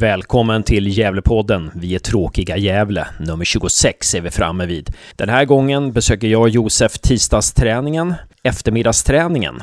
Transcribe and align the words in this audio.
Välkommen 0.00 0.62
till 0.62 0.98
Gävlepodden. 0.98 1.70
Vi 1.74 1.94
är 1.94 1.98
tråkiga 1.98 2.56
Gävle. 2.56 3.06
Nummer 3.18 3.44
26 3.44 4.14
är 4.14 4.20
vi 4.20 4.30
framme 4.30 4.66
vid. 4.66 4.90
Den 5.16 5.28
här 5.28 5.44
gången 5.44 5.92
besöker 5.92 6.28
jag 6.28 6.40
och 6.40 6.48
Josef 6.48 6.98
tisdagsträningen, 6.98 8.14
eftermiddagsträningen. 8.42 9.62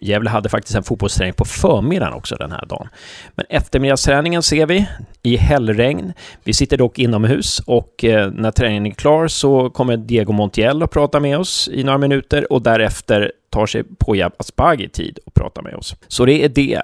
Gävle 0.00 0.30
hade 0.30 0.48
faktiskt 0.48 0.76
en 0.76 0.82
fotbollsträning 0.82 1.34
på 1.34 1.44
förmiddagen 1.44 2.14
också 2.14 2.36
den 2.36 2.52
här 2.52 2.66
dagen. 2.66 2.88
Men 3.34 3.46
eftermiddagsträningen 3.48 4.42
ser 4.42 4.66
vi 4.66 4.86
i 5.22 5.36
hällregn. 5.36 6.12
Vi 6.44 6.52
sitter 6.52 6.76
dock 6.76 6.98
inomhus 6.98 7.58
och 7.66 8.04
eh, 8.04 8.30
när 8.30 8.50
träningen 8.50 8.86
är 8.86 8.90
klar 8.90 9.28
så 9.28 9.70
kommer 9.70 9.96
Diego 9.96 10.32
Montiel 10.32 10.82
att 10.82 10.90
prata 10.90 11.20
med 11.20 11.38
oss 11.38 11.68
i 11.72 11.84
några 11.84 11.98
minuter 11.98 12.52
och 12.52 12.62
därefter 12.62 13.32
tar 13.50 13.66
sig 13.66 13.84
Poya 13.98 14.30
Asbaghi 14.38 14.88
tid 14.88 15.18
att 15.26 15.34
prata 15.34 15.62
med 15.62 15.74
oss. 15.74 15.94
Så 16.08 16.24
det 16.24 16.44
är 16.44 16.48
det 16.48 16.82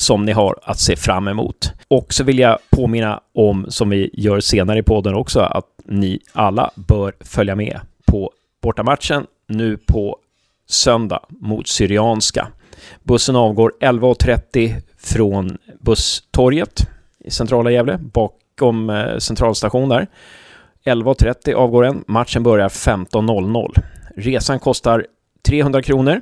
som 0.00 0.24
ni 0.24 0.32
har 0.32 0.58
att 0.62 0.78
se 0.78 0.96
fram 0.96 1.28
emot. 1.28 1.72
Och 1.88 2.14
så 2.14 2.24
vill 2.24 2.38
jag 2.38 2.58
påminna 2.70 3.20
om, 3.34 3.66
som 3.68 3.90
vi 3.90 4.10
gör 4.12 4.40
senare 4.40 4.78
i 4.78 4.82
podden 4.82 5.14
också, 5.14 5.40
att 5.40 5.66
ni 5.84 6.20
alla 6.32 6.70
bör 6.74 7.12
följa 7.20 7.56
med 7.56 7.80
på 8.06 8.30
bortamatchen 8.62 9.26
nu 9.48 9.76
på 9.76 10.16
söndag 10.68 11.20
mot 11.28 11.68
Syrianska. 11.68 12.48
Bussen 13.02 13.36
avgår 13.36 13.72
11.30 13.80 14.82
från 14.98 15.58
busstorget 15.80 16.88
i 17.24 17.30
centrala 17.30 17.70
Gävle, 17.70 17.98
bakom 17.98 18.90
eh, 18.90 19.18
centralstation 19.18 19.88
där. 19.88 20.06
11.30 20.84 21.54
avgår 21.54 21.82
den. 21.82 22.04
Matchen 22.06 22.42
börjar 22.42 22.68
15.00. 22.68 23.82
Resan 24.16 24.58
kostar 24.58 25.06
300 25.48 25.82
kronor. 25.82 26.20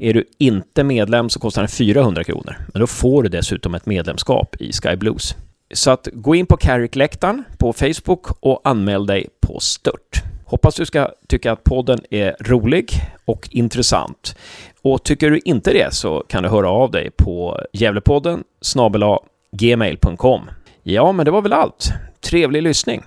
Är 0.00 0.14
du 0.14 0.24
inte 0.38 0.84
medlem 0.84 1.28
så 1.28 1.40
kostar 1.40 1.62
den 1.62 1.68
400 1.68 2.24
kronor. 2.24 2.56
Men 2.72 2.80
då 2.80 2.86
får 2.86 3.22
du 3.22 3.28
dessutom 3.28 3.74
ett 3.74 3.86
medlemskap 3.86 4.56
i 4.60 4.72
Sky 4.72 4.96
Blues. 4.96 5.34
Så 5.74 5.90
att 5.90 6.08
gå 6.12 6.34
in 6.34 6.46
på 6.46 6.56
Carrick-läktaren 6.56 7.44
på 7.58 7.72
Facebook 7.72 8.26
och 8.40 8.60
anmäl 8.64 9.06
dig 9.06 9.28
på 9.40 9.60
stört. 9.60 10.22
Hoppas 10.44 10.74
du 10.74 10.86
ska 10.86 11.10
tycka 11.28 11.52
att 11.52 11.64
podden 11.64 12.00
är 12.10 12.36
rolig 12.40 12.92
och 13.24 13.48
intressant. 13.50 14.36
Och 14.82 15.04
tycker 15.04 15.30
du 15.30 15.40
inte 15.44 15.72
det 15.72 15.94
så 15.94 16.24
kan 16.28 16.42
du 16.42 16.48
höra 16.48 16.68
av 16.70 16.90
dig 16.90 17.10
på 17.16 17.60
Gävlepodden 17.72 18.44
snabela 18.60 19.18
gmail.com. 19.52 20.50
Ja, 20.82 21.12
men 21.12 21.24
det 21.24 21.30
var 21.30 21.42
väl 21.42 21.52
allt. 21.52 21.92
Trevlig 22.20 22.62
lyssning! 22.62 23.02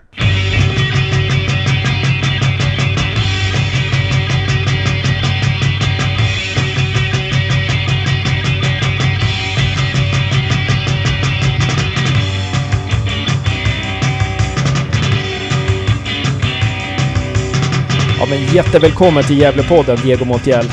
Ja, 18.24 18.30
men 18.30 18.46
jättevälkommen 18.56 19.24
till 19.24 19.38
Gävlepodden, 19.38 19.98
Diego 20.04 20.26
Montiel. 20.26 20.66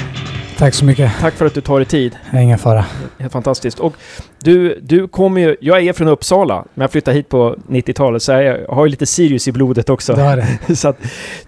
Tack 0.59 0.75
så 0.75 0.85
mycket. 0.85 1.13
Tack 1.21 1.35
för 1.35 1.47
att 1.47 1.55
du 1.55 1.61
tar 1.61 1.77
dig 1.77 1.87
tid. 1.87 2.17
Ingen 2.33 2.59
fara. 2.59 2.85
Helt 3.19 3.33
fantastiskt. 3.33 3.79
Och 3.79 3.95
du, 4.39 4.81
du 4.83 5.09
kommer 5.09 5.41
ju... 5.41 5.57
Jag 5.61 5.83
är 5.83 5.93
från 5.93 6.09
Uppsala, 6.09 6.65
men 6.75 6.83
jag 6.83 6.91
flyttade 6.91 7.17
hit 7.17 7.29
på 7.29 7.57
90-talet, 7.69 8.23
så 8.23 8.33
jag 8.33 8.67
har 8.69 8.85
ju 8.85 8.91
lite 8.91 9.07
Sirius 9.07 9.49
i 9.49 9.53
blodet 9.53 9.91
också. 9.91 10.15
Det 10.15 10.23
har 10.23 10.37
det. 10.37 10.77
så 10.77 10.89
att 10.89 10.97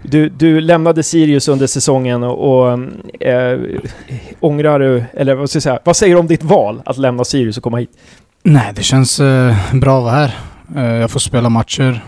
du, 0.01 0.29
du 0.29 0.61
lämnade 0.61 1.03
Sirius 1.03 1.47
under 1.47 1.67
säsongen 1.67 2.23
och, 2.23 2.63
och 2.63 2.79
äh, 3.19 3.59
ångrar 4.39 4.79
du... 4.79 5.03
Eller 5.13 5.35
vad 5.35 5.49
ska 5.49 5.57
jag 5.57 5.63
säga? 5.63 5.79
Vad 5.83 5.95
säger 5.95 6.15
du 6.15 6.19
om 6.19 6.27
ditt 6.27 6.43
val 6.43 6.81
att 6.85 6.97
lämna 6.97 7.23
Sirius 7.23 7.57
och 7.57 7.63
komma 7.63 7.77
hit? 7.77 7.91
Nej, 8.43 8.71
det 8.75 8.83
känns 8.83 9.19
eh, 9.19 9.55
bra 9.73 9.97
att 9.97 10.03
vara 10.03 10.13
här. 10.13 10.37
Eh, 10.75 11.01
jag 11.01 11.11
får 11.11 11.19
spela 11.19 11.49
matcher. 11.49 12.03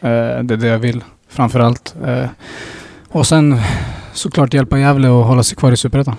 Eh, 0.00 0.08
det 0.42 0.54
är 0.54 0.56
det 0.56 0.66
jag 0.66 0.78
vill, 0.78 1.04
framför 1.28 1.60
allt. 1.60 1.94
Och 3.08 3.26
sen 3.26 3.60
såklart 4.12 4.54
hjälpa 4.54 4.78
Gävle 4.78 5.08
och 5.08 5.24
hålla 5.24 5.42
sig 5.42 5.56
kvar 5.56 5.72
i 5.72 5.76
Superettan. 5.76 6.16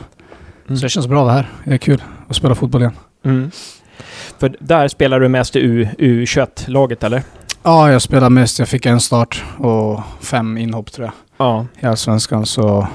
Mm. 0.67 0.77
Så 0.77 0.83
det 0.85 0.89
känns 0.89 1.07
bra 1.07 1.19
att 1.19 1.25
vara 1.25 1.35
här. 1.35 1.50
Det 1.63 1.73
är 1.73 1.77
kul 1.77 2.03
att 2.27 2.35
spela 2.35 2.55
fotboll 2.55 2.81
igen. 2.81 2.95
Mm. 3.25 3.51
För 4.39 4.55
där 4.59 4.88
spelar 4.88 5.19
du 5.19 5.27
mest 5.29 5.55
i 5.55 5.59
U, 5.59 5.88
U21-laget, 5.97 7.03
eller? 7.03 7.23
Ja, 7.63 7.91
jag 7.91 8.01
spelar 8.01 8.29
mest. 8.29 8.59
Jag 8.59 8.67
fick 8.67 8.85
en 8.85 9.00
start 9.00 9.44
och 9.57 10.01
fem 10.22 10.57
inhopp 10.57 10.91
tror 10.91 11.05
jag 11.05 11.13
Ja. 11.47 11.66
i 11.79 11.85
Allsvenskan. 11.85 12.45
Så 12.45 12.88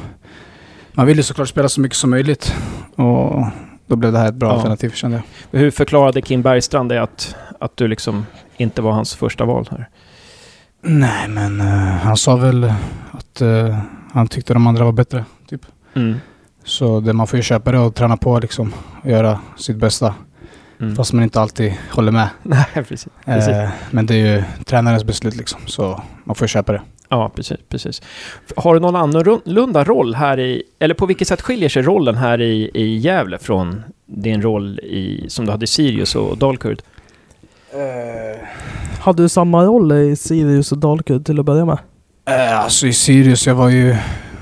man 0.93 1.07
vill 1.07 1.17
ju 1.17 1.23
såklart 1.23 1.49
spela 1.49 1.69
så 1.69 1.81
mycket 1.81 1.99
som 1.99 2.11
möjligt. 2.11 2.55
Och 2.97 3.45
då 3.87 3.97
blev 3.97 4.13
det 4.13 4.19
här 4.19 4.29
ett 4.29 4.35
bra 4.35 4.49
Ja. 4.49 4.55
alternativ 4.55 4.91
kände 4.91 5.23
jag. 5.51 5.59
Hur 5.61 5.71
förklarade 5.71 6.23
Kim 6.23 6.43
Bergstrand 6.43 6.89
det 6.89 7.03
att, 7.03 7.37
att 7.61 7.77
du 7.77 7.89
liksom 7.89 8.27
inte 8.57 8.83
var 8.83 8.93
hans 8.93 9.15
första 9.15 9.45
val 9.45 9.69
här? 9.71 9.89
Nej, 10.83 11.29
men 11.29 11.61
eh, 11.61 11.67
han 12.03 12.17
sa 12.17 12.37
väl 12.37 12.73
att 13.19 13.41
eh, 13.41 13.79
han 14.13 14.29
tyckte 14.29 14.55
de 14.55 14.67
andra 14.67 14.85
var 14.85 14.93
bättre. 14.93 15.25
Typ. 15.49 15.67
Mm. 15.95 16.15
Så 16.65 17.01
det, 17.01 17.13
man 17.13 17.27
får 17.27 17.37
ju 17.37 17.43
köpa 17.43 17.73
det 17.73 17.79
och 17.79 17.95
träna 17.95 18.17
på 18.17 18.39
liksom. 18.39 18.73
Och 19.03 19.11
göra 19.11 19.41
sitt 19.57 19.77
bästa. 19.77 20.15
Mm. 20.81 20.97
Fast 20.97 21.13
man 21.13 21.23
inte 21.23 21.41
alltid 21.41 21.75
håller 21.91 22.13
med. 22.13 22.29
Nej, 22.43 22.67
precis. 22.75 23.09
precis. 23.25 23.49
Eh, 23.49 23.69
men 23.91 24.07
det 24.07 24.15
är 24.15 24.37
ju 24.37 24.43
tränarens 24.65 25.05
beslut 25.05 25.37
liksom. 25.37 25.61
Så 25.67 26.03
man 26.25 26.37
får 26.37 26.45
ju 26.45 26.49
köpa 26.49 26.73
det. 26.73 26.83
Ja, 27.09 27.31
precis, 27.35 27.59
precis. 27.69 28.03
Har 28.57 28.75
du 28.75 28.81
någon 28.81 28.97
annorlunda 28.97 29.85
roll 29.85 30.15
här 30.15 30.41
i... 30.41 30.63
Eller 30.79 30.95
på 30.95 31.07
vilket 31.07 31.29
sätt 31.29 31.43
skiljer 31.43 31.69
sig 31.69 31.83
rollen 31.83 32.15
här 32.15 32.41
i, 32.41 32.71
i 32.75 32.97
Gävle 32.97 33.39
från 33.39 33.83
din 34.07 34.43
roll 34.43 34.79
i, 34.81 35.25
som 35.29 35.45
du 35.45 35.51
hade 35.51 35.65
i 35.65 35.67
Sirius 35.67 36.15
och 36.17 36.39
Dalkurd? 36.39 36.83
Hade 39.01 39.23
du 39.23 39.29
samma 39.29 39.65
roll 39.65 39.93
i 39.93 40.17
Sirius 40.17 40.73
och 40.73 40.79
Dalkurd 40.79 41.27
till 41.27 41.41
att 41.41 41.47
börja 41.47 41.65
med? 41.65 41.79
Eh, 42.27 42.61
alltså 42.61 42.87
i 42.87 42.93
Sirius, 42.93 43.47
jag 43.47 43.55
var 43.55 43.69
ju 43.69 43.97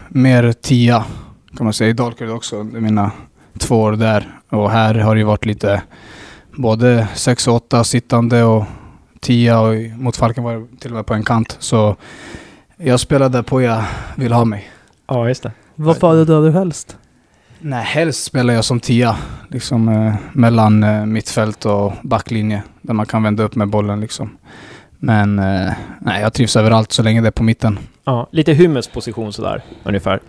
mer 0.08 0.52
tia 0.52 1.04
kan 1.56 1.64
man 1.64 1.72
säga. 1.72 1.90
I 1.90 1.92
Dalkurd 1.92 2.30
också, 2.30 2.56
under 2.56 2.80
mina 2.80 3.10
två 3.58 3.82
år 3.82 3.92
där. 3.92 4.28
Och 4.48 4.70
här 4.70 4.94
har 4.94 5.14
det 5.14 5.18
ju 5.18 5.24
varit 5.24 5.46
lite 5.46 5.82
både 6.56 7.08
6 7.14 7.48
och 7.48 7.54
8 7.54 7.84
sittande 7.84 8.44
och 8.44 8.64
10 9.20 9.56
och 9.56 9.74
mot 9.98 10.16
Falken 10.16 10.44
var 10.44 10.52
jag 10.52 10.68
till 10.80 10.90
och 10.90 10.96
med 10.96 11.06
på 11.06 11.14
en 11.14 11.24
kant. 11.24 11.56
Så 11.58 11.96
jag 12.76 13.00
spelade 13.00 13.42
på 13.42 13.62
jag 13.62 13.84
vill 14.16 14.32
ha 14.32 14.44
mig. 14.44 14.70
Ja, 15.06 15.28
just 15.28 15.42
det. 15.42 15.52
Vad 15.74 15.96
föredrar 15.96 16.42
du 16.42 16.50
helst? 16.50 16.96
Nej, 17.58 17.84
helst 17.84 18.24
spelar 18.24 18.54
jag 18.54 18.64
som 18.64 18.80
tia. 18.80 19.16
Liksom 19.48 19.88
eh, 19.88 20.14
mellan 20.32 20.82
eh, 20.82 21.06
mittfält 21.06 21.66
och 21.66 21.92
backlinje. 22.02 22.62
Där 22.82 22.94
man 22.94 23.06
kan 23.06 23.22
vända 23.22 23.42
upp 23.42 23.54
med 23.54 23.68
bollen 23.68 24.00
liksom. 24.00 24.36
Men 25.04 25.38
eh, 25.38 25.72
nej, 26.00 26.20
jag 26.22 26.32
trivs 26.32 26.56
överallt 26.56 26.92
så 26.92 27.02
länge 27.02 27.20
det 27.20 27.26
är 27.26 27.30
på 27.30 27.42
mitten. 27.42 27.78
Ja, 28.04 28.26
lite 28.30 28.52
Hymmes 28.52 28.88
position 28.88 29.32
sådär, 29.32 29.62
ungefär. 29.84 30.20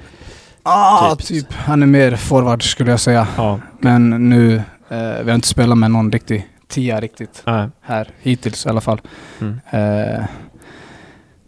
Ah, 0.63 1.15
Typ. 1.15 1.25
typ. 1.27 1.53
Han 1.53 1.83
är 1.83 1.87
mer 1.87 2.15
forward 2.15 2.63
skulle 2.71 2.91
jag 2.91 2.99
säga. 2.99 3.27
Ja, 3.37 3.59
Men 3.79 4.29
nu, 4.29 4.55
eh, 4.89 5.23
vi 5.23 5.29
har 5.29 5.35
inte 5.35 5.47
spelat 5.47 5.77
med 5.77 5.91
någon 5.91 6.11
riktig 6.11 6.47
tia 6.67 6.99
riktigt 7.01 7.43
nej. 7.45 7.69
här. 7.81 8.07
Hittills 8.21 8.65
i 8.65 8.69
alla 8.69 8.81
fall. 8.81 9.01
Mm. 9.41 9.59
Eh, 9.69 10.23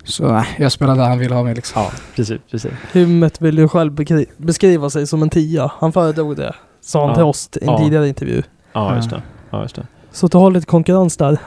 så 0.04 0.32
nej, 0.34 0.46
jag 0.58 0.72
spelar 0.72 0.96
där 0.96 1.04
han 1.04 1.20
vill 1.20 1.32
ha 1.32 1.44
mig 1.44 1.56
liksom. 1.56 1.82
Ja, 1.82 1.92
precis, 2.16 2.42
precis. 2.52 2.72
Hymmet 2.94 3.42
vill 3.42 3.58
ju 3.58 3.68
själv 3.68 3.94
beskriva 4.38 4.90
sig 4.90 5.08
som 5.08 5.22
en 5.22 5.30
tia. 5.30 5.72
Han 5.80 5.92
föredrog 5.92 6.36
det. 6.38 6.56
Sa 6.82 7.00
han 7.00 7.10
Ja. 7.10 7.16
till 7.16 7.24
oss 7.24 7.50
i 7.62 7.64
en 7.66 7.72
Ja. 7.72 7.78
tidigare 7.80 8.08
intervju. 8.08 8.44
Ja, 8.74 8.96
just 8.96 9.10
det. 9.10 9.22
Ja, 9.50 9.62
just 9.62 9.76
det. 9.76 9.88
Så 10.16 10.28
du 10.28 10.38
har 10.38 10.52
lite 10.52 10.66
konkurrens 10.66 11.18
där. 11.18 11.38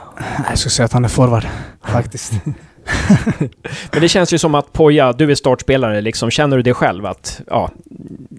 Jag 0.49 0.57
skulle 0.57 0.71
säga 0.71 0.85
att 0.85 0.93
han 0.93 1.05
är 1.05 1.09
forward 1.09 1.45
faktiskt. 1.83 2.33
Men 3.91 4.01
det 4.01 4.09
känns 4.09 4.33
ju 4.33 4.37
som 4.37 4.55
att 4.55 4.73
Poja, 4.73 5.13
du 5.13 5.31
är 5.31 5.35
startspelare 5.35 6.01
liksom. 6.01 6.29
Känner 6.31 6.57
du 6.57 6.63
det 6.63 6.73
själv 6.73 7.05
att, 7.05 7.41
ja, 7.47 7.69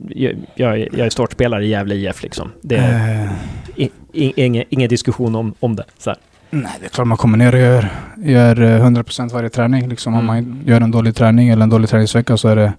jag, 0.09 0.35
jag 0.55 0.79
är- 0.81 1.11
startspelare 1.11 1.65
i 1.65 1.69
Gävle 1.69 1.95
IF 1.95 2.23
liksom? 2.23 2.51
Det 2.63 2.77
är 2.77 3.25
Eh, 3.25 3.33
i, 3.77 3.91
i, 4.13 4.45
ingen, 4.45 4.65
ingen 4.69 4.89
diskussion 4.89 5.35
om, 5.35 5.55
om 5.61 5.77
det. 5.77 5.85
Så 5.99 6.11
här. 6.11 6.19
Nej, 6.51 6.73
det 6.81 6.87
är 6.87 6.91
klart 6.91 7.07
man 7.07 7.17
kommer 7.19 7.39
ner 7.39 7.55
och 7.55 7.61
gör, 7.61 7.89
gör 8.17 8.61
eh, 8.63 8.85
100% 8.87 9.33
varje 9.33 9.49
träning. 9.49 9.89
Liksom. 9.89 10.15
Om 10.15 10.21
Mm. 10.21 10.27
man 10.27 10.63
gör 10.67 10.81
en 10.81 10.91
dålig 10.91 11.15
träning 11.17 11.49
eller 11.49 11.63
en 11.63 11.71
dålig 11.71 11.91
träningsvecka 11.91 12.37
så 12.37 12.49
är 12.49 12.57
det, 12.57 12.73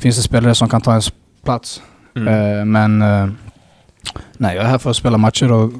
finns 0.00 0.16
det 0.16 0.22
spelare 0.22 0.54
som 0.54 0.68
kan 0.68 0.80
ta 0.80 0.90
ens 0.90 1.12
plats. 1.44 1.82
Mm. 2.16 2.58
Eh, 2.58 2.64
men 2.64 3.02
eh, 3.02 3.28
nej, 4.36 4.56
jag 4.56 4.64
är 4.64 4.68
här 4.68 4.78
för 4.78 4.90
att 4.90 4.96
spela 4.96 5.18
matcher 5.18 5.52
och 5.52 5.72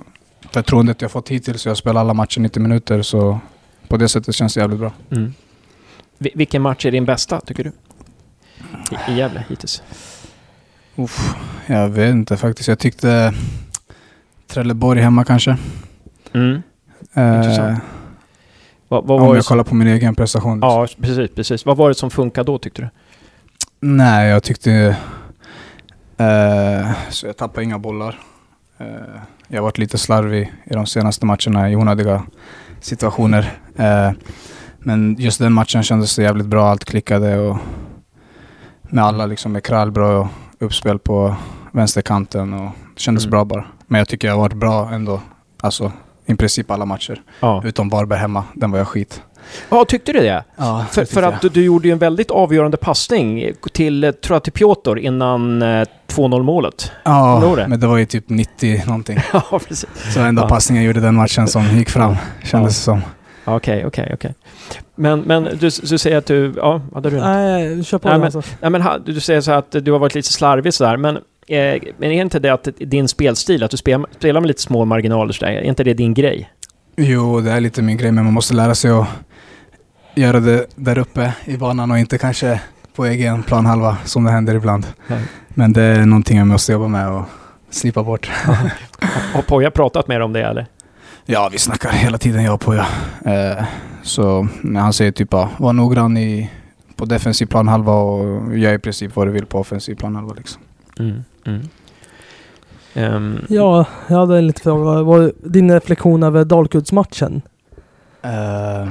förtroendet 0.54 1.02
jag 1.02 1.10
fått 1.10 1.28
hittills, 1.28 1.66
jag 1.66 1.76
spelar 1.76 2.00
alla 2.00 2.14
matcher 2.14 2.40
90 2.40 2.62
minuter 2.62 3.02
så 3.02 3.40
på 3.88 3.96
det 3.96 4.08
sättet 4.08 4.34
känns 4.34 4.54
det 4.54 4.60
jävligt 4.60 4.78
bra. 4.80 4.92
Mm. 5.10 5.34
Vi- 6.18 6.32
Vilken 6.34 6.62
match 6.62 6.86
är 6.86 6.90
din 6.90 7.04
bästa, 7.04 7.40
tycker 7.40 7.64
du? 7.64 7.72
I, 8.90 9.12
i 9.12 9.16
Gävle 9.18 9.44
hittills? 9.48 9.82
Uff, 10.96 11.34
jag 11.66 11.88
vet 11.88 12.10
inte 12.12 12.36
faktiskt. 12.36 12.68
Jag 12.68 12.78
tyckte 12.78 13.34
Trelleborg 14.46 15.00
hemma 15.00 15.24
kanske. 15.24 15.56
Mm. 16.32 16.62
Eh. 17.14 17.76
Vad, 18.88 19.06
vad 19.06 19.20
om 19.22 19.34
jag 19.34 19.44
som, 19.44 19.48
kollar 19.54 19.64
på 19.64 19.74
min 19.74 19.88
egen 19.88 20.14
prestation. 20.14 20.58
Ja, 20.62 20.86
precis, 21.00 21.30
precis. 21.34 21.66
Vad 21.66 21.76
var 21.76 21.88
det 21.88 21.94
som 21.94 22.10
funkade 22.10 22.46
då, 22.46 22.58
tyckte 22.58 22.82
du? 22.82 22.88
Nej, 23.80 24.28
jag 24.30 24.42
tyckte... 24.42 24.96
Eh, 26.16 26.90
så 27.10 27.26
jag 27.26 27.36
tappade 27.36 27.64
inga 27.64 27.78
bollar. 27.78 28.20
Eh, 28.79 28.87
jag 29.49 29.59
har 29.59 29.62
varit 29.62 29.79
lite 29.79 29.99
slarvig 29.99 30.53
i 30.65 30.75
de 30.75 30.87
senaste 30.87 31.26
matcherna 31.26 31.71
i 31.71 31.76
onödiga 31.76 32.23
situationer. 32.81 33.53
Eh, 33.76 34.11
men 34.79 35.17
just 35.19 35.38
den 35.38 35.53
matchen 35.53 35.82
kändes 35.82 36.17
det 36.17 36.23
jävligt 36.23 36.47
bra. 36.47 36.69
Allt 36.69 36.85
klickade 36.85 37.38
och 37.38 37.59
med 38.82 39.05
alla 39.05 39.26
liksom 39.26 39.53
med 39.53 39.62
Krall 39.65 39.91
bra 39.91 40.29
uppspel 40.59 40.99
på 40.99 41.37
vänsterkanten 41.73 42.53
och 42.55 42.71
det 42.94 43.00
kändes 43.00 43.25
Mm. 43.25 43.31
bra 43.31 43.44
bara. 43.44 43.65
Men 43.87 43.99
jag 43.99 44.09
tycker 44.09 44.29
jag 44.29 44.35
har 44.35 44.41
varit 44.41 44.56
bra 44.56 44.91
ändå. 44.93 45.21
Alltså 45.61 45.93
i 46.26 46.35
princip 46.35 46.71
alla 46.71 46.85
matcher. 46.85 47.23
Ja, 47.41 47.62
Utom 47.65 47.88
Varberg 47.88 48.19
hemma. 48.19 48.44
Den 48.55 48.71
var 48.71 48.79
jag 48.79 48.88
skit. 48.88 49.23
Ja 49.69 49.85
tyckte 49.85 50.12
du 50.12 50.20
det? 50.20 50.44
Ja, 50.56 50.85
För, 50.91 51.05
för 51.05 51.23
att 51.23 51.41
du, 51.41 51.49
du 51.49 51.64
gjorde 51.64 51.88
ju 51.88 51.93
en 51.93 51.99
väldigt 51.99 52.31
avgörande 52.31 52.76
passning 52.76 53.52
till, 53.73 54.05
eh, 54.05 54.11
tror 54.11 54.35
jag, 54.35 54.43
till 54.43 54.52
Piotr 54.52 54.99
innan 54.99 55.62
eh, 55.62 55.85
2-0 56.08 56.43
målet. 56.43 56.93
Kommer 57.05 57.41
du 57.41 57.46
ihåg 57.46 57.56
det? 57.56 57.62
Ja, 57.62 57.69
men 57.69 57.81
det 57.81 57.87
var 57.87 57.96
ju 57.96 58.06
typ 58.06 58.25
90 58.29 58.82
någonting. 58.87 59.19
Ja, 59.32 59.61
precis. 59.69 59.87
Så 60.14 60.20
enda 60.20 60.43
Ja. 60.43 60.49
passningen 60.49 60.82
jag 60.85 60.88
gjorde 60.88 61.00
den 61.06 61.14
matchen 61.14 61.49
som 61.49 61.62
gick 61.79 61.91
fram, 61.91 62.17
kändes 62.44 62.76
det 62.76 62.82
som. 62.82 63.02
Okej, 63.44 63.87
okej, 63.87 64.11
okej. 64.14 64.35
Men, 64.94 65.20
men 65.20 65.44
du, 65.44 65.58
du 65.82 65.99
säger 65.99 66.17
att 66.17 66.26
du... 66.26 66.52
Ja, 66.56 66.81
hade 66.94 67.11
du 67.11 67.17
Nej, 67.20 67.85
kör 67.85 67.99
på 67.99 68.08
Nej, 68.08 68.19
men- 68.19 68.25
alltså. 68.37 68.43
Nej, 68.61 68.70
men 68.70 68.82
du 69.06 69.20
säger 69.20 69.40
så 69.40 69.50
här 69.50 69.58
att 69.58 69.70
du 69.70 69.93
har 69.93 69.99
varit 69.99 70.14
lite 70.14 70.32
slarvig 70.32 70.75
sådär, 70.75 70.97
men, 70.97 71.17
eh, 71.17 71.23
men 71.99 72.11
är 72.11 72.23
inte 72.23 72.38
det 72.38 72.49
att 72.52 72.69
din 72.79 73.08
spelstil, 73.08 73.62
att 73.64 73.70
du 73.70 73.76
spelar, 73.76 74.06
spelar 74.19 74.40
med 74.40 74.49
lite 74.49 74.62
små 74.62 74.85
marginaler 74.85 75.32
sådär, 75.32 75.52
är 75.52 75.62
inte 75.62 75.85
det 75.85 75.94
din 75.94 76.14
grej? 76.14 76.50
Jo, 76.96 77.41
det 77.41 77.50
är 77.50 77.61
lite 77.61 77.82
min 77.82 77.96
grej, 77.96 78.12
men 78.12 78.25
man 78.25 78.35
måste 78.35 78.55
lära 78.55 78.75
sig 78.75 78.91
att 78.91 79.06
göra 80.14 80.41
det 80.41 80.67
där 80.75 80.99
uppe 80.99 81.32
i 81.44 81.56
banan 81.56 81.91
och 81.91 81.99
inte 81.99 82.19
kanske 82.19 82.61
på 82.94 83.05
egen 83.05 83.43
planhalva 83.43 83.96
som 84.05 84.25
det 84.25 84.31
händer 84.31 84.55
ibland. 84.55 84.87
Nej. 85.06 85.23
Men 85.49 85.73
det 85.73 85.82
är 85.82 86.06
någonting 86.06 86.38
jag 86.38 86.46
måste 86.46 86.73
jobba 86.73 86.88
med 86.88 87.08
och 87.08 87.25
slipa 87.70 88.02
bort. 88.02 88.31
Har 89.35 89.43
Poja 89.43 89.70
pratat 89.70 90.08
med 90.08 90.20
dig 90.20 90.25
om 90.25 90.32
det 90.32 90.43
eller? 90.43 90.67
Ja, 91.26 91.49
vi 91.52 91.58
snackar 91.58 91.91
hela 91.91 92.19
tiden 92.19 92.44
jag 92.44 92.55
och 92.55 92.61
Poja. 92.61 92.87
Eh, 93.25 93.64
så 94.02 94.49
han 94.76 94.93
säger 94.93 95.12
typ 95.12 95.31
bara, 95.31 95.49
var 95.56 95.73
noggrann 95.73 96.17
i, 96.17 96.50
på 96.97 97.05
defensiv 97.05 97.47
planhalva 97.47 97.93
och 97.93 98.56
gör 98.58 98.73
i 98.73 98.79
princip 98.79 99.17
vad 99.17 99.26
du 99.26 99.32
vill 99.32 99.47
på 99.47 99.58
offensiv 99.58 99.94
planhalva. 99.94 100.35
Liksom. 100.35 100.62
Mm. 100.99 101.25
Mm. 101.47 101.69
Ehm, 102.94 103.46
Ja, 103.49 103.87
jag 104.08 104.17
hade 104.17 104.38
en 104.38 104.46
liten 104.46 104.62
fråga. 104.62 105.02
Vad 105.02 105.32
din 105.44 105.73
reflektion 105.73 106.23
över 106.23 106.44
Dalkurdsmatchen? 106.44 107.43
Eh, 108.23 108.91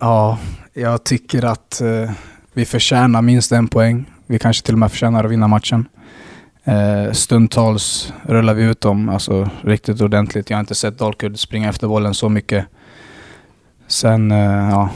ja, 0.00 0.38
jag 0.74 1.04
tycker 1.04 1.44
att 1.44 1.80
eh, 1.80 2.10
vi 2.52 2.64
förtjänar 2.64 3.22
minst 3.22 3.52
en 3.52 3.68
poäng. 3.68 4.10
Vi 4.26 4.38
kanske 4.38 4.66
till 4.66 4.74
och 4.74 4.78
med 4.78 4.90
förtjänar 4.90 5.24
att 5.24 5.30
vinna 5.30 5.48
matchen. 5.48 5.88
Uh, 6.68 7.12
stundtals 7.12 8.12
rullar 8.22 8.54
vi 8.54 8.64
ut 8.64 8.80
dem 8.80 9.08
alltså, 9.08 9.50
riktigt 9.60 10.00
ordentligt. 10.00 10.50
Jag 10.50 10.56
har 10.56 10.60
inte 10.60 10.74
sett 10.74 10.98
Dalkurd 10.98 11.38
springa 11.38 11.68
efter 11.68 11.86
bollen 11.88 12.14
så 12.14 12.28
mycket. 12.28 12.66
Sen, 13.86 14.30
eh, 14.32 14.70
ja, 14.70 14.88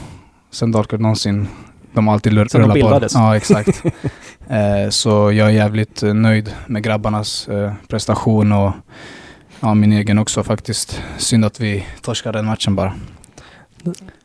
sen 0.51 0.73
Dalkurd 0.73 1.01
någonsin. 1.01 1.49
De 1.93 2.07
har 2.07 2.15
alltid 2.15 2.33
de 2.33 2.45
rullat 2.45 2.69
på. 2.69 2.75
bildades. 2.75 3.15
Ja, 3.15 3.37
exakt. 3.37 3.83
Eh, 4.51 4.91
så 4.91 5.11
jag 5.33 5.49
är 5.49 5.51
jävligt 5.51 6.03
eh, 6.03 6.15
nöjd 6.15 6.55
med 6.67 6.83
grabbarnas 6.83 7.49
eh, 7.49 7.73
prestation 7.89 8.53
och 8.53 8.73
ja, 9.61 9.75
min 9.75 9.93
egen 9.93 10.19
också 10.19 10.43
faktiskt. 10.43 11.03
Synd 11.19 11.45
att 11.45 11.61
vi 11.61 11.87
torskade 12.03 12.39
den 12.39 12.47
matchen 12.47 12.77
bara. 12.77 12.93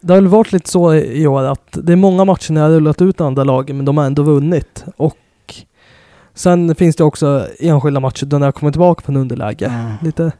Det 0.01 0.13
har 0.13 0.21
väl 0.21 0.27
varit 0.27 0.51
lite 0.51 0.69
så 0.69 0.93
i 0.93 1.27
år 1.27 1.43
att 1.43 1.67
det 1.71 1.91
är 1.91 1.95
många 1.95 2.25
matcher 2.25 2.53
när 2.53 2.61
jag 2.61 2.67
har 2.67 2.75
rullat 2.75 3.01
ut 3.01 3.21
andra 3.21 3.43
lagen 3.43 3.75
men 3.77 3.85
de 3.85 3.97
har 3.97 4.05
ändå 4.05 4.23
vunnit. 4.23 4.85
Och 4.97 5.17
sen 6.33 6.75
finns 6.75 6.95
det 6.95 7.03
också 7.03 7.47
enskilda 7.59 7.99
matcher 7.99 8.25
där 8.25 8.39
jag 8.39 8.55
kommer 8.55 8.71
tillbaka 8.71 9.01
från 9.01 9.15
underläge. 9.15 9.71
Lite... 10.01 10.31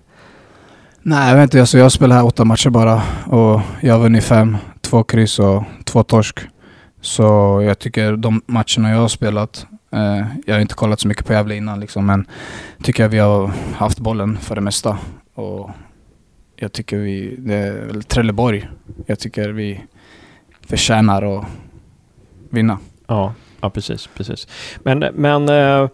Nej, 1.02 1.30
jag 1.30 1.36
vet 1.36 1.44
inte. 1.44 1.60
Alltså 1.60 1.78
jag 1.78 1.92
spelar 1.92 2.16
här 2.16 2.26
åtta 2.26 2.46
matcher 2.46 2.70
bara 2.70 3.02
och 3.26 3.62
jag 3.82 3.94
har 3.94 4.00
vunnit 4.00 4.24
fem. 4.24 4.58
Två 4.82 5.04
kryss 5.04 5.40
och 5.40 5.64
två 5.84 6.04
torsk. 6.04 6.40
Så 7.06 7.62
jag 7.66 7.80
tycker 7.80 8.16
de 8.16 8.42
matcherna 8.46 8.92
jag 8.92 8.98
har 8.98 9.08
spelat, 9.08 9.68
eh, 9.92 10.26
jag 10.46 10.56
har 10.56 10.60
inte 10.60 10.74
kollat 10.74 11.00
så 11.00 11.08
mycket 11.08 11.26
på 11.26 11.34
Gävle 11.34 11.56
innan 11.56 11.80
liksom, 11.80 12.06
men 12.06 12.28
tycker 12.84 13.04
jag 13.04 13.10
vi 13.10 13.20
har 13.20 13.52
haft 13.76 14.00
bollen 14.00 14.38
för 14.38 14.56
det 14.56 14.62
mesta. 14.62 14.98
Och 15.34 15.70
jag 16.56 16.72
tycker 16.72 16.98
vi, 16.98 17.36
det 17.40 17.54
är 17.54 17.86
väl 17.86 18.04
Trelleborg, 18.04 18.70
jag 19.06 19.20
tycker 19.20 19.50
vi 19.50 19.82
förtjänar 20.68 21.38
att 21.40 21.46
vinna. 22.50 22.78
Ja, 23.08 23.34
ja 23.62 23.70
precis, 23.70 24.10
precis. 24.16 24.48
Men, 24.84 25.00
men 25.00 25.50
eh, 25.50 25.90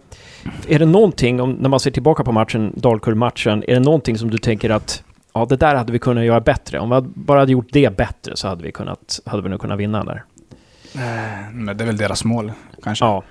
är 0.68 0.78
det 0.78 0.86
någonting, 0.86 1.40
om, 1.40 1.50
när 1.50 1.68
man 1.68 1.80
ser 1.80 1.90
tillbaka 1.90 2.24
på 2.24 2.32
matchen, 2.32 2.72
Dalkurd-matchen, 2.76 3.64
är 3.68 3.74
det 3.74 3.80
någonting 3.80 4.18
som 4.18 4.30
du 4.30 4.38
tänker 4.38 4.70
att 4.70 5.02
ja, 5.32 5.46
det 5.48 5.56
där 5.56 5.74
hade 5.74 5.92
vi 5.92 5.98
kunnat 5.98 6.24
göra 6.24 6.40
bättre. 6.40 6.78
Om 6.78 6.90
vi 6.90 7.20
bara 7.20 7.38
hade 7.38 7.52
gjort 7.52 7.68
det 7.72 7.96
bättre 7.96 8.36
så 8.36 8.48
hade 8.48 8.62
vi, 8.62 8.72
kunnat, 8.72 9.20
hade 9.26 9.42
vi 9.42 9.48
nog 9.48 9.60
kunnat 9.60 9.78
vinna 9.78 10.04
där. 10.04 10.24
Men 11.52 11.76
det 11.76 11.84
är 11.84 11.86
väl 11.86 11.96
deras 11.96 12.24
mål 12.24 12.52
kanske. 12.82 13.04
Ja, 13.04 13.22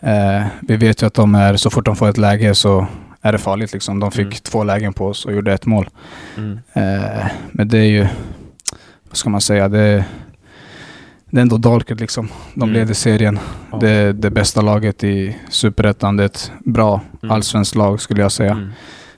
Eh, 0.00 0.46
vi 0.60 0.76
vet 0.76 1.02
ju 1.02 1.06
att 1.06 1.14
de 1.14 1.34
är, 1.34 1.56
så 1.56 1.70
fort 1.70 1.84
de 1.84 1.96
får 1.96 2.08
ett 2.08 2.18
läge 2.18 2.54
så 2.54 2.86
är 3.22 3.32
det 3.32 3.38
farligt 3.38 3.72
liksom. 3.72 4.00
De 4.00 4.10
fick 4.10 4.20
Mm. 4.26 4.36
två 4.42 4.64
lägen 4.64 4.92
på 4.92 5.06
oss 5.06 5.24
och 5.24 5.32
gjorde 5.32 5.52
ett 5.52 5.66
mål. 5.66 5.88
mm, 6.36 6.58
Eh, 6.72 7.26
men 7.52 7.68
det 7.68 7.78
är 7.78 7.84
ju, 7.84 8.06
vad 9.08 9.16
ska 9.16 9.30
man 9.30 9.40
säga, 9.40 9.68
det, 9.68 10.04
det 11.30 11.38
är 11.38 11.42
ändå 11.42 11.56
Dalkurd 11.56 12.00
liksom. 12.00 12.28
De 12.54 12.62
Mm. 12.62 12.72
leder 12.74 12.94
serien. 12.94 13.38
ja. 13.72 13.78
Det 13.78 13.90
är 13.90 14.12
det 14.12 14.30
bästa 14.30 14.60
laget 14.60 15.04
i 15.04 15.36
Superettan. 15.48 16.16
Det 16.16 16.22
är 16.22 16.26
ett 16.26 16.52
bra 16.58 17.00
Mm. 17.22 17.34
allsvenskt 17.34 17.74
lag 17.76 18.00
skulle 18.00 18.22
jag 18.22 18.32
säga. 18.32 18.52
Mm. 18.52 18.70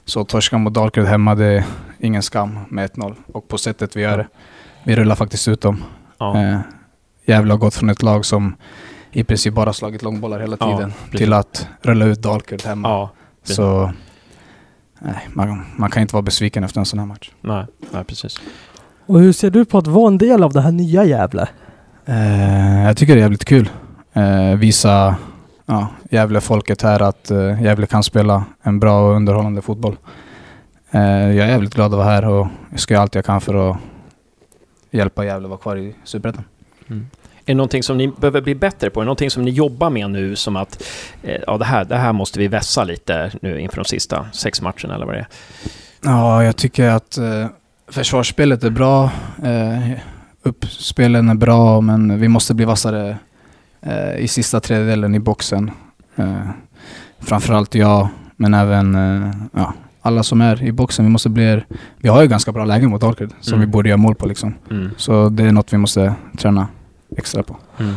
Så 0.04 0.24
torska 0.24 0.58
mot 0.58 0.74
Dalkurd 0.74 1.06
hemma, 1.06 1.34
det 1.34 1.44
är 1.46 1.64
ingen 1.98 2.22
skam 2.22 2.58
med 2.68 2.84
1-0. 2.84 3.14
Och 3.32 3.48
på 3.48 3.58
sättet 3.58 3.96
vi 3.96 4.00
gör 4.02 4.18
det. 4.18 4.26
Vi 4.84 4.96
rullar 4.96 5.14
faktiskt 5.14 5.48
ut 5.48 5.60
dem. 5.60 5.82
Ja, 6.18 6.42
Eh, 6.42 6.58
Gävle 7.28 7.52
har 7.52 7.58
gått 7.58 7.74
från 7.74 7.90
ett 7.90 8.02
lag 8.02 8.24
som 8.24 8.56
i 9.12 9.24
princip 9.24 9.54
bara 9.54 9.72
slagit 9.72 10.02
långbollar 10.02 10.40
hela 10.40 10.56
Ja, 10.60 10.76
tiden 10.76 10.92
precis. 11.04 11.18
till 11.18 11.32
att 11.32 11.68
rulla 11.82 12.04
ut 12.04 12.22
Dalkurd 12.22 12.62
hemma. 12.62 12.88
ja. 12.88 13.10
Så 13.42 13.92
nej, 14.98 15.28
man, 15.34 15.64
man 15.76 15.90
kan 15.90 16.02
inte 16.02 16.14
vara 16.14 16.22
besviken 16.22 16.64
efter 16.64 16.80
en 16.80 16.86
sån 16.86 16.98
här 16.98 17.06
match. 17.06 17.30
nej, 17.40 17.64
nej, 17.92 18.04
precis. 18.04 18.40
Och 19.06 19.20
hur 19.20 19.32
ser 19.32 19.50
du 19.50 19.64
på 19.64 19.78
att 19.78 19.86
vara 19.86 20.06
en 20.08 20.18
del 20.18 20.42
av 20.42 20.52
det 20.52 20.60
här 20.60 20.72
nya 20.72 21.04
Gävle? 21.04 21.48
Eh, 22.04 22.84
jag 22.86 22.96
tycker 22.96 23.14
det 23.14 23.20
är 23.20 23.22
jävligt 23.22 23.44
kul. 23.44 23.70
Eh, 24.12 24.54
visa 24.56 25.16
ja, 25.66 25.88
Gävle-folket 26.10 26.82
här 26.82 27.02
att 27.02 27.30
eh, 27.30 27.62
Gävle 27.62 27.86
kan 27.86 28.02
spela 28.02 28.44
en 28.62 28.80
bra 28.80 29.00
och 29.08 29.16
underhållande 29.16 29.62
fotboll. 29.62 29.96
Eh, 30.90 31.00
jag 31.02 31.46
är 31.46 31.50
jävligt 31.50 31.74
glad 31.74 31.86
att 31.86 31.98
vara 31.98 32.04
här 32.08 32.24
och 32.24 32.46
jag 32.70 32.80
ska 32.80 32.94
göra 32.94 33.02
allt 33.02 33.14
jag 33.14 33.24
kan 33.24 33.40
för 33.40 33.70
att 33.70 33.76
hjälpa 34.90 35.24
Gävle 35.24 35.46
att 35.46 35.50
vara 35.50 35.60
kvar 35.60 35.76
i 35.76 35.94
Superettan. 36.04 36.44
Mm. 36.88 37.06
Är 37.48 37.52
det 37.52 37.56
någonting 37.56 37.82
som 37.82 37.96
ni 37.96 38.08
behöver 38.08 38.40
bli 38.40 38.54
bättre 38.54 38.90
på? 38.90 39.00
Är 39.00 39.04
det 39.04 39.06
någonting 39.06 39.30
som 39.30 39.42
ni 39.42 39.50
jobbar 39.50 39.90
med 39.90 40.10
nu 40.10 40.36
som 40.36 40.56
att 40.56 40.82
eh, 41.22 41.36
ja, 41.46 41.58
det, 41.58 41.64
här, 41.64 41.84
det 41.84 41.96
här 41.96 42.12
måste 42.12 42.38
vi 42.38 42.48
vässa 42.48 42.84
lite 42.84 43.30
nu 43.42 43.60
inför 43.60 43.76
de 43.76 43.84
sista 43.84 44.26
sex 44.32 44.62
matcherna 44.62 44.94
eller 44.94 45.06
vad 45.06 45.14
det 45.14 45.18
är? 45.18 45.26
Ja, 46.04 46.44
jag 46.44 46.56
tycker 46.56 46.88
att 46.90 47.18
eh, 47.18 47.46
försvarsspelet 47.88 48.64
är 48.64 48.70
bra. 48.70 49.10
Eh, 49.44 49.90
uppspelen 50.42 51.28
är 51.28 51.34
bra, 51.34 51.80
men 51.80 52.20
vi 52.20 52.28
måste 52.28 52.54
bli 52.54 52.64
vassare 52.64 53.16
eh, 53.82 54.16
i 54.18 54.28
sista 54.28 54.60
tredjedelen 54.60 55.14
i 55.14 55.18
boxen. 55.18 55.70
Eh, 56.16 56.40
framförallt 57.20 57.74
jag, 57.74 58.08
men 58.36 58.54
även 58.54 58.94
eh, 58.94 59.30
ja, 59.52 59.72
alla 60.02 60.22
som 60.22 60.40
är 60.40 60.62
i 60.62 60.72
boxen. 60.72 61.04
Vi 61.04 61.10
måste 61.10 61.28
bli... 61.28 61.62
Vi 61.98 62.08
har 62.08 62.22
ju 62.22 62.28
ganska 62.28 62.52
bra 62.52 62.64
lägen 62.64 62.90
mot 62.90 63.00
Dalkurd 63.00 63.30
som 63.40 63.54
Mm. 63.54 63.60
vi 63.68 63.72
borde 63.72 63.88
göra 63.88 63.96
mål 63.96 64.14
på 64.14 64.26
liksom. 64.26 64.54
Mm. 64.70 64.90
Så 64.96 65.28
det 65.28 65.42
är 65.44 65.52
något 65.52 65.72
vi 65.72 65.78
måste 65.78 66.14
träna 66.38 66.66
extra 67.16 67.42
på. 67.42 67.56
Mm. 67.78 67.94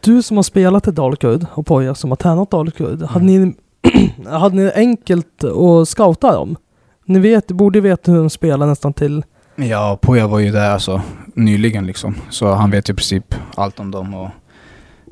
Du 0.00 0.22
som 0.22 0.36
har 0.36 0.42
spelat 0.42 0.88
i 0.88 0.90
Dalkurd 0.90 1.46
och 1.54 1.66
Poja 1.66 1.94
som 1.94 2.10
har 2.10 2.16
tränat 2.16 2.50
Dalkurd. 2.50 3.02
Hade, 3.02 3.24
ni, 3.24 3.54
hade 4.26 4.56
ni 4.56 4.72
enkelt 4.74 5.44
att 5.44 5.88
scouta 5.88 6.32
dem? 6.32 6.56
Ni 7.04 7.18
vet, 7.18 7.46
borde 7.46 7.80
veta 7.80 8.12
hur 8.12 8.18
de 8.18 8.30
spelar 8.30 8.66
nästan 8.66 8.92
till... 8.92 9.24
Ja, 9.56 9.98
Poja 10.02 10.26
var 10.26 10.38
ju 10.38 10.50
där 10.50 10.70
alltså 10.70 11.02
nyligen 11.34 11.86
liksom. 11.86 12.14
Så 12.30 12.52
han 12.52 12.70
vet 12.70 12.88
ju 12.88 12.92
i 12.92 12.96
princip 12.96 13.34
allt 13.54 13.80
om 13.80 13.90
dem 13.90 14.14
och 14.14 14.28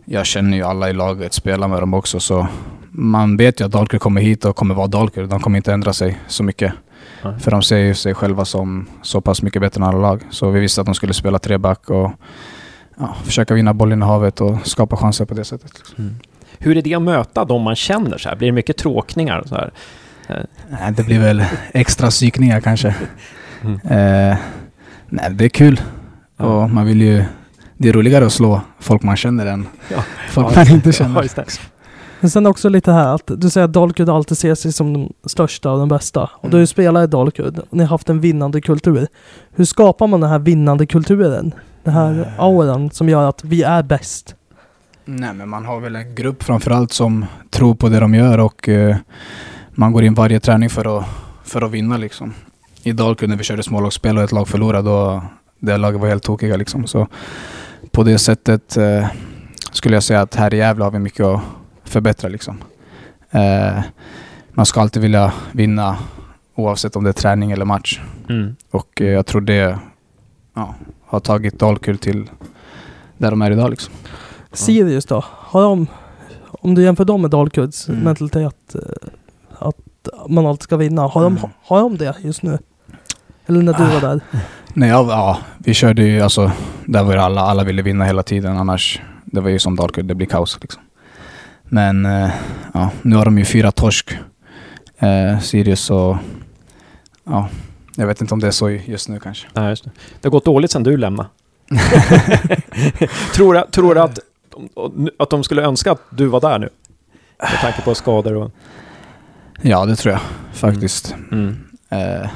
jag 0.05 0.27
känner 0.27 0.57
ju 0.57 0.63
alla 0.63 0.91
i 0.91 0.93
laget, 0.93 1.35
spelar 1.35 1.69
med 1.69 1.83
dem 1.83 1.95
också 1.95 2.21
så 2.21 2.47
man 2.91 3.37
vet 3.37 3.61
ju 3.61 3.65
att 3.65 3.73
Dalkurd 3.73 4.01
kommer 4.01 4.21
hit 4.21 4.45
och 4.45 4.57
kommer 4.57 4.75
vara 4.75 4.87
Dalkurd. 4.87 5.29
De 5.29 5.41
kommer 5.41 5.57
inte 5.57 5.73
ändra 5.73 5.93
sig 5.93 6.19
så 6.27 6.43
mycket. 6.43 6.73
Nej. 7.25 7.39
För 7.39 7.51
de 7.51 7.63
ser 7.63 7.77
ju 7.77 7.95
sig 7.95 8.15
själva 8.15 8.45
som 8.45 8.87
så 9.03 9.21
pass 9.21 9.43
mycket 9.43 9.63
bättre 9.63 9.79
än 9.79 9.89
alla 9.89 9.99
lag. 9.99 10.23
Så 10.31 10.51
vi 10.51 10.61
visste 10.61 10.81
att 10.81 10.87
de 10.87 10.95
skulle 10.95 11.15
spela 11.15 11.39
treback 11.39 11.91
och 11.91 12.11
ja, 12.99 13.17
försöka 13.25 13.55
vinna 13.55 13.75
bollen 13.75 14.03
i 14.03 14.05
havet 14.07 14.41
och 14.41 14.67
skapa 14.67 14.97
chanser 14.97 15.25
på 15.25 15.35
det 15.35 15.45
sättet. 15.45 15.73
Liksom. 15.79 15.95
Mm. 16.05 16.15
Hur 16.59 16.77
är 16.77 16.83
det 16.83 16.95
att 16.95 17.03
möta 17.03 17.45
de 17.45 17.63
man 17.63 17.77
känner 17.77 18.19
så 18.19 18.29
här? 18.29 18.37
Blir 18.37 18.49
det 18.49 18.53
mycket 18.53 18.77
tråkningar? 18.77 19.43
Så 19.47 19.55
här? 19.55 19.71
Nej, 20.71 20.93
det 20.97 21.03
blir 21.03 21.19
väl 21.19 21.45
extra 21.73 22.11
psykningar 22.11 22.61
kanske. 22.61 22.95
Mm. 23.63 23.75
Eh, 23.75 24.37
nej, 25.09 25.31
det 25.31 25.45
är 25.45 25.49
kul. 25.49 25.81
Ja. 26.37 26.45
Och 26.45 26.71
man 26.71 26.87
vill 26.87 27.03
ju... 27.03 27.25
Det 27.77 27.89
är 27.89 27.93
roligare 27.93 28.27
att 28.27 28.33
slå 28.33 28.61
folk 28.81 29.03
man 29.03 29.17
känner 29.17 29.47
än 29.47 29.67
Ja. 29.93 30.05
folk 30.31 30.47
Ja, 30.47 30.53
man 30.57 30.69
inte 30.71 30.93
känner. 30.93 31.29
Men 32.21 32.31
sen 32.31 32.47
också 32.47 32.69
lite 32.69 32.93
här 32.93 33.15
att 33.15 33.23
du 33.37 33.51
säger 33.51 33.65
att 33.65 33.73
Dalkurd 33.73 34.09
alltid 34.09 34.39
ser 34.39 34.55
sig 34.55 34.73
som 34.73 34.93
de 34.93 35.13
största 35.27 35.71
och 35.73 35.79
de 35.79 35.89
bästa. 35.89 36.31
Och 36.35 36.51
du 36.51 36.57
Mm. 36.57 36.67
spelat 36.67 37.05
i 37.05 37.07
Dalkurd 37.07 37.59
och 37.59 37.77
ni 37.77 37.83
har 37.83 37.89
haft 37.91 38.09
en 38.09 38.21
vinnande 38.21 38.61
kultur. 38.61 39.07
Hur 39.55 39.65
skapar 39.65 40.07
man 40.07 40.21
den 40.21 40.31
här 40.31 40.39
vinnande 40.39 40.87
kulturen? 40.87 41.55
Den 41.85 41.95
här 41.95 42.21
Eh. 42.21 42.41
auran 42.45 42.91
som 42.91 43.09
gör 43.09 43.29
att 43.29 43.45
vi 43.45 43.63
är 43.63 43.83
bäst. 43.83 44.35
Nej, 45.05 45.35
men 45.35 45.49
man 45.49 45.65
har 45.65 45.81
väl 45.81 45.97
en 45.97 46.15
grupp 46.15 46.43
framförallt 46.43 46.93
som 46.93 47.25
tror 47.51 47.75
på 47.75 47.89
det 47.89 48.01
de 48.01 48.15
gör 48.15 48.39
och 48.39 48.69
eh, 48.69 48.97
man 49.71 49.93
går 49.93 50.05
in 50.05 50.15
varje 50.15 50.41
träning 50.41 50.71
för 50.71 50.99
att, 50.99 51.05
för 51.45 51.63
att 51.63 51.71
vinna 51.71 51.97
liksom. 51.97 52.35
I 52.83 52.93
Dalkurd 52.93 53.29
när 53.29 53.37
vi 53.37 53.45
körde 53.45 53.63
smålagsspel 53.63 54.19
och 54.19 54.25
ett 54.25 54.33
lag 54.33 54.49
förlorade 54.49 54.89
då 54.91 55.23
det 55.61 55.77
laget 55.77 56.01
var 56.01 56.09
helt 56.09 56.23
tokiga 56.23 56.57
liksom. 56.57 56.87
Så 56.87 57.07
på 57.91 58.03
det 58.03 58.19
sättet 58.19 58.77
eh, 58.77 59.07
skulle 59.73 59.97
jag 59.97 60.03
säga 60.03 60.21
att 60.21 60.35
här 60.35 60.55
i 60.55 60.57
Gävle 60.57 60.85
har 60.85 60.91
vi 60.91 60.99
mycket 60.99 61.27
att 61.27 61.41
förbättra 61.89 62.29
liksom. 62.29 62.59
Eh, 63.31 63.81
man 64.51 64.67
ska 64.67 64.81
alltid 64.81 65.03
vilja 65.03 65.33
vinna 65.53 65.97
oavsett 66.55 66.97
om 66.97 67.05
det 67.05 67.11
är 67.11 67.13
träning 67.13 67.53
eller 67.53 67.65
match. 67.65 68.01
Mm. 68.29 68.57
Och 68.71 69.01
eh, 69.03 69.07
jag 69.09 69.27
tror 69.27 69.41
det 69.41 69.79
ja, 70.55 70.75
har 71.07 71.21
tagit 71.21 71.59
Dalkurd 71.59 72.01
till 72.01 72.31
där 73.19 73.31
de 73.31 73.43
är 73.43 73.51
idag 73.51 73.71
liksom. 73.71 73.95
Sirius 74.53 75.07
då? 75.07 75.25
Har 75.29 75.63
de, 75.63 75.87
om 76.51 76.75
du 76.75 76.83
jämför 76.83 77.05
dem 77.05 77.23
med 77.23 77.31
Dalkurds 77.31 77.89
Mm. 77.89 78.01
mentalitet 78.01 78.75
eh, 78.75 78.81
att 79.59 79.77
man 80.29 80.47
alltid 80.47 80.63
ska 80.63 80.77
vinna. 80.77 81.03
Har 81.03 81.23
de, 81.23 81.37
Mm. 81.37 81.51
har 81.65 81.81
de 81.81 81.97
det 81.97 82.15
just 82.21 82.43
nu? 82.43 82.59
Eller 83.47 83.63
när 83.63 83.73
du 83.73 83.83
Ah. 83.85 83.95
var 83.95 84.01
där? 84.01 84.21
Nej, 84.75 84.89
ja, 84.89 85.07
ja, 85.11 85.39
vi 85.59 85.75
körde 85.75 86.03
ju 86.03 86.21
alltså, 86.21 86.53
där 86.87 87.03
var 87.05 87.13
ju 87.13 87.19
alla, 87.19 87.41
alla 87.41 87.65
ville 87.65 87.83
vinna 87.83 88.05
hela 88.05 88.23
tiden 88.23 88.57
annars, 88.57 89.01
det 89.25 89.41
var 89.41 89.51
ju 89.51 89.59
som 89.59 89.77
Dalkurd, 89.77 90.05
det 90.05 90.15
blir 90.15 90.27
kaos 90.27 90.59
liksom. 90.63 90.83
Men 91.69 92.07
eh, 92.07 92.31
ja, 92.75 92.91
nu 93.03 93.17
har 93.17 93.25
de 93.25 93.39
ju 93.39 93.45
fyra 93.45 93.73
torsk, 93.73 94.19
eh, 94.99 95.39
Sirius 95.39 95.91
och 95.91 96.17
ja, 97.25 97.49
jag 97.97 98.07
vet 98.07 98.21
inte 98.21 98.35
om 98.35 98.41
det 98.41 98.47
är 98.47 98.51
så 98.51 98.71
just 98.71 99.09
nu 99.09 99.21
kanske. 99.21 99.49
Nej, 99.53 99.69
just 99.69 99.85
det. 99.85 99.91
det 100.21 100.27
har 100.29 100.31
gått 100.31 100.45
dåligt 100.45 100.71
sedan 100.71 100.83
du 100.83 100.97
lämnade. 100.97 101.29
tror 103.35 103.55
du, 103.55 103.65
tror 103.71 103.95
du 103.95 104.01
att, 104.01 104.19
att 105.19 105.31
de 105.31 105.45
skulle 105.45 105.63
önska 105.63 105.93
att 105.93 106.03
du 106.11 106.27
var 106.27 106.41
där 106.41 106.59
nu? 106.59 106.69
Med 107.39 107.61
tanke 107.61 107.83
på 107.83 107.95
skador 107.95 108.35
och... 108.35 108.51
Ja, 109.63 109.87
det 109.87 109.97
tror 109.97 110.13
jag 110.13 110.21
faktiskt. 110.53 111.15
Mm. 111.33 111.57
Eh, 111.89 112.31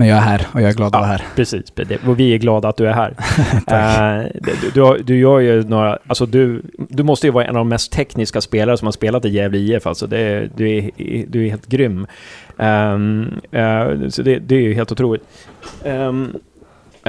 men 0.00 0.08
jag 0.08 0.18
är 0.18 0.22
här 0.22 0.46
och 0.54 0.60
jag 0.60 0.70
är 0.70 0.74
glad 0.74 0.86
att 0.86 0.92
Ja. 0.92 0.98
vara 0.98 1.10
här. 1.10 1.22
Precis, 1.36 1.72
och 2.06 2.20
vi 2.20 2.34
är 2.34 2.38
glada 2.38 2.68
att 2.68 2.76
du 2.76 2.86
är 2.88 2.92
här. 2.92 3.14
Tack. 3.66 4.26
Eh, 4.26 4.40
du, 4.40 4.70
du, 4.74 5.02
du 5.02 5.18
gör 5.18 5.38
ju 5.38 5.62
några, 5.62 5.98
alltså 6.06 6.26
du, 6.26 6.62
du 6.88 7.02
måste 7.02 7.26
ju 7.26 7.30
vara 7.32 7.44
en 7.44 7.50
av 7.56 7.60
de 7.60 7.68
mest 7.68 7.92
tekniska 7.92 8.40
spelare 8.40 8.76
som 8.76 8.86
har 8.86 8.92
spelat 8.92 9.24
i 9.24 9.28
Gävle 9.28 9.58
IF, 9.58 9.86
alltså 9.86 10.06
det, 10.06 10.48
du, 10.56 10.76
är, 10.76 10.90
du 11.28 11.46
är 11.46 11.50
helt 11.50 11.66
grym. 11.66 12.06
Ehm, 12.58 13.40
eh, 13.50 14.08
så 14.08 14.22
det, 14.22 14.38
det 14.38 14.54
är 14.54 14.60
ju 14.60 14.74
helt 14.74 14.92
otroligt. 14.92 15.22
Ehm, 15.84 16.32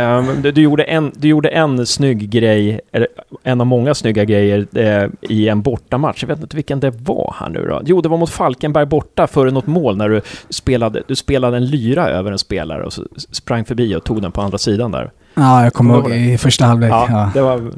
ehm, 0.02 0.42
du, 0.42 0.52
du, 0.52 0.62
gjorde 0.62 0.84
en, 0.84 1.12
du 1.16 1.28
gjorde 1.28 1.50
en 1.50 1.86
snygg 1.86 2.30
grej, 2.30 2.80
eller 2.92 3.08
en 3.44 3.62
av 3.62 3.68
många 3.68 3.94
snygga 3.94 4.24
grejer 4.26 4.68
eh, 4.74 5.10
i 5.22 5.50
en 5.50 5.62
bortamatch. 5.62 6.24
Jag 6.24 6.28
vet 6.28 6.40
inte 6.40 6.56
vilken 6.56 6.80
det 6.80 6.90
var 6.90 7.36
här 7.40 7.50
nu 7.50 7.66
då. 7.68 7.82
Jo, 7.86 8.02
det 8.02 8.10
var 8.10 8.18
mot 8.18 8.30
Falkenberg 8.30 8.86
borta 8.86 9.28
före 9.28 9.52
något 9.52 9.68
mål 9.68 9.98
när 9.98 10.10
du 10.10 10.22
spelade, 10.50 11.04
du 11.08 11.16
spelade 11.16 11.58
en 11.58 11.66
lyra 11.66 12.10
över 12.10 12.32
en 12.32 12.40
spelare 12.40 12.84
och 12.84 12.94
så 12.94 13.04
sprang 13.32 13.66
förbi 13.66 13.96
och 13.96 14.04
tog 14.04 14.22
den 14.22 14.32
på 14.32 14.42
andra 14.42 14.58
sidan 14.58 14.92
där. 14.92 15.12
Ja, 15.34 15.64
jag 15.64 15.74
kommer 15.74 15.94
ihåg 15.94 16.12
i 16.12 16.38
första 16.38 16.66
halvlek. 16.66 16.92
Ja, 16.92 17.08
Ja, 17.10 17.32
Det, 17.34 17.42
var, 17.42 17.72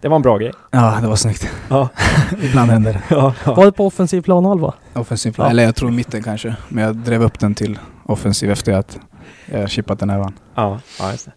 det 0.00 0.08
var 0.08 0.16
en 0.16 0.22
bra 0.22 0.38
grej. 0.38 0.52
ja, 0.70 0.98
det 1.02 1.08
var 1.08 1.16
snyggt. 1.16 1.48
Ja. 1.68 1.88
Ibland 2.42 2.70
händer 2.70 2.92
det. 2.92 3.02
Ja, 3.14 3.34
Var 3.44 3.64
det 3.64 3.72
på 3.72 3.86
offensiv 3.86 4.22
planhalva? 4.22 4.74
Offensiv 4.94 5.34
Ja. 5.38 5.50
Eller 5.50 5.62
jag 5.62 5.76
tror 5.76 5.90
mitten 5.90 6.22
kanske. 6.22 6.54
Men 6.68 6.84
jag 6.84 6.96
drev 6.96 7.22
upp 7.22 7.38
den 7.38 7.54
till 7.54 7.78
offensiv 8.06 8.50
efter 8.50 8.72
att 8.72 8.98
jag 9.46 9.70
chippat 9.70 9.98
den 9.98 10.10
här 10.10 10.18
van. 10.18 10.34
ja, 10.54 10.80
ja 10.98 11.10
just 11.10 11.26
det. 11.26 11.32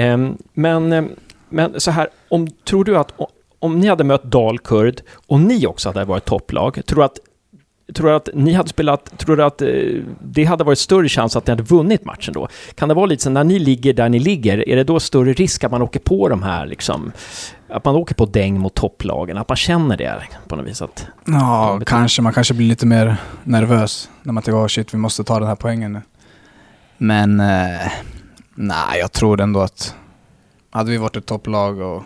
Ehm, 0.00 0.38
men, 0.52 0.92
ehm, 0.92 1.08
men 1.48 1.80
så 1.80 1.90
här, 1.90 2.08
om, 2.28 2.48
tror 2.64 2.84
du 2.84 2.98
att 2.98 3.12
om 3.58 3.80
ni 3.80 3.88
hade 3.88 4.04
mött 4.04 4.24
Dalkurd 4.24 5.00
och 5.26 5.40
ni 5.40 5.66
också 5.66 5.88
hade 5.88 6.04
varit 6.04 6.24
topplag, 6.24 6.86
tror 6.86 6.98
du 6.98 7.04
att 7.04 7.18
Tror 7.94 8.08
du 8.08 8.14
att 8.14 8.28
ni 8.34 8.52
hade 8.52 8.68
spelat, 8.68 9.18
tror 9.18 9.36
du 9.36 9.44
att 9.44 9.62
eh, 9.62 9.68
det 10.22 10.44
hade 10.44 10.64
varit 10.64 10.78
större 10.78 11.08
chans 11.08 11.36
att 11.36 11.46
ni 11.46 11.50
hade 11.50 11.62
vunnit 11.62 12.04
matchen 12.04 12.34
då? 12.34 12.48
Kan 12.74 12.88
det 12.88 12.94
vara 12.94 13.06
lite 13.06 13.22
så 13.22 13.30
när 13.30 13.44
ni 13.44 13.58
ligger 13.58 13.92
där 13.92 14.08
ni 14.08 14.18
ligger, 14.18 14.68
är 14.68 14.76
det 14.76 14.84
då 14.84 15.00
större 15.00 15.32
risk 15.32 15.64
att 15.64 15.70
man 15.70 15.82
åker 15.82 16.00
på 16.00 16.28
de 16.28 16.42
här 16.42 16.66
liksom, 16.66 17.12
att 17.68 17.84
man 17.84 17.96
åker 17.96 18.14
på 18.14 18.26
däng 18.26 18.60
mot 18.60 18.74
topplagen, 18.74 19.38
att 19.38 19.48
man 19.48 19.56
känner 19.56 19.96
det 19.96 20.22
på 20.48 20.56
något 20.56 20.66
vis 20.66 20.82
att, 20.82 21.06
Ja, 21.26 21.80
kanske. 21.86 22.22
Man 22.22 22.32
kanske 22.32 22.54
blir 22.54 22.66
lite 22.66 22.86
mer 22.86 23.16
nervös 23.44 24.10
när 24.22 24.32
man 24.32 24.42
tänker 24.42 24.58
oh 24.58 24.66
shit, 24.66 24.94
vi 24.94 24.98
måste 24.98 25.24
ta 25.24 25.38
den 25.38 25.48
här 25.48 25.56
poängen 25.56 25.92
nu. 25.92 26.00
Men 27.02 27.40
eh, 27.40 27.90
nej, 28.54 28.98
jag 28.98 29.12
tror 29.12 29.40
ändå 29.40 29.60
att 29.60 29.94
hade 30.70 30.90
vi 30.90 30.96
varit 30.96 31.16
ett 31.16 31.26
topplag 31.26 31.78
och 31.80 32.02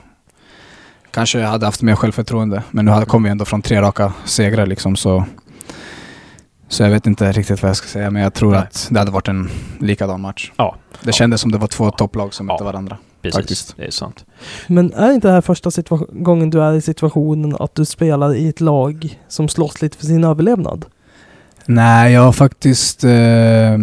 kanske 1.11 1.43
hade 1.43 1.67
haft 1.67 1.83
mer 1.83 1.97
självförtroende. 1.97 2.63
Men 2.71 2.85
nu 2.85 2.91
hade- 2.91 3.07
kom 3.07 3.23
vi 3.23 3.31
ändå 3.31 3.45
från 3.45 3.63
tre 3.63 3.81
raka 3.83 4.13
segrar 4.25 4.67
liksom 4.67 4.97
så 4.97 5.25
så 6.69 6.83
jag 6.83 6.91
vet 6.91 7.07
inte 7.07 7.33
riktigt 7.33 7.63
vad 7.63 7.69
jag 7.69 7.77
ska 7.77 7.87
säga, 7.89 8.11
men 8.11 8.23
jag 8.23 8.35
tror 8.35 8.51
Nej. 8.51 8.61
att 8.61 8.89
det 8.91 8.99
hade 8.99 9.11
varit 9.11 9.29
en 9.29 9.51
likadan 9.79 10.21
match. 10.21 10.53
Ja. 10.57 10.77
Det 11.01 11.13
kändes 11.13 11.41
som 11.41 11.53
det 11.53 11.59
var 11.59 11.67
två 11.67 11.91
topplag 11.91 12.35
som 12.35 12.49
Ja. 12.49 12.55
mötte 12.55 12.65
varandra. 12.65 12.97
precis, 13.23 13.37
Faktiskt. 13.39 13.75
det 13.77 13.85
är 13.87 13.91
sant. 13.91 14.25
Men 14.67 14.93
är 14.93 15.13
inte 15.13 15.29
det 15.29 15.35
här 15.35 15.41
första 15.41 15.71
gången 16.13 16.51
du 16.51 16.63
är 16.63 16.73
i 16.73 16.81
situationen 16.81 17.57
att 17.61 17.75
du 17.75 17.85
spelar 17.85 18.35
i 18.35 18.49
ett 18.49 18.61
lag 18.61 19.19
som 19.29 19.49
slåss 19.49 19.83
lite 19.83 19.97
för 19.99 20.07
sin 20.07 20.25
överlevnad? 20.25 20.85
Nej, 21.67 22.13
jag 22.13 22.21
har 22.23 22.33
faktiskt... 22.33 23.05
Eh, 23.05 23.79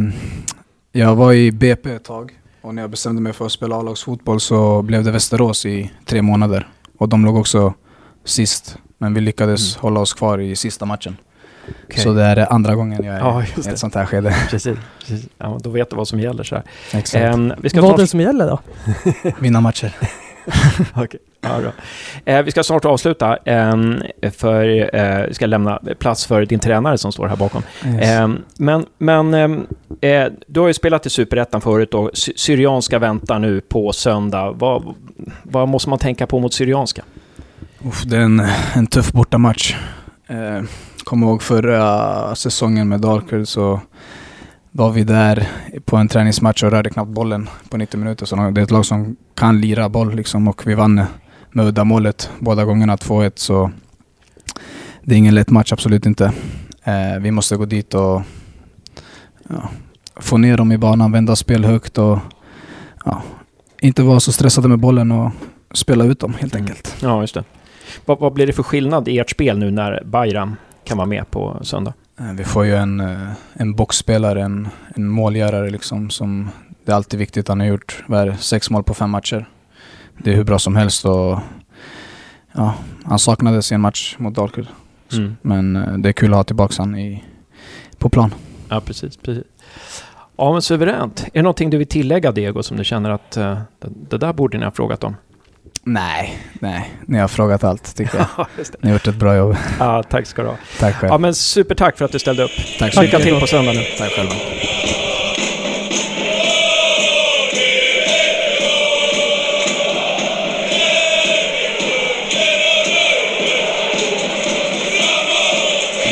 jag 0.91 1.15
var 1.15 1.33
i 1.33 1.51
BP 1.51 1.91
ett 1.91 2.03
tag 2.03 2.31
och 2.62 2.75
när 2.75 2.81
jag 2.83 2.89
bestämde 2.91 3.21
mig 3.21 3.33
för 3.33 3.45
att 3.45 3.51
spela 3.51 3.75
A-lagsfotboll 3.75 4.39
så 4.39 4.81
blev 4.81 5.03
det 5.03 5.12
Västerås 5.12 5.65
i 5.65 5.91
tre 6.05 6.21
månader. 6.21 6.67
Och 6.98 7.10
de 7.10 7.25
låg 7.25 7.38
också 7.38 7.74
sist, 8.25 8.77
men 8.98 9.13
vi 9.13 9.21
lyckades 9.21 9.75
Mm. 9.75 9.81
hålla 9.81 10.00
oss 10.00 10.13
kvar 10.13 10.39
i 10.39 10.55
sista 10.55 10.86
matchen. 10.86 11.17
Okej. 11.86 12.03
Så 12.03 12.13
det 12.13 12.24
är 12.24 12.53
andra 12.53 12.75
gången 12.75 13.03
jag 13.03 13.15
är 13.15 13.19
Ja, 13.19 13.43
i 13.43 13.48
det. 13.55 13.69
ett 13.69 13.79
sånt 13.79 13.95
här 13.95 14.05
skede. 14.05 14.36
Precis, 14.50 14.77
precis. 15.00 15.27
Ja, 15.38 15.57
då 15.63 15.69
vet 15.69 15.89
du 15.89 15.95
vad 15.95 16.07
som 16.07 16.19
gäller 16.19 16.43
så 16.43 16.55
här. 16.55 16.63
Exakt. 16.93 17.15
Ehm, 17.36 17.53
vi 17.62 17.69
ska 17.69 17.81
Vad 17.81 17.89
är 17.89 17.93
snart... 17.93 18.00
det 18.00 18.07
som 18.07 18.19
gäller 18.21 18.48
då? 18.48 18.60
Vinna 19.39 19.62
matcher. 19.62 19.95
Okej, 20.96 21.20
ja. 21.41 21.60
Eh, 22.25 22.41
vi 22.43 22.51
ska 22.51 22.63
snart 22.63 22.86
avsluta, 22.86 23.38
ehm, 23.46 24.01
för 24.38 24.96
eh, 24.96 25.27
vi 25.27 25.34
ska 25.34 25.46
lämna 25.46 25.79
plats 26.00 26.25
för 26.25 26.46
din 26.46 26.60
tränare 26.60 26.98
som 26.98 27.12
står 27.12 27.27
här 27.27 27.36
bakom. 27.36 27.62
Yes. 27.86 28.10
Ehm, 28.10 28.38
men 28.58 28.86
men 28.98 29.34
ehm, 29.34 29.67
eh, 30.01 30.25
du 30.48 30.60
har 30.60 30.67
ju 30.67 30.74
spelat 30.74 31.05
i 31.05 31.10
Superettan 31.10 31.62
förut 31.62 31.93
och 31.93 32.10
Sy- 32.13 32.34
Syrianska 32.36 33.00
väntar 33.00 33.39
nu 33.39 33.62
på 33.62 33.93
söndag. 33.93 34.51
Vad, 34.51 34.96
vad 35.43 35.67
måste 35.67 35.89
man 35.89 36.00
tänka 36.00 36.27
på 36.27 36.39
mot 36.39 36.53
Syrianska? 36.53 37.01
Uff, 37.86 38.03
det 38.03 38.17
är 38.17 38.22
en, 38.22 38.48
en 38.75 38.88
tuff 38.88 39.12
bortamatch. 39.12 39.75
Eh, 40.27 40.63
Kommer 41.03 41.27
ihåg 41.27 41.41
förra 41.43 42.36
säsongen 42.36 42.89
med 42.89 43.00
Dalkurd 43.01 43.48
så 43.48 43.81
var 44.71 44.91
vi 44.91 45.03
där 45.03 45.47
på 45.85 45.97
en 45.97 46.07
träningsmatch 46.07 46.63
och 46.63 46.71
rörde 46.71 46.89
knappt 46.89 47.09
bollen 47.11 47.49
på 47.69 47.77
90 47.77 47.97
minuter. 47.99 48.25
Så 48.25 48.35
det 48.35 48.61
är 48.61 48.63
ett 48.63 48.71
lag 48.71 48.85
som 48.85 49.15
kan 49.35 49.61
lira 49.61 49.89
boll 49.89 50.15
liksom 50.15 50.47
och 50.47 50.67
vi 50.67 50.75
vann 50.75 51.01
med 51.51 51.65
uddamålet 51.65 52.29
båda 52.39 52.65
gångerna 52.65 52.95
2-1 52.95 53.31
så 53.35 53.71
det 55.03 55.13
är 55.15 55.17
ingen 55.17 55.35
lätt 55.35 55.49
match, 55.49 55.73
absolut 55.73 56.05
inte. 56.05 56.25
Eh, 56.83 57.19
vi 57.21 57.31
måste 57.31 57.55
gå 57.57 57.65
dit 57.65 57.93
och 57.93 58.21
ja, 59.49 59.69
få 60.15 60.37
ner 60.37 60.57
dem 60.57 60.71
i 60.71 60.77
banan, 60.77 61.11
vända 61.11 61.35
spel 61.35 61.65
högt 61.65 61.97
och 61.97 62.19
ja, 63.05 63.21
inte 63.81 64.03
vara 64.03 64.19
så 64.19 64.31
stressade 64.31 64.67
med 64.67 64.79
bollen 64.79 65.11
och 65.11 65.31
spela 65.73 66.03
ut 66.03 66.19
dem 66.19 66.33
helt 66.39 66.55
Mm. 66.55 66.65
enkelt. 66.65 66.95
Ja, 67.01 67.21
just 67.21 67.33
det. 67.33 67.43
Vad, 68.05 68.19
vad 68.19 68.33
blir 68.33 68.47
det 68.47 68.53
för 68.53 68.63
skillnad 68.63 69.07
i 69.07 69.19
ert 69.19 69.29
spel 69.31 69.57
nu 69.57 69.71
när 69.71 70.03
Bayram 70.05 70.55
kan 70.83 70.97
vara 70.97 71.07
med 71.07 71.31
på 71.31 71.59
söndag? 71.61 71.93
Eh, 72.21 72.33
Vi 72.33 72.43
får 72.43 72.65
ju 72.65 72.75
en, 72.75 72.99
eh, 72.99 73.31
en 73.53 73.73
boxspelare, 73.75 74.41
en, 74.41 74.67
en 74.95 75.07
målgörare 75.07 75.69
liksom 75.69 76.09
som 76.09 76.49
det 76.85 76.91
är 76.91 76.95
alltid 76.95 77.19
viktigt. 77.19 77.47
Han 77.47 77.59
har 77.59 77.67
gjort 77.67 78.03
vad 78.07 78.21
är 78.21 78.25
det, 78.25 78.37
sex 78.37 78.69
mål 78.69 78.83
på 78.83 78.93
fem 78.93 79.09
matcher. 79.09 79.45
Det 80.17 80.31
är 80.31 80.35
hur 80.35 80.43
bra 80.43 80.59
som 80.59 80.75
helst 80.75 81.05
och 81.05 81.39
ja, 82.51 82.73
han 83.05 83.19
saknades 83.19 83.71
i 83.71 83.75
en 83.75 83.81
match 83.81 84.15
mot 84.19 84.35
Dalkurd. 84.35 84.67
Mm. 85.13 85.37
Men 85.41 85.75
eh, 85.75 85.97
det 85.97 86.09
är 86.09 86.13
kul 86.13 86.33
att 86.33 86.37
ha 86.37 86.43
tillbaka 86.43 86.73
han 86.77 86.95
i, 86.97 87.23
på 87.97 88.09
plan. 88.09 88.33
Ja, 88.69 88.81
precis, 88.81 89.17
precis. 89.17 89.43
Ja, 90.37 90.51
men 90.51 90.61
suveränt. 90.61 91.23
Är 91.23 91.29
det 91.33 91.41
någonting 91.41 91.69
du 91.69 91.77
vill 91.77 91.87
tillägga, 91.87 92.31
Diego, 92.31 92.63
som 92.63 92.77
du 92.77 92.83
känner 92.83 93.09
att 93.09 93.37
eh, 93.37 93.59
det, 93.79 93.89
det 94.09 94.17
där 94.17 94.33
borde 94.33 94.57
ni 94.57 94.63
ha 94.63 94.71
frågat 94.71 95.03
om? 95.03 95.15
Nej, 95.83 96.38
nej. 96.53 96.91
Ni 97.05 97.17
har 97.17 97.27
frågat 97.27 97.63
allt 97.63 97.95
tycker 97.95 98.17
jag. 98.17 98.27
Ja. 98.38 98.47
Ni 98.81 98.89
har 98.89 98.93
gjort 98.95 99.07
ett 99.07 99.15
bra 99.15 99.35
jobb. 99.35 99.55
Ja, 99.79 100.03
tack 100.03 100.27
ska 100.27 100.41
du 100.41 100.47
ha. 100.47 100.57
Tack 100.79 100.95
själv. 100.95 101.11
Ja, 101.13 101.17
men 101.17 101.35
supertack 101.35 101.97
för 101.97 102.05
att 102.05 102.11
du 102.11 102.19
ställde 102.19 102.43
upp. 102.43 102.51
Tack 102.79 102.93
så 102.93 103.01
Lycka 103.01 103.19
till 103.19 103.39
på 103.39 103.47
söndag 103.47 103.73
nu. 103.73 103.83
Tack 103.97 104.11
själva. 104.11 104.33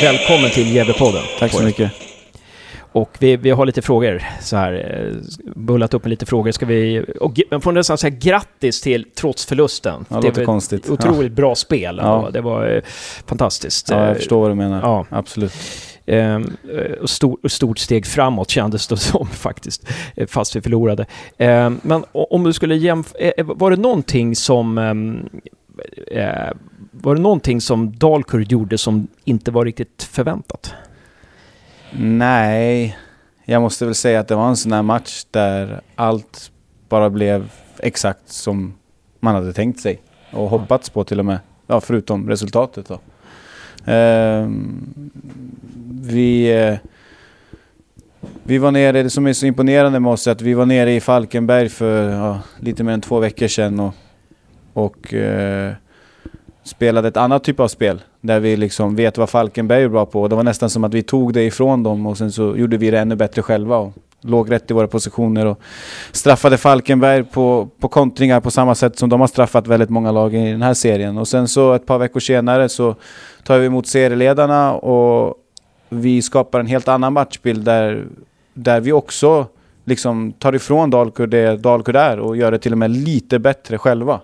Välkommen 0.02 0.50
till 0.50 0.74
Gävlepodden. 0.74 1.22
Tack 1.38 1.52
så 1.52 1.62
mycket. 1.62 1.92
Och 2.92 3.16
vi, 3.18 3.36
vi 3.36 3.50
har 3.50 3.66
lite 3.66 3.82
frågor 3.82 4.22
så 4.40 4.56
här, 4.56 4.72
eh, 4.72 5.16
bullat 5.56 5.94
upp 5.94 6.04
med 6.04 6.10
lite 6.10 6.26
frågor. 6.26 6.50
Ska 6.50 6.66
vi, 6.66 7.04
och 7.20 7.40
man 7.50 7.60
får 7.60 7.72
nästan 7.72 7.98
säga 7.98 8.16
grattis 8.20 8.80
till 8.80 9.06
trots 9.14 9.46
förlusten. 9.46 10.04
Ja, 10.08 10.20
det 10.20 10.26
låter 10.28 10.44
konstigt. 10.44 10.90
Otroligt 10.90 11.32
bra 11.32 11.54
spel. 11.54 12.00
Ja. 12.02 12.22
Ja. 12.24 12.30
Det 12.30 12.40
var 12.40 12.68
eh, 12.76 12.82
fantastiskt. 13.26 13.90
Ja, 13.90 14.00
jag 14.00 14.08
Eh, 14.10 14.14
förstår 14.14 14.40
vad 14.40 14.50
du 14.50 14.54
menar. 14.54 14.80
Ja. 14.82 15.06
Absolut. 15.10 15.52
Ehm, 16.06 16.56
eh, 16.74 16.92
och 16.92 17.10
stor, 17.10 17.48
stort 17.48 17.78
steg 17.78 18.06
framåt 18.06 18.50
kändes 18.50 18.86
det 18.86 18.96
som 18.96 19.26
faktiskt, 19.26 19.88
fast 20.26 20.56
vi 20.56 20.60
förlorade. 20.60 21.06
Ehm, 21.38 21.80
men 21.82 22.04
om 22.12 22.44
du 22.44 22.52
skulle 22.52 22.76
jämföra, 22.76 23.32
var 23.38 23.70
det 23.70 23.76
någonting 23.76 24.36
som 24.36 24.78
eh, 24.78 26.50
var 26.92 27.14
det 27.14 27.20
någonting 27.20 27.60
som 27.60 27.98
Dalkurd 27.98 28.52
gjorde 28.52 28.78
som 28.78 29.08
inte 29.24 29.50
var 29.50 29.64
riktigt 29.64 30.08
förväntat? 30.12 30.74
Nej, 31.98 32.98
jag 33.44 33.62
måste 33.62 33.84
väl 33.84 33.94
säga 33.94 34.20
att 34.20 34.28
det 34.28 34.34
var 34.34 34.48
en 34.48 34.56
sån 34.56 34.72
här 34.72 34.82
match 34.82 35.24
där 35.30 35.80
allt 35.94 36.50
bara 36.88 37.10
blev 37.10 37.52
exakt 37.78 38.28
som 38.28 38.74
man 39.20 39.34
hade 39.34 39.52
tänkt 39.52 39.80
sig. 39.80 40.00
Och 40.32 40.48
hoppats 40.48 40.90
på 40.90 41.04
till 41.04 41.18
och 41.18 41.24
med. 41.24 41.38
Ja, 41.66 41.80
förutom 41.80 42.28
resultatet 42.28 42.88
då. 42.88 43.00
Eh, 43.92 44.48
vi, 46.02 46.52
eh, 46.52 46.78
vi 48.42 48.58
var 48.58 48.70
nere, 48.70 49.02
det 49.02 49.10
som 49.10 49.26
är 49.26 49.32
så 49.32 49.46
imponerande 49.46 50.00
med 50.00 50.12
oss 50.12 50.26
är 50.26 50.32
att 50.32 50.42
vi 50.42 50.54
var 50.54 50.66
nere 50.66 50.92
i 50.92 51.00
Falkenberg 51.00 51.68
för 51.68 52.08
ja, 52.08 52.40
lite 52.58 52.84
mer 52.84 52.92
än 52.92 53.00
två 53.00 53.18
veckor 53.18 53.48
sedan 53.48 53.80
och, 53.80 53.94
och 54.72 55.14
eh, 55.14 55.72
spelade 56.62 57.08
ett 57.08 57.16
annat 57.16 57.44
typ 57.44 57.60
av 57.60 57.68
spel. 57.68 58.02
Där 58.20 58.40
vi 58.40 58.56
liksom 58.56 58.96
vet 58.96 59.18
vad 59.18 59.30
Falkenberg 59.30 59.82
är 59.82 59.88
bra 59.88 60.06
på. 60.06 60.28
Det 60.28 60.36
var 60.36 60.42
nästan 60.42 60.70
som 60.70 60.84
att 60.84 60.94
vi 60.94 61.02
tog 61.02 61.32
det 61.32 61.42
ifrån 61.42 61.82
dem 61.82 62.06
och 62.06 62.18
sen 62.18 62.32
så 62.32 62.56
gjorde 62.56 62.76
vi 62.76 62.90
det 62.90 62.98
ännu 62.98 63.16
bättre 63.16 63.42
själva. 63.42 63.76
Och 63.76 63.92
låg 64.20 64.50
rätt 64.50 64.70
i 64.70 64.74
våra 64.74 64.86
positioner 64.86 65.46
och 65.46 65.60
straffade 66.12 66.58
Falkenberg 66.58 67.24
på, 67.24 67.68
på 67.80 67.88
kontringar 67.88 68.40
på 68.40 68.50
samma 68.50 68.74
sätt 68.74 68.98
som 68.98 69.08
de 69.08 69.20
har 69.20 69.28
straffat 69.28 69.66
väldigt 69.66 69.90
många 69.90 70.12
lag 70.12 70.34
i 70.34 70.50
den 70.50 70.62
här 70.62 70.74
serien. 70.74 71.18
Och 71.18 71.28
sen 71.28 71.48
så 71.48 71.72
ett 71.72 71.86
par 71.86 71.98
veckor 71.98 72.20
senare 72.20 72.68
så 72.68 72.94
tar 73.44 73.58
vi 73.58 73.66
emot 73.66 73.86
serieledarna 73.86 74.74
och 74.74 75.34
vi 75.88 76.22
skapar 76.22 76.60
en 76.60 76.66
helt 76.66 76.88
annan 76.88 77.12
matchbild 77.12 77.64
där, 77.64 78.06
där 78.54 78.80
vi 78.80 78.92
också 78.92 79.46
liksom 79.84 80.32
tar 80.32 80.54
ifrån 80.54 80.90
Dalkurd 80.90 81.30
det 81.30 81.56
Dalkurd 81.56 81.96
är 81.96 82.18
och 82.18 82.36
gör 82.36 82.50
det 82.50 82.58
till 82.58 82.72
och 82.72 82.78
med 82.78 82.90
lite 82.90 83.38
bättre 83.38 83.78
själva. 83.78 84.20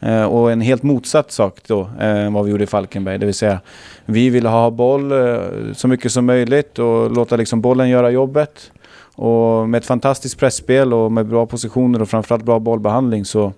Eh, 0.00 0.24
och 0.24 0.52
en 0.52 0.60
helt 0.60 0.82
motsatt 0.82 1.32
sak 1.32 1.60
då 1.66 1.80
eh, 1.80 2.16
än 2.16 2.32
vad 2.32 2.44
vi 2.44 2.50
gjorde 2.50 2.64
i 2.64 2.66
Falkenberg. 2.66 3.18
Det 3.18 3.26
vill 3.26 3.34
säga, 3.34 3.60
vi 4.04 4.30
ville 4.30 4.48
ha 4.48 4.70
boll 4.70 5.12
eh, 5.12 5.38
så 5.72 5.88
mycket 5.88 6.12
som 6.12 6.26
möjligt 6.26 6.78
och 6.78 7.10
låta 7.10 7.36
liksom 7.36 7.60
bollen 7.60 7.88
göra 7.88 8.10
jobbet. 8.10 8.72
Och 9.14 9.68
med 9.68 9.78
ett 9.78 9.86
fantastiskt 9.86 10.38
pressspel 10.38 10.94
och 10.94 11.12
med 11.12 11.26
bra 11.26 11.46
positioner 11.46 12.02
och 12.02 12.08
framförallt 12.08 12.44
bra 12.44 12.58
bollbehandling 12.58 13.24
så, 13.24 13.52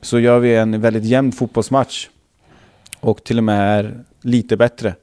så 0.00 0.18
gör 0.18 0.38
vi 0.38 0.56
en 0.56 0.80
väldigt 0.80 1.04
jämn 1.04 1.32
fotbollsmatch. 1.32 2.08
Och 3.00 3.24
till 3.24 3.38
och 3.38 3.44
med 3.44 3.78
är 3.78 4.04
lite 4.22 4.56
bättre 4.56 4.94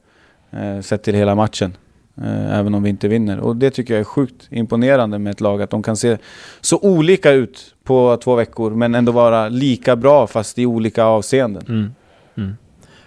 eh, 0.50 0.80
sett 0.80 1.02
till 1.02 1.14
hela 1.14 1.34
matchen. 1.34 1.76
Eh, 2.22 2.58
även 2.58 2.74
om 2.74 2.82
vi 2.82 2.90
inte 2.90 3.08
vinner. 3.08 3.38
Och 3.38 3.56
det 3.56 3.70
tycker 3.70 3.94
jag 3.94 4.00
är 4.00 4.04
sjukt 4.04 4.48
imponerande 4.50 5.18
med 5.18 5.30
ett 5.30 5.40
lag. 5.40 5.62
Att 5.62 5.70
de 5.70 5.82
kan 5.82 5.96
se 5.96 6.18
så 6.60 6.78
olika 6.78 7.30
ut 7.30 7.74
på 7.84 8.18
två 8.24 8.34
veckor 8.34 8.70
men 8.70 8.94
ändå 8.94 9.12
vara 9.12 9.48
lika 9.48 9.96
bra 9.96 10.26
fast 10.26 10.58
i 10.58 10.66
olika 10.66 11.04
avseenden. 11.04 11.62
Mm. 11.68 11.94
Mm. 12.36 12.56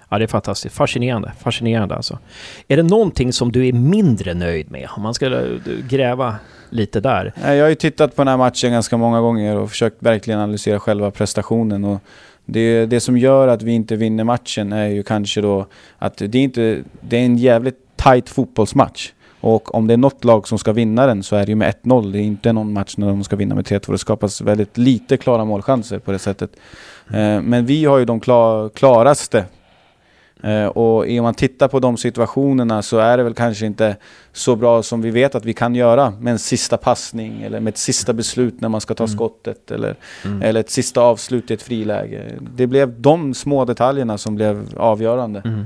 Ja, 0.09 0.17
det 0.17 0.25
är 0.25 0.27
fantastiskt. 0.27 0.75
Fascinerande. 0.75 1.31
Fascinerande 1.39 1.95
alltså. 1.95 2.19
Är 2.67 2.77
det 2.77 2.83
någonting 2.83 3.33
som 3.33 3.51
du 3.51 3.67
är 3.67 3.73
mindre 3.73 4.33
nöjd 4.33 4.71
med? 4.71 4.87
Om 4.91 5.03
man 5.03 5.13
ska 5.13 5.25
eh, 5.25 5.43
gräva 5.89 6.35
lite 6.69 6.99
där. 6.99 7.33
Jag 7.43 7.61
har 7.61 7.69
ju 7.69 7.75
tittat 7.75 8.15
på 8.15 8.21
den 8.21 8.27
här 8.27 8.37
matchen 8.37 8.71
ganska 8.71 8.97
många 8.97 9.21
gånger 9.21 9.57
och 9.57 9.69
försökt 9.69 10.03
verkligen 10.03 10.39
analysera 10.39 10.79
själva 10.79 11.11
prestationen. 11.11 11.83
Och 11.83 12.01
det, 12.45 12.85
det 12.85 12.99
som 12.99 13.17
gör 13.17 13.47
att 13.47 13.63
vi 13.63 13.71
inte 13.71 13.95
vinner 13.95 14.23
matchen 14.23 14.73
är 14.73 14.87
ju 14.87 15.03
kanske 15.03 15.41
då 15.41 15.65
att 15.97 16.17
det 16.17 16.37
är, 16.37 16.43
inte, 16.43 16.83
det 17.01 17.17
är 17.17 17.25
en 17.25 17.37
jävligt 17.37 17.77
tight 18.03 18.29
fotbollsmatch. 18.29 19.11
Och 19.41 19.75
om 19.75 19.87
det 19.87 19.93
är 19.93 19.97
något 19.97 20.23
lag 20.23 20.47
som 20.47 20.57
ska 20.57 20.71
vinna 20.73 21.05
den 21.05 21.23
så 21.23 21.35
är 21.35 21.45
det 21.45 21.49
ju 21.49 21.55
med 21.55 21.73
1-0. 21.83 22.11
Det 22.11 22.19
är 22.19 22.23
inte 22.23 22.53
någon 22.53 22.73
match 22.73 22.93
när 22.97 23.07
de 23.07 23.23
ska 23.23 23.35
vinna 23.35 23.55
med 23.55 23.65
3-2. 23.65 23.91
Det 23.91 23.97
skapas 23.97 24.41
väldigt 24.41 24.77
lite 24.77 25.17
klara 25.17 25.45
målchanser 25.45 25.99
på 25.99 26.11
det 26.11 26.19
sättet. 26.19 26.51
Eh, 27.09 27.41
Men 27.41 27.65
vi 27.65 27.85
har 27.85 27.97
ju 27.97 28.05
de 28.05 28.19
klar, 28.19 28.69
klaraste. 28.69 29.45
Eh, 30.43 30.65
Och 30.65 31.07
om 31.09 31.23
man 31.23 31.33
tittar 31.33 31.67
på 31.67 31.79
de 31.79 31.97
situationerna 31.97 32.81
så 32.81 32.97
är 32.97 33.17
det 33.17 33.23
väl 33.23 33.33
kanske 33.33 33.65
inte 33.65 33.95
så 34.33 34.55
bra 34.55 34.83
som 34.83 35.01
vi 35.01 35.11
vet 35.11 35.35
att 35.35 35.45
vi 35.45 35.53
kan 35.53 35.75
göra 35.75 36.13
med 36.19 36.31
en 36.31 36.39
sista 36.39 36.77
passning 36.77 37.41
eller 37.41 37.59
med 37.59 37.71
ett 37.71 37.77
sista 37.77 38.13
beslut 38.13 38.61
när 38.61 38.69
man 38.69 38.81
ska 38.81 38.93
ta 38.93 39.03
Mm. 39.03 39.15
skottet 39.15 39.71
eller, 39.71 39.95
Mm. 40.25 40.41
eller 40.41 40.59
ett 40.59 40.69
sista 40.69 41.01
avslut 41.01 41.51
i 41.51 41.53
ett 41.53 41.61
friläge. 41.61 42.23
Det 42.55 42.67
blev 42.67 43.01
de 43.01 43.33
små 43.33 43.65
detaljerna 43.65 44.17
som 44.17 44.35
blev 44.35 44.73
avgörande. 44.77 45.65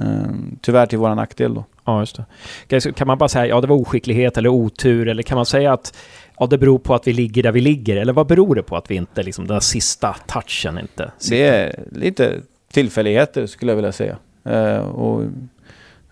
Mm. 0.00 0.20
Eh, 0.20 0.58
Tyvärr 0.60 0.86
till 0.86 0.98
våran 0.98 1.16
nackdel 1.16 1.54
då. 1.54 1.64
Ja, 1.84 2.00
just 2.00 2.20
det. 2.68 2.92
Kan- 2.92 3.06
man 3.08 3.18
bara 3.18 3.28
säga 3.28 3.46
ja 3.46 3.60
det 3.60 3.66
var 3.66 3.76
oskicklighet 3.76 4.38
eller 4.38 4.48
otur 4.48 5.08
eller 5.08 5.22
kan 5.22 5.36
man 5.36 5.46
säga 5.46 5.72
att 5.72 5.96
ja, 6.38 6.46
det 6.46 6.58
beror 6.58 6.78
på 6.78 6.94
att 6.94 7.06
vi 7.06 7.12
ligger 7.12 7.42
där 7.42 7.52
vi 7.52 7.60
ligger? 7.60 7.96
Eller 7.96 8.12
vad 8.12 8.26
beror 8.26 8.54
det 8.54 8.62
på 8.62 8.76
att 8.76 8.90
vi 8.90 8.94
inte, 8.94 9.22
liksom 9.22 9.46
den 9.46 9.54
där 9.54 9.60
sista 9.60 10.16
touchen 10.26 10.78
inte 10.78 11.10
Det 11.28 11.48
är 11.48 11.84
lite 11.92 12.40
tillfälligheter 12.72 13.46
skulle 13.46 13.70
jag 13.72 13.76
vilja 13.76 13.92
säga. 13.92 14.16
Eh, 14.44 14.78
och 14.78 15.22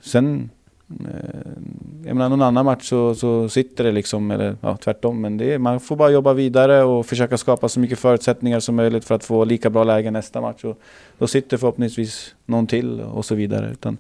sen, 0.01 0.51
jag 2.05 2.17
menar 2.17 2.29
någon 2.29 2.43
annan 2.43 2.65
match 2.65 2.89
så, 2.89 3.15
så 3.15 3.49
sitter 3.49 3.85
det 3.85 3.93
liksom, 3.93 4.31
eller 4.31 4.57
ja, 4.61 4.77
tvärtom. 4.77 5.21
Men 5.21 5.37
det 5.37 5.55
är, 5.55 5.59
man 5.59 5.81
får 5.81 5.97
bara 5.97 6.11
jobba 6.11 6.33
vidare 6.33 6.83
och 6.83 7.07
försöka 7.07 7.39
skapa 7.39 7.69
så 7.69 7.81
mycket 7.81 7.99
förutsättningar 7.99 8.61
som 8.61 8.77
möjligt 8.77 9.05
för 9.05 9.15
att 9.15 9.25
få 9.25 9.45
lika 9.45 9.71
bra 9.71 9.85
läge 9.85 10.11
nästa 10.11 10.41
match. 10.41 10.65
Och 10.65 10.79
då 11.19 11.27
sitter 11.27 11.57
förhoppningsvis 11.57 12.35
någon 12.47 12.67
till 12.67 13.01
och 13.01 13.25
så 13.25 13.35
vidare. 13.35 13.71
Utan 13.73 13.99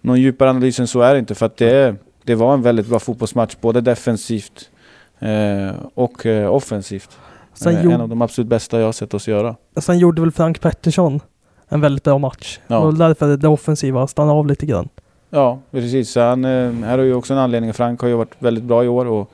någon 0.00 0.20
djupare 0.20 0.50
analys 0.50 0.80
än 0.80 0.86
så 0.86 1.00
är 1.00 1.12
det 1.12 1.18
inte 1.18 1.34
för 1.34 1.46
att 1.46 1.56
det, 1.56 1.96
det 2.24 2.34
var 2.34 2.54
en 2.54 2.62
väldigt 2.62 2.86
bra 2.86 2.98
fotbollsmatch 2.98 3.56
både 3.60 3.80
defensivt 3.80 4.70
eh, 5.18 5.72
och 5.94 6.26
eh, 6.26 6.54
offensivt. 6.54 7.18
Sen, 7.54 7.76
Eh, 7.76 7.94
en 7.94 8.00
av 8.00 8.08
de 8.08 8.22
absolut 8.22 8.48
bästa 8.48 8.78
jag 8.78 8.86
har 8.86 8.92
sett 8.92 9.14
oss 9.14 9.28
göra. 9.28 9.56
sen 9.76 9.98
gjorde 9.98 10.20
väl 10.20 10.32
Frank 10.32 10.60
Pettersson 10.60 11.20
en 11.68 11.80
väldigt 11.80 12.04
bra 12.04 12.18
match. 12.18 12.60
Ja. 12.66 12.78
Och 12.78 12.94
därför 12.94 13.36
det 13.36 13.48
offensiva 13.48 14.06
stannade 14.06 14.38
av 14.38 14.46
lite 14.46 14.66
grann. 14.66 14.88
Ja, 15.34 15.60
precis. 15.70 16.10
Så 16.10 16.20
han, 16.20 16.44
eh, 16.44 16.72
här 16.72 16.98
har 16.98 17.04
ju 17.04 17.14
också 17.14 17.32
en 17.32 17.38
anledning. 17.38 17.72
Frank 17.72 18.00
har 18.00 18.08
ju 18.08 18.14
varit 18.14 18.34
väldigt 18.38 18.64
bra 18.64 18.84
i 18.84 18.88
år. 18.88 19.06
Och, 19.06 19.30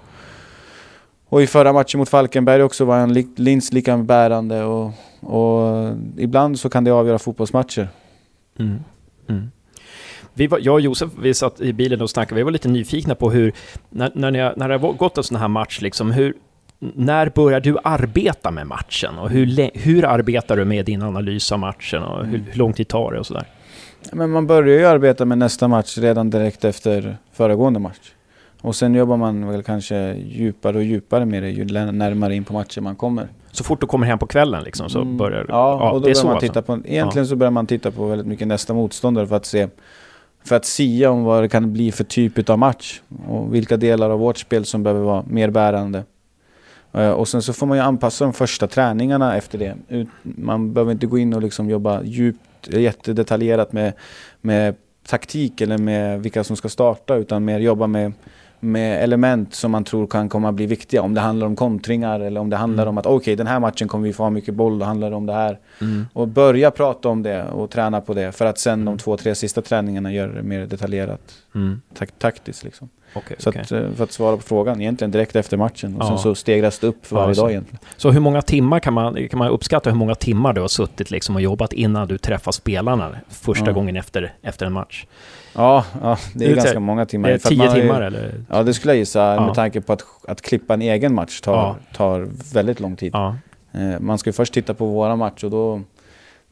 och 1.28 1.42
i 1.42 1.46
förra 1.46 1.72
matchen 1.72 1.98
mot 1.98 2.08
Falkenberg 2.08 2.62
också 2.62 2.84
var 2.84 2.98
han 2.98 3.12
li, 3.12 3.28
minst 3.36 3.72
lika 3.72 3.98
bärande. 3.98 4.64
Och, 4.64 4.92
och 5.20 5.92
ibland 6.16 6.58
så 6.58 6.70
kan 6.70 6.84
det 6.84 6.90
avgöra 6.90 7.18
fotbollsmatcher. 7.18 7.88
Mm. 8.58 8.78
Mm. 9.28 9.50
Vi 10.34 10.46
var, 10.46 10.58
jag 10.62 10.74
och 10.74 10.80
Josef, 10.80 11.10
vi 11.20 11.34
satt 11.34 11.60
i 11.60 11.72
bilen 11.72 12.00
och 12.00 12.10
snackade, 12.10 12.34
vi 12.34 12.42
var 12.42 12.50
lite 12.50 12.68
nyfikna 12.68 13.14
på 13.14 13.30
hur, 13.30 13.52
när, 13.90 14.10
när, 14.14 14.30
ni, 14.30 14.38
när 14.38 14.68
det 14.68 14.78
har 14.78 14.92
gått 14.92 15.18
en 15.18 15.24
sån 15.24 15.36
här 15.36 15.48
match, 15.48 15.80
liksom, 15.80 16.10
hur, 16.10 16.34
när 16.78 17.28
börjar 17.28 17.60
du 17.60 17.76
arbeta 17.84 18.50
med 18.50 18.66
matchen? 18.66 19.18
Och 19.18 19.30
hur, 19.30 19.70
hur 19.74 20.04
arbetar 20.04 20.56
du 20.56 20.64
med 20.64 20.84
din 20.84 21.02
analys 21.02 21.52
av 21.52 21.58
matchen? 21.58 22.02
Och 22.02 22.26
hur, 22.26 22.38
hur 22.38 22.58
lång 22.58 22.72
tid 22.72 22.88
tar 22.88 23.12
det 23.12 23.18
och 23.18 23.26
sådär? 23.26 23.46
Men 24.12 24.30
man 24.30 24.46
börjar 24.46 24.78
ju 24.78 24.84
arbeta 24.86 25.24
med 25.24 25.38
nästa 25.38 25.68
match 25.68 25.98
redan 25.98 26.30
direkt 26.30 26.64
efter 26.64 27.16
föregående 27.32 27.80
match. 27.80 28.12
Och 28.60 28.76
sen 28.76 28.94
jobbar 28.94 29.16
man 29.16 29.48
väl 29.48 29.62
kanske 29.62 30.14
djupare 30.14 30.76
och 30.76 30.82
djupare 30.82 31.24
med 31.24 31.42
det 31.42 31.50
ju 31.50 31.64
närmare 31.64 32.34
in 32.34 32.44
på 32.44 32.52
matchen 32.52 32.84
man 32.84 32.96
kommer. 32.96 33.28
Så 33.50 33.64
fort 33.64 33.80
du 33.80 33.86
kommer 33.86 34.06
hem 34.06 34.18
på 34.18 34.26
kvällen 34.26 34.62
liksom, 34.64 34.88
så 34.90 35.00
Mm, 35.00 35.16
börjar 35.16 35.38
du? 35.40 35.46
Ja, 35.48 35.90
och 35.90 35.92
då 35.92 35.92
det 35.92 35.96
är 35.98 36.00
börjar 36.00 36.14
så 36.14 36.26
man 36.26 36.34
alltså. 36.34 36.48
titta 36.48 36.62
på, 36.62 36.78
egentligen 36.84 37.26
så 37.26 37.36
börjar 37.36 37.50
man 37.50 37.66
titta 37.66 37.90
på 37.90 38.06
väldigt 38.06 38.26
mycket 38.26 38.46
nästa 38.48 38.74
motståndare 38.74 39.26
för 39.26 39.36
att 39.36 39.46
se 39.46 39.68
för 40.44 40.56
att 40.56 40.64
sia 40.64 41.10
om 41.10 41.24
vad 41.24 41.42
det 41.42 41.48
kan 41.48 41.72
bli 41.72 41.92
för 41.92 42.04
typ 42.04 42.50
av 42.50 42.58
match 42.58 43.00
och 43.28 43.54
vilka 43.54 43.76
delar 43.76 44.10
av 44.10 44.18
vårt 44.18 44.38
spel 44.38 44.64
som 44.64 44.82
behöver 44.82 45.04
vara 45.04 45.24
mer 45.28 45.50
bärande. 45.50 46.04
Eh, 46.92 47.10
Och 47.10 47.28
sen 47.28 47.42
så 47.42 47.52
får 47.52 47.66
man 47.66 47.76
ju 47.78 47.82
anpassa 47.84 48.24
de 48.24 48.32
första 48.32 48.66
träningarna 48.66 49.36
efter 49.36 49.58
det. 49.58 49.76
Man 50.22 50.72
behöver 50.72 50.92
inte 50.92 51.06
gå 51.06 51.18
in 51.18 51.34
och 51.34 51.42
liksom 51.42 51.70
jobba 51.70 52.02
djupt, 52.02 52.40
jättedetaljerat 52.66 53.72
med, 53.72 53.92
med 54.40 54.74
taktik 55.08 55.60
eller 55.60 55.78
med 55.78 56.22
vilka 56.22 56.44
som 56.44 56.56
ska 56.56 56.68
starta 56.68 57.14
utan 57.16 57.44
mer 57.44 57.58
jobba 57.60 57.86
med, 57.86 58.12
med 58.60 59.04
element 59.04 59.54
som 59.54 59.70
man 59.70 59.84
tror 59.84 60.06
kan 60.06 60.28
komma 60.28 60.52
bli 60.52 60.66
viktiga. 60.66 61.02
Om 61.02 61.14
det 61.14 61.20
handlar 61.20 61.46
om 61.46 61.56
kontringar 61.56 62.20
eller 62.20 62.40
om 62.40 62.50
det 62.50 62.56
handlar 62.56 62.82
Mm. 62.84 62.88
om 62.94 62.98
att 62.98 63.06
okej 63.06 63.36
den 63.36 63.46
här 63.46 63.60
matchen 63.60 63.88
kommer 63.88 64.04
vi 64.06 64.12
få 64.12 64.22
ha 64.22 64.30
mycket 64.30 64.54
boll, 64.54 64.78
då 64.78 64.84
handlar 64.86 65.10
det 65.10 65.16
om 65.16 65.26
det 65.26 65.32
här. 65.32 65.58
Mm. 65.80 66.06
Och 66.12 66.28
börja 66.28 66.70
prata 66.70 67.08
om 67.08 67.22
det 67.22 67.44
och 67.44 67.70
träna 67.70 68.00
på 68.00 68.14
det 68.14 68.32
för 68.32 68.44
att 68.46 68.58
sen 68.58 68.72
Mm. 68.72 68.84
de 68.84 68.98
två, 68.98 69.16
tre 69.16 69.34
sista 69.34 69.62
träningarna 69.62 70.12
göra 70.12 70.32
det 70.32 70.42
mer 70.42 70.66
detaljerat 70.66 71.34
Mm. 71.54 71.80
tak 71.94 72.08
taktiskt 72.18 72.64
liksom. 72.64 72.88
Okej, 73.18 73.36
Så 73.40 73.50
okej. 73.50 73.62
att, 73.62 73.72
eh, 73.72 73.90
för 73.96 74.04
att 74.04 74.12
svara 74.12 74.36
på 74.36 74.42
frågan, 74.42 74.80
egentligen 74.80 75.10
direkt 75.10 75.36
efter 75.36 75.56
matchen. 75.56 75.96
Och 75.96 76.02
Ja. 76.02 76.08
sen 76.08 76.18
så 76.18 76.34
stegras 76.34 76.78
det 76.78 76.86
upp 76.86 77.06
för 77.06 77.16
Ja, 77.16 77.20
varje 77.22 77.34
så. 77.34 77.40
dag 77.42 77.50
egentligen. 77.50 77.78
Så 77.96 78.10
hur 78.10 78.20
många 78.20 78.42
timmar 78.42 78.80
kan 78.80 78.92
man, 78.94 79.28
kan 79.28 79.38
man 79.38 79.48
uppskatta 79.48 79.90
hur 79.90 79.96
många 79.96 80.14
timmar 80.14 80.52
du 80.52 80.60
har 80.60 80.68
suttit 80.68 81.10
liksom 81.10 81.34
och 81.36 81.40
jobbat 81.42 81.72
innan 81.72 82.08
du 82.08 82.18
träffar 82.18 82.52
spelarna 82.52 83.10
första 83.28 83.66
Ja. 83.66 83.72
gången 83.72 83.96
efter, 83.96 84.34
efter 84.42 84.66
en 84.66 84.72
match? 84.72 85.06
Ja, 85.54 85.84
ja 86.02 86.18
det 86.34 86.44
är 86.44 86.48
Det 86.48 86.52
är 86.52 86.56
ganska 86.56 86.80
många 86.80 87.06
timmar. 87.06 87.28
Det 87.28 87.32
är 87.34 87.36
att 87.36 87.42
tio 87.42 87.74
ju- 87.74 87.80
timmar 87.80 88.00
eller? 88.00 88.34
Ja, 88.50 88.62
det 88.62 88.74
skulle 88.74 88.92
jag 88.92 88.98
gissa. 88.98 89.40
Med 89.46 89.54
tanke 89.54 89.80
på 89.80 89.92
att, 89.92 90.02
att 90.28 90.42
klippa 90.42 90.74
en 90.74 90.82
egen 90.82 91.14
match 91.14 91.40
tar, 91.40 91.74
tar 91.96 92.28
väldigt 92.54 92.80
lång 92.80 92.96
tid. 92.96 93.14
Eh, 93.14 94.00
Man 94.00 94.18
ska 94.18 94.28
ju 94.28 94.32
först 94.32 94.54
titta 94.54 94.74
på 94.74 94.86
våra 94.86 95.16
match 95.16 95.44
och 95.44 95.50
då... 95.50 95.80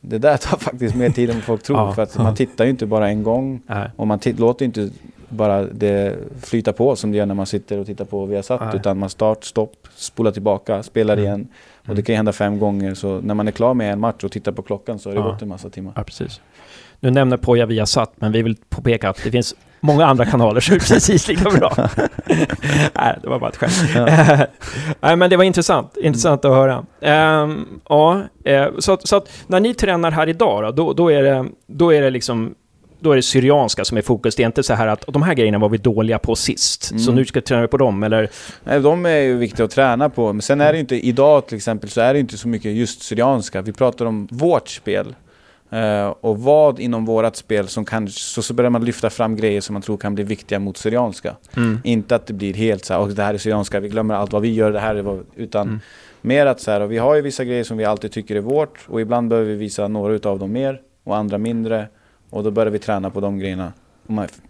Det 0.00 0.18
där 0.18 0.36
tar 0.36 0.56
faktiskt 0.58 0.94
mer 0.94 1.10
tid 1.10 1.30
än 1.30 1.40
folk 1.42 1.62
tror. 1.62 1.78
Ja, 1.78 1.92
För 1.92 2.02
att 2.02 2.18
man 2.18 2.34
tittar 2.34 2.64
ju 2.64 2.70
inte 2.70 2.86
bara 2.86 3.08
en 3.08 3.22
gång. 3.22 3.60
Nej. 3.66 3.88
Och 3.96 4.06
man 4.06 4.18
låter 4.36 4.64
inte 4.64 4.90
bara 5.28 5.62
det 5.62 6.16
flyta 6.42 6.72
på 6.72 6.96
som 6.96 7.10
det 7.12 7.18
gör 7.18 7.26
när 7.26 7.34
man 7.34 7.46
sitter 7.46 7.78
och 7.78 7.86
tittar 7.86 8.04
på 8.04 8.26
Viasat. 8.26 8.60
Nej. 8.60 8.76
Utan 8.76 8.98
man 8.98 9.10
start, 9.10 9.44
stopp, 9.44 9.72
spolar 9.94 10.30
tillbaka, 10.30 10.82
spelar 10.82 11.14
Mm. 11.14 11.24
igen. 11.24 11.48
Och 11.80 11.84
Mm. 11.86 11.96
det 11.96 12.02
kan 12.02 12.12
ju 12.12 12.16
hända 12.16 12.32
fem 12.32 12.58
gånger. 12.58 12.94
Så 12.94 13.20
när 13.20 13.34
man 13.34 13.48
är 13.48 13.52
klar 13.52 13.74
med 13.74 13.92
en 13.92 14.00
match 14.00 14.24
och 14.24 14.32
tittar 14.32 14.52
på 14.52 14.62
klockan 14.62 14.98
så 14.98 15.08
har 15.10 15.14
det 15.14 15.20
Ja. 15.20 15.26
gått 15.30 15.42
en 15.42 15.48
massa 15.48 15.70
timmar. 15.70 15.92
Ja, 15.96 16.02
precis. 16.02 16.40
Nu 17.00 17.10
nämner 17.10 17.36
Poja 17.36 17.66
Viasat, 17.66 18.12
men 18.16 18.32
vi 18.32 18.42
vill 18.42 18.56
påpeka 18.68 19.08
att 19.08 19.20
det 19.24 19.30
finns 19.30 19.54
många 19.80 20.06
andra 20.06 20.24
kanaler 20.26 20.60
som 20.60 20.74
är 20.74 20.78
precis 20.78 21.28
lika 21.28 21.50
bra. 21.50 21.72
Nej, 22.94 23.18
det 23.22 23.28
var 23.28 23.38
bara 23.38 23.50
ett 23.50 23.56
skämt. 23.56 23.72
Nej, 25.00 25.16
men 25.16 25.30
det 25.30 25.36
var 25.36 25.44
intressant. 25.44 25.96
Intressant 25.96 26.44
att 26.44 26.50
höra. 26.50 26.84
Ehm, 27.00 27.66
ja, 27.88 28.22
eh, 28.44 28.66
så, 28.78 28.98
så 29.04 29.16
att 29.16 29.28
när 29.46 29.60
ni 29.60 29.74
tränar 29.74 30.10
här 30.10 30.28
idag 30.28 30.62
då, 30.64 30.70
då, 30.70 30.92
då, 30.92 31.12
är 31.12 31.22
det, 31.22 31.44
då 31.66 31.92
är 31.94 32.02
det 32.02 32.10
liksom 32.10 32.54
då 33.00 33.12
är 33.12 33.16
det 33.16 33.22
Syrianska 33.22 33.84
som 33.84 33.96
är 33.98 34.02
fokus. 34.02 34.34
Det 34.36 34.42
är 34.42 34.46
inte 34.46 34.62
så 34.62 34.74
här 34.74 34.86
att 34.86 35.04
de 35.08 35.22
här 35.22 35.34
grejerna 35.34 35.58
var 35.58 35.68
vi 35.68 35.78
dåliga 35.78 36.18
på 36.18 36.36
sist, 36.36 36.82
så 36.84 36.94
Mm. 37.10 37.14
nu 37.14 37.24
ska 37.24 37.40
vi 37.40 37.44
träna 37.44 37.68
på 37.68 37.76
dem, 37.76 38.02
eller? 38.02 38.30
Nej, 38.64 38.80
de 38.80 39.06
är 39.06 39.16
ju 39.18 39.36
viktiga 39.36 39.64
att 39.64 39.70
träna 39.70 40.08
på. 40.10 40.32
Men 40.32 40.42
sen 40.42 40.60
är 40.60 40.72
det 40.72 40.76
ju 40.76 40.80
inte, 40.80 41.06
idag 41.06 41.46
till 41.46 41.56
exempel, 41.56 41.90
så 41.90 42.00
är 42.00 42.14
det 42.14 42.20
inte 42.20 42.38
så 42.38 42.48
mycket 42.48 42.72
just 42.72 43.02
Syrianska. 43.02 43.62
Vi 43.62 43.72
pratar 43.72 44.06
om 44.06 44.28
vårt 44.30 44.68
spel. 44.68 45.14
Eh, 45.70 46.06
och 46.20 46.38
vad 46.42 46.80
inom 46.80 47.04
vårat 47.04 47.36
spel 47.36 47.68
som 47.68 47.84
kan, 47.84 48.08
så, 48.08 48.42
så 48.42 48.54
börjar 48.54 48.70
man 48.70 48.84
lyfta 48.84 49.10
fram 49.10 49.36
grejer 49.36 49.60
som 49.60 49.72
man 49.72 49.82
tror 49.82 49.96
kan 49.96 50.14
bli 50.14 50.24
viktiga 50.24 50.58
mot 50.58 50.76
Syrianska. 50.76 51.36
Mm. 51.56 51.78
Inte 51.84 52.16
att 52.16 52.26
det 52.26 52.32
blir 52.32 52.54
helt 52.54 52.84
så 52.84 52.94
här, 52.94 53.00
och 53.00 53.08
det 53.08 53.22
här 53.22 53.34
är 53.34 53.38
Syrianska, 53.38 53.80
vi 53.80 53.88
glömmer 53.88 54.14
allt 54.14 54.32
vad 54.32 54.42
vi 54.42 54.54
gör, 54.54 54.72
det 54.72 54.80
här 54.80 54.94
är 54.94 55.02
vad, 55.02 55.24
utan 55.36 55.66
Mm. 55.68 55.80
mer 56.20 56.46
att 56.46 56.60
så 56.60 56.70
här, 56.70 56.80
och 56.80 56.92
vi 56.92 56.98
har 56.98 57.14
ju 57.14 57.22
vissa 57.22 57.44
grejer 57.44 57.64
som 57.64 57.76
vi 57.76 57.84
alltid 57.84 58.12
tycker 58.12 58.36
är 58.36 58.40
vårt 58.40 58.78
och 58.88 59.00
ibland 59.00 59.28
behöver 59.28 59.50
vi 59.50 59.56
visa 59.56 59.88
några 59.88 60.12
utav 60.14 60.38
dem 60.38 60.52
mer 60.52 60.80
och 61.04 61.16
andra 61.16 61.38
mindre. 61.38 61.88
Och 62.36 62.42
då 62.42 62.50
börjar 62.50 62.70
vi 62.70 62.78
träna 62.78 63.10
på 63.10 63.20
de 63.20 63.38
grejerna. 63.38 63.72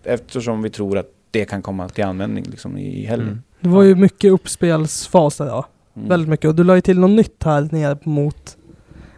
Eftersom 0.04 0.62
vi 0.62 0.70
tror 0.70 0.98
att 0.98 1.10
det 1.30 1.44
kan 1.44 1.62
komma 1.62 1.88
till 1.88 2.04
användning 2.04 2.44
liksom, 2.44 2.78
i 2.78 3.04
helgen. 3.04 3.28
Mm. 3.28 3.42
Det 3.60 3.68
var 3.68 3.82
ju 3.82 3.94
mycket 3.94 4.32
uppspelsfaser 4.32 5.46
ja. 5.46 5.66
Mm. 5.96 6.08
Väldigt 6.08 6.28
mycket. 6.28 6.48
Och 6.48 6.54
du 6.54 6.64
la 6.64 6.74
ju 6.74 6.80
till 6.80 6.98
något 6.98 7.10
nytt 7.10 7.42
här 7.44 7.68
nere 7.72 7.98
mot, 8.02 8.56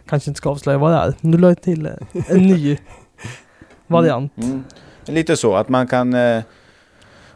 kanske 0.05 0.29
inte 0.29 0.37
ska 0.37 0.49
avslöja 0.49 0.77
vad 0.77 0.91
det 0.91 0.97
är, 0.97 1.13
men 1.21 1.31
du 1.31 1.37
la 1.37 1.49
ju 1.49 1.55
till 1.55 1.85
eh, 1.85 1.91
en 2.27 2.47
ny 2.47 2.77
variant. 3.87 4.37
Mm. 4.37 4.63
Lite 5.05 5.37
så, 5.37 5.55
att 5.55 5.69
man 5.69 5.87
kan... 5.87 6.13
Eh, 6.13 6.43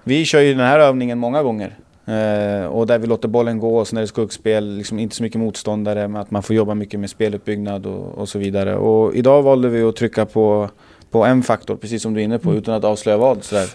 vi 0.03 0.25
kör 0.25 0.39
ju 0.39 0.53
den 0.53 0.67
här 0.67 0.79
övningen 0.79 1.19
många 1.19 1.43
gånger. 1.43 1.77
Eh, 2.05 2.65
och 2.65 2.87
där 2.87 2.99
vi 2.99 3.07
låter 3.07 3.27
bollen 3.27 3.59
gå 3.59 3.77
och 3.77 3.87
sen 3.87 3.97
är 3.97 4.01
det 4.01 4.07
skuggspel, 4.07 4.77
liksom 4.77 4.99
inte 4.99 5.15
så 5.15 5.23
mycket 5.23 5.39
motståndare, 5.39 6.07
men 6.07 6.21
att 6.21 6.31
man 6.31 6.43
får 6.43 6.55
jobba 6.55 6.73
mycket 6.73 6.99
med 6.99 7.09
speluppbyggnad 7.09 7.85
och, 7.85 8.17
och 8.17 8.29
så 8.29 8.39
vidare. 8.39 8.75
Och 8.75 9.15
idag 9.15 9.43
valde 9.43 9.69
vi 9.69 9.83
att 9.83 9.95
trycka 9.95 10.25
på, 10.25 10.69
på 11.13 11.25
en 11.25 11.43
faktor, 11.43 11.75
precis 11.75 12.01
som 12.01 12.13
du 12.13 12.19
är 12.19 12.23
inne 12.23 12.39
på, 12.39 12.49
Mm. 12.49 12.61
utan 12.61 12.73
att 12.75 12.83
avslöja 12.83 13.17
vad. 13.17 13.43
Sådär. 13.43 13.69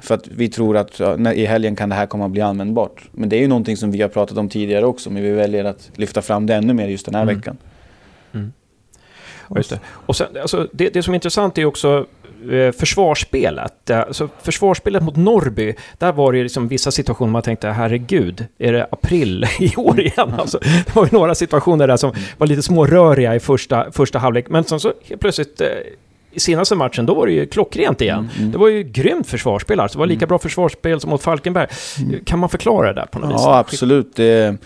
För 0.00 0.14
att 0.14 0.26
vi 0.28 0.48
tror 0.48 0.76
att 0.76 1.00
ja, 1.00 1.16
när, 1.16 1.32
i 1.32 1.44
helgen 1.46 1.76
kan 1.76 1.88
det 1.88 1.94
här 1.94 2.06
komma 2.06 2.24
att 2.24 2.30
bli 2.30 2.40
användbart. 2.40 3.08
Men 3.12 3.28
det 3.28 3.36
är 3.36 3.40
ju 3.40 3.48
någonting 3.48 3.76
som 3.76 3.90
vi 3.90 4.02
har 4.02 4.08
pratat 4.08 4.38
om 4.38 4.48
tidigare 4.48 4.86
också, 4.86 5.10
men 5.10 5.22
vi 5.22 5.30
väljer 5.30 5.64
att 5.64 5.90
lyfta 5.94 6.22
fram 6.22 6.46
det 6.46 6.54
ännu 6.54 6.74
mer 6.74 6.88
just 6.88 7.06
den 7.06 7.14
här 7.14 7.22
Mm. 7.22 7.36
veckan. 7.36 7.56
Ja, 9.48 9.56
just 9.56 9.70
det. 9.70 9.80
Och 9.86 10.16
sen, 10.16 10.26
alltså, 10.40 10.68
det, 10.72 10.88
det 10.94 11.02
som 11.02 11.14
är 11.14 11.16
intressant 11.16 11.58
är 11.58 11.64
också 11.64 12.06
eh, 12.52 12.72
försvarsspelet. 12.72 13.90
Alltså, 13.90 14.28
försvarsspelet 14.42 15.02
mot 15.02 15.16
Norrby, 15.16 15.74
där 15.98 16.12
var 16.12 16.32
det 16.32 16.38
ju 16.38 16.44
liksom 16.44 16.68
vissa 16.68 16.90
situationer 16.90 17.32
man 17.32 17.42
tänkte, 17.42 17.68
herregud, 17.68 18.46
är 18.58 18.72
det 18.72 18.86
april 18.90 19.46
i 19.60 19.76
år 19.76 20.00
igen? 20.00 20.34
Alltså, 20.38 20.58
det 20.86 20.94
var 20.96 21.04
ju 21.04 21.10
några 21.12 21.34
situationer 21.34 21.88
där 21.88 21.96
som 21.96 22.12
var 22.38 22.46
lite 22.46 22.62
småröriga 22.62 23.34
i 23.34 23.40
första, 23.40 23.92
första 23.92 24.18
halvlek, 24.18 24.48
men 24.48 24.64
sen 24.64 24.80
så 24.80 24.92
helt 25.08 25.20
plötsligt 25.20 25.60
eh, 25.60 25.66
i 26.32 26.40
senaste 26.40 26.74
matchen, 26.74 27.06
då 27.06 27.14
var 27.14 27.26
det 27.26 27.32
ju 27.32 27.46
klockrent 27.46 28.00
igen. 28.00 28.18
Mm, 28.18 28.30
mm. 28.38 28.52
Det 28.52 28.58
var 28.58 28.68
ju 28.68 28.82
grymt 28.82 29.26
försvarsspel, 29.26 29.80
alltså. 29.80 29.98
det 29.98 30.00
var 30.00 30.06
lika 30.06 30.18
Mm. 30.18 30.28
bra 30.28 30.38
försvarsspel 30.38 31.00
som 31.00 31.10
mot 31.10 31.22
Falkenberg. 31.22 31.66
Kan 32.24 32.38
man 32.38 32.48
förklara 32.48 32.86
det 32.92 33.00
där 33.00 33.06
på 33.06 33.18
något 33.18 33.30
vis? 33.30 33.40
Ja, 33.40 33.58
absolut. 33.58 34.16
Det, 34.16 34.56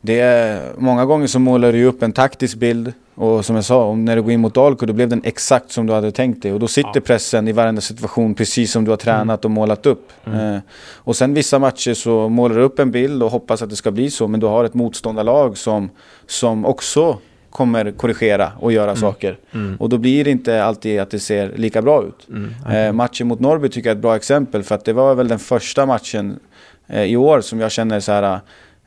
det 0.00 0.20
är, 0.20 0.60
många 0.78 1.04
gånger 1.04 1.26
så 1.26 1.38
målar 1.38 1.72
du 1.72 1.84
upp 1.84 2.02
en 2.02 2.12
taktisk 2.12 2.56
bild 2.56 2.92
och 3.14 3.44
som 3.44 3.56
jag 3.56 3.64
sa, 3.64 3.94
när 3.94 4.16
du 4.16 4.22
går 4.22 4.32
in 4.32 4.40
mot 4.40 4.54
Dalkurd 4.54 4.88
då 4.88 4.92
blev 4.92 5.08
den 5.08 5.20
exakt 5.24 5.70
som 5.70 5.86
du 5.86 5.92
hade 5.92 6.12
tänkt 6.12 6.42
dig 6.42 6.52
och 6.52 6.60
då 6.60 6.68
sitter 6.68 6.90
Ja. 6.94 7.00
pressen 7.00 7.48
i 7.48 7.52
varenda 7.52 7.80
situation 7.80 8.34
precis 8.34 8.72
som 8.72 8.84
du 8.84 8.90
har 8.90 8.96
tränat 8.96 9.44
och 9.44 9.50
målat 9.50 9.86
upp. 9.86 10.12
Mm. 10.26 10.54
Eh, 10.54 10.60
och 10.96 11.16
sen 11.16 11.34
vissa 11.34 11.58
matcher 11.58 11.94
så 11.94 12.28
målar 12.28 12.56
du 12.56 12.62
upp 12.62 12.78
en 12.78 12.90
bild 12.90 13.22
och 13.22 13.30
hoppas 13.30 13.62
att 13.62 13.70
det 13.70 13.76
ska 13.76 13.90
bli 13.90 14.10
så 14.10 14.28
men 14.28 14.40
du 14.40 14.46
har 14.46 14.64
ett 14.64 14.74
motståndarlag 14.74 15.58
som, 15.58 15.90
som 16.26 16.66
också 16.66 17.18
kommer 17.58 17.90
korrigera 17.90 18.52
och 18.60 18.72
göra 18.72 18.96
saker. 18.96 19.38
Mm. 19.54 19.76
Och 19.76 19.88
då 19.88 19.98
blir 19.98 20.24
det 20.24 20.30
inte 20.30 20.64
alltid 20.64 21.00
att 21.00 21.10
det 21.10 21.18
ser 21.18 21.52
lika 21.56 21.82
bra 21.82 22.04
ut. 22.04 22.28
Mm. 22.28 22.54
Eh, 22.76 22.92
matchen 22.92 23.26
mot 23.28 23.40
Norrby 23.40 23.68
tycker 23.68 23.88
jag 23.90 23.94
är 23.94 23.98
ett 23.98 24.02
bra 24.02 24.16
exempel 24.16 24.62
för 24.62 24.74
att 24.74 24.84
det 24.84 24.92
var 24.92 25.14
väl 25.14 25.28
den 25.28 25.38
första 25.38 25.86
matchen 25.86 26.38
eh, 26.86 27.02
i 27.02 27.16
år 27.16 27.40
som 27.40 27.60
jag 27.60 27.72
känner 27.72 28.00
så 28.00 28.12
här, 28.12 28.22
eh, 28.22 28.38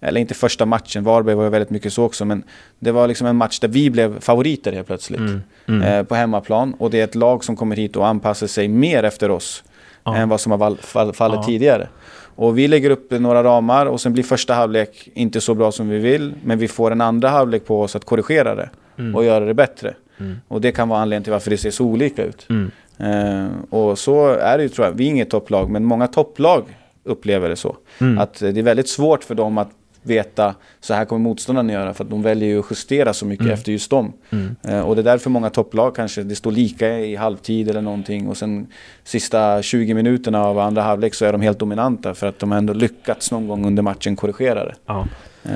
eller 0.01 0.21
inte 0.21 0.33
första 0.33 0.65
matchen, 0.65 1.03
Varberg 1.03 1.35
var 1.35 1.43
ju 1.43 1.49
väldigt 1.49 1.69
mycket 1.69 1.93
så 1.93 2.03
också, 2.03 2.25
men 2.25 2.43
det 2.79 2.91
var 2.91 3.07
liksom 3.07 3.27
en 3.27 3.35
match 3.35 3.59
där 3.59 3.67
vi 3.67 3.89
blev 3.89 4.19
favoriter 4.19 4.71
helt 4.73 4.87
plötsligt. 4.87 5.19
Mm. 5.19 5.41
Mm. 5.67 5.81
Eh, 5.81 6.03
på 6.03 6.15
hemmaplan 6.15 6.73
och 6.79 6.89
det 6.91 6.99
är 6.99 7.03
ett 7.03 7.15
lag 7.15 7.43
som 7.43 7.55
kommer 7.55 7.75
hit 7.75 7.95
och 7.95 8.07
anpassar 8.07 8.47
sig 8.47 8.67
mer 8.67 9.03
efter 9.03 9.31
oss 9.31 9.63
Ja. 10.03 10.15
än 10.15 10.29
vad 10.29 10.41
som 10.41 10.51
har 10.51 10.75
fallit 11.13 11.15
Ja. 11.19 11.43
tidigare. 11.43 11.87
Och 12.35 12.57
vi 12.57 12.67
lägger 12.67 12.89
upp 12.89 13.11
några 13.11 13.43
ramar 13.43 13.85
och 13.85 14.01
sen 14.01 14.13
blir 14.13 14.23
första 14.23 14.53
halvlek 14.53 15.09
inte 15.13 15.41
så 15.41 15.53
bra 15.55 15.71
som 15.71 15.89
vi 15.89 15.97
vill, 15.99 16.33
men 16.43 16.59
vi 16.59 16.67
får 16.67 16.91
en 16.91 17.01
andra 17.01 17.29
halvlek 17.29 17.65
på 17.65 17.81
oss 17.81 17.95
att 17.95 18.05
korrigera 18.05 18.55
det 18.55 18.69
Mm. 18.97 19.15
och 19.15 19.25
göra 19.25 19.45
det 19.45 19.53
bättre. 19.53 19.93
Mm. 20.19 20.35
Och 20.47 20.61
det 20.61 20.71
kan 20.71 20.89
vara 20.89 20.99
anledningen 21.01 21.23
till 21.23 21.31
varför 21.33 21.49
det 21.51 21.57
ser 21.57 21.71
så 21.71 21.85
olika 21.85 22.23
ut. 22.23 22.47
Mm. 22.49 22.71
Eh, 22.97 23.47
och 23.69 23.99
så 23.99 24.27
är 24.27 24.57
det 24.57 24.63
ju 24.63 24.69
tror 24.69 24.87
jag. 24.87 24.93
Vi 24.93 25.05
är 25.05 25.09
inget 25.09 25.29
topplag, 25.29 25.69
men 25.69 25.83
många 25.85 26.07
topplag 26.07 26.63
upplever 27.03 27.49
det 27.49 27.55
så. 27.55 27.77
Mm. 28.01 28.17
Att 28.17 28.39
det 28.39 28.57
är 28.57 28.63
väldigt 28.63 28.89
svårt 28.89 29.23
för 29.23 29.35
dem 29.35 29.57
att 29.57 29.69
veta 30.03 30.55
så 30.79 30.93
här 30.93 31.05
kommer 31.05 31.21
motståndarna 31.21 31.73
göra 31.73 31.93
för 31.93 32.03
att 32.03 32.09
de 32.09 32.21
väljer 32.21 32.49
ju 32.49 32.59
att 32.59 32.65
justera 32.71 33.13
så 33.13 33.25
mycket 33.25 33.45
Mm. 33.45 33.53
efter 33.53 33.71
just 33.71 33.89
dem. 33.89 34.13
Mm. 34.29 34.55
Eh, 34.63 34.79
och 34.81 34.95
det 34.95 35.01
är 35.01 35.03
därför 35.03 35.29
många 35.29 35.49
topplag 35.49 35.95
kanske, 35.95 36.23
det 36.23 36.35
står 36.35 36.51
lika 36.51 36.99
i 36.99 37.15
halvtid 37.15 37.69
eller 37.69 37.81
någonting 37.81 38.27
och 38.29 38.37
sen 38.37 38.67
sista 39.03 39.61
20 39.61 39.93
minuterna 39.93 40.43
av 40.43 40.59
andra 40.59 40.81
halvlek 40.81 41.13
så 41.13 41.25
är 41.25 41.31
de 41.31 41.41
helt 41.41 41.59
dominanta 41.59 42.13
för 42.13 42.27
att 42.27 42.39
de 42.39 42.51
har 42.51 42.57
ändå 42.57 42.73
lyckats 42.73 43.31
någon 43.31 43.47
gång 43.47 43.65
under 43.65 43.83
matchen 43.83 44.15
korrigera 44.15 44.65
det. 44.65 44.75
Ja. 44.85 45.07
Eh, 45.43 45.51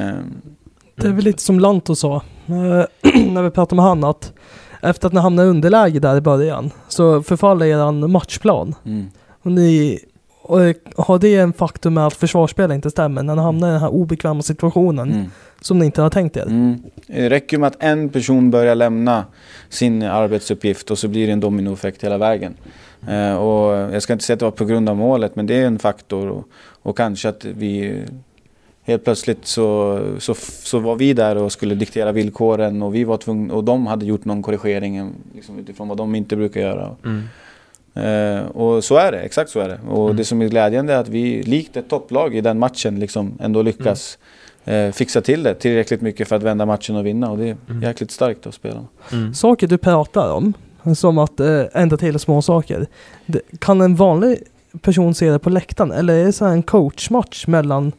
Det 0.96 1.08
är 1.08 1.12
väl 1.12 1.24
lite 1.26 1.42
som 1.42 1.60
Lanto 1.60 1.96
sa, 1.96 2.16
eh, 2.16 3.12
när 3.32 3.42
vi 3.42 3.50
pratade 3.50 3.76
med 3.76 3.86
han, 3.86 4.04
att 4.04 4.34
efter 4.82 5.08
att 5.08 5.14
ni 5.14 5.20
hamnade 5.20 5.48
i 5.48 5.52
underläge 5.52 6.00
där 6.00 6.18
i 6.18 6.22
början, 6.22 6.72
så 6.88 7.24
förfaller 7.24 7.66
eran 7.66 8.12
matchplan. 8.12 8.76
mm. 8.86 9.06
Och 9.44 9.52
ni 9.52 10.00
och 10.46 10.60
har 11.06 11.20
det 11.20 11.36
en 11.36 11.54
faktum 11.54 11.94
med 11.94 12.08
att 12.08 12.14
försvarsspelet 12.14 12.76
inte 12.76 12.92
stämmer, 12.92 13.24
när 13.24 13.36
ni 13.36 13.42
hamnar 13.42 13.68
i 13.68 13.72
den 13.72 13.82
här 13.82 13.94
obekväma 13.94 14.42
situationen 14.42 15.12
Mm. 15.12 15.26
som 15.62 15.80
ni 15.80 15.86
inte 15.86 16.02
har 16.02 16.10
tänkt 16.10 16.38
er. 16.38 16.46
Mm. 16.46 16.84
Det 17.08 17.30
räcker 17.30 17.58
med 17.58 17.68
att 17.68 17.84
en 17.84 18.10
person 18.10 18.52
börjar 18.52 18.76
lämna 18.76 19.26
sin 19.70 20.04
arbetsuppgift 20.04 20.92
och 20.92 20.98
så 20.98 21.08
blir 21.08 21.28
det 21.28 21.34
en 21.34 21.40
dominoeffekt 21.40 22.04
hela 22.04 22.18
vägen. 22.18 22.54
Eh, 23.08 23.36
och 23.36 23.94
jag 23.94 24.04
ska 24.04 24.14
inte 24.14 24.26
säga 24.26 24.34
att 24.34 24.40
det 24.40 24.46
var 24.46 24.52
på 24.52 24.66
grund 24.66 24.90
av 24.90 24.98
målet, 24.98 25.36
men 25.36 25.46
det 25.46 25.56
är 25.56 25.66
en 25.66 25.80
faktor. 25.80 26.30
Och, 26.30 26.48
och 26.82 26.98
kanske 26.98 27.30
att 27.30 27.46
vi 27.46 28.04
helt 28.84 29.04
plötsligt 29.04 29.46
så, 29.48 30.00
så, 30.20 30.34
så 30.64 30.80
var 30.80 30.96
vi 30.96 31.14
där 31.14 31.36
och 31.36 31.52
skulle 31.52 31.76
diktera 31.76 32.12
villkoren 32.12 32.84
och 32.84 32.96
vi 32.96 33.04
var 33.04 33.18
tvungna, 33.18 33.54
och 33.54 33.64
de 33.64 33.88
hade 33.88 34.06
gjort 34.06 34.26
någon 34.26 34.44
korrigering 34.44 35.12
liksom, 35.36 35.60
utifrån 35.60 35.88
vad 35.88 35.98
de 35.98 36.16
inte 36.16 36.36
brukar 36.36 36.62
göra. 36.62 36.96
Mm. 37.06 37.24
Eh, 37.96 38.46
och 38.46 38.84
så 38.84 38.96
är 38.98 39.12
det, 39.12 39.20
exakt 39.20 39.50
så 39.52 39.60
är 39.60 39.68
det. 39.70 39.80
Och 39.90 40.06
Mm. 40.06 40.18
det 40.18 40.26
som 40.26 40.42
är 40.42 40.48
glädjande 40.48 40.94
är 40.94 40.98
att 40.98 41.08
vi 41.08 41.44
likt 41.44 41.78
ett 41.78 41.90
topplag 41.90 42.36
i 42.36 42.42
den 42.42 42.60
matchen 42.60 43.00
liksom 43.00 43.38
ändå 43.42 43.62
lyckas 43.62 44.18
eh, 44.66 44.92
fixa 44.92 45.22
till 45.22 45.44
det 45.44 45.54
tillräckligt 45.54 46.02
mycket 46.02 46.28
för 46.28 46.36
att 46.36 46.44
vända 46.44 46.66
matchen 46.66 46.96
och 46.96 47.06
vinna. 47.06 47.32
Och 47.32 47.38
det 47.38 47.50
är 47.50 47.58
Mm. 47.70 47.84
jäkligt 47.84 48.12
starkt 48.12 48.48
av 48.48 48.52
spelarna. 48.52 48.88
Mm. 49.12 49.34
Saker 49.34 49.68
du 49.68 49.78
pratar 49.78 50.32
om, 50.32 50.54
som 50.96 51.18
att 51.18 51.40
eh, 51.40 51.62
ändra 51.74 51.98
till 51.98 52.20
små 52.20 52.42
saker. 52.42 52.88
Kan 53.60 53.82
en 53.82 53.96
vanlig 53.96 54.38
person 54.82 55.16
se 55.16 55.30
det 55.32 55.40
på 55.40 55.50
läktaren 55.50 55.92
eller 55.92 56.14
är 56.14 56.26
det 56.26 56.32
så 56.34 56.46
här 56.46 56.52
en 56.52 56.64
coachmatch 56.64 57.48
mellan 57.48 57.92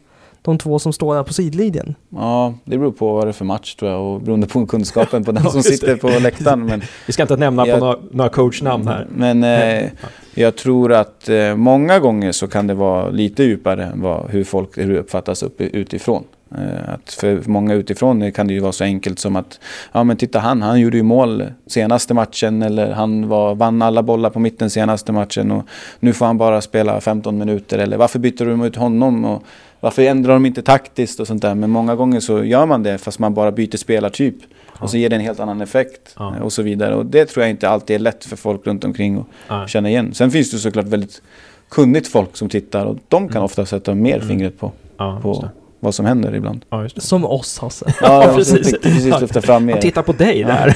de 0.51 0.57
två 0.57 0.79
som 0.79 0.93
står 0.93 1.15
där 1.15 1.23
på 1.23 1.33
sidlinjen. 1.33 1.95
Ja, 2.09 2.53
det 2.65 2.77
beror 2.77 2.91
på 2.91 3.13
vad 3.13 3.25
det 3.25 3.31
är 3.31 3.33
för 3.33 3.45
match 3.45 3.75
tror 3.75 3.91
jag 3.91 4.01
och 4.01 4.21
beroende 4.21 4.47
på 4.47 4.65
kunskapen 4.65 5.23
på 5.23 5.31
den 5.37 5.43
som 5.51 5.63
sitter 5.63 5.95
på 5.95 6.07
läktaren. 6.09 6.65
Men, 6.65 6.81
Vi 7.07 7.13
ska 7.13 7.21
inte 7.23 7.35
nämna 7.37 7.67
Jag- 7.67 7.79
på 7.79 7.85
några, 7.85 7.97
några 8.11 8.29
coachnamn 8.29 8.87
här. 8.87 9.07
men 9.09 9.43
eh, 9.43 9.89
jag 10.35 10.55
tror 10.55 10.93
att 10.93 11.29
eh, 11.29 11.55
många 11.55 11.99
gånger 11.99 12.31
så 12.31 12.47
kan 12.47 12.67
det 12.67 12.73
vara 12.73 13.09
lite 13.09 13.43
djupare 13.43 13.85
än 13.85 14.01
vad, 14.01 14.29
hur 14.29 14.43
folk 14.43 14.77
hur 14.77 14.93
det 14.93 14.99
uppfattas 14.99 15.43
upp, 15.43 15.61
utifrån. 15.61 16.23
Eh, 16.51 16.93
att 16.93 17.13
för 17.13 17.41
många 17.49 17.73
utifrån 17.73 18.31
kan 18.31 18.47
det 18.47 18.53
ju 18.53 18.59
vara 18.59 18.71
så 18.71 18.83
enkelt 18.83 19.19
som 19.19 19.35
att 19.35 19.59
ja 19.91 20.03
men 20.03 20.17
titta 20.17 20.39
han, 20.39 20.61
han 20.61 20.79
gjorde 20.79 20.97
ju 20.97 21.03
mål 21.03 21.43
senaste 21.67 22.13
matchen 22.13 22.61
eller 22.61 22.91
han 22.91 23.27
var, 23.27 23.55
vann 23.55 23.81
alla 23.81 24.03
bollar 24.03 24.29
på 24.29 24.39
mitten 24.39 24.69
senaste 24.69 25.11
matchen 25.11 25.51
och 25.51 25.63
nu 25.99 26.13
får 26.13 26.25
han 26.25 26.37
bara 26.37 26.61
spela 26.61 27.01
15 27.01 27.37
minuter 27.37 27.77
eller 27.79 27.97
varför 27.97 28.19
byter 28.19 28.45
de 28.45 28.61
ut 28.63 28.75
honom 28.75 29.25
och 29.25 29.43
varför 29.79 30.01
ändrar 30.01 30.33
de 30.33 30.45
inte 30.45 30.61
taktiskt 30.61 31.19
och 31.19 31.27
sånt 31.27 31.41
där. 31.41 31.55
Men 31.55 31.69
många 31.69 31.95
gånger 31.95 32.19
så 32.19 32.43
gör 32.43 32.65
man 32.65 32.83
det 32.83 32.97
fast 32.97 33.19
man 33.19 33.33
bara 33.33 33.51
byter 33.51 33.77
spelartyp 33.77 34.35
och 34.79 34.89
så 34.89 34.97
ger 34.97 35.09
det 35.09 35.15
en 35.15 35.21
helt 35.21 35.39
annan 35.39 35.61
effekt 35.61 36.15
Ja. 36.19 36.35
eh, 36.35 36.41
och 36.41 36.53
så 36.53 36.61
vidare. 36.61 36.95
Och 36.95 37.05
det 37.05 37.25
tror 37.25 37.43
jag 37.43 37.49
inte 37.49 37.69
alltid 37.69 37.95
är 37.95 37.99
lätt 37.99 38.25
för 38.25 38.35
folk 38.35 38.67
runt 38.67 38.83
omkring 38.83 39.17
att 39.17 39.25
Ja. 39.47 39.67
känna 39.67 39.89
igen. 39.89 40.13
Sen 40.13 40.31
finns 40.31 40.51
det 40.51 40.57
såklart 40.57 40.85
väldigt 40.85 41.21
kunnigt 41.69 42.07
folk 42.07 42.37
som 42.37 42.49
tittar 42.49 42.85
och 42.85 42.97
de 43.07 43.27
kan 43.27 43.35
Mm. 43.37 43.43
ofta 43.45 43.65
sätta 43.65 43.95
mer 43.95 44.15
Mm. 44.15 44.27
fingret 44.27 44.59
på, 44.59 44.71
Ja, 44.97 45.19
på. 45.21 45.49
Vad 45.79 45.95
som 45.95 46.05
händer 46.05 46.35
ibland. 46.35 46.65
Ja, 46.69 46.83
just 46.83 46.95
det. 46.95 47.01
Som 47.01 47.25
oss 47.25 47.59
Hasse. 47.59 47.93
Ja, 48.01 48.23
jag 48.23 48.35
precis. 48.35 48.71
precis 48.81 49.21
lyfta 49.21 49.41
fram 49.41 49.65
mer. 49.65 49.73
Han 49.73 49.81
tittar 49.81 50.01
på 50.01 50.11
dig 50.11 50.43
där. 50.43 50.75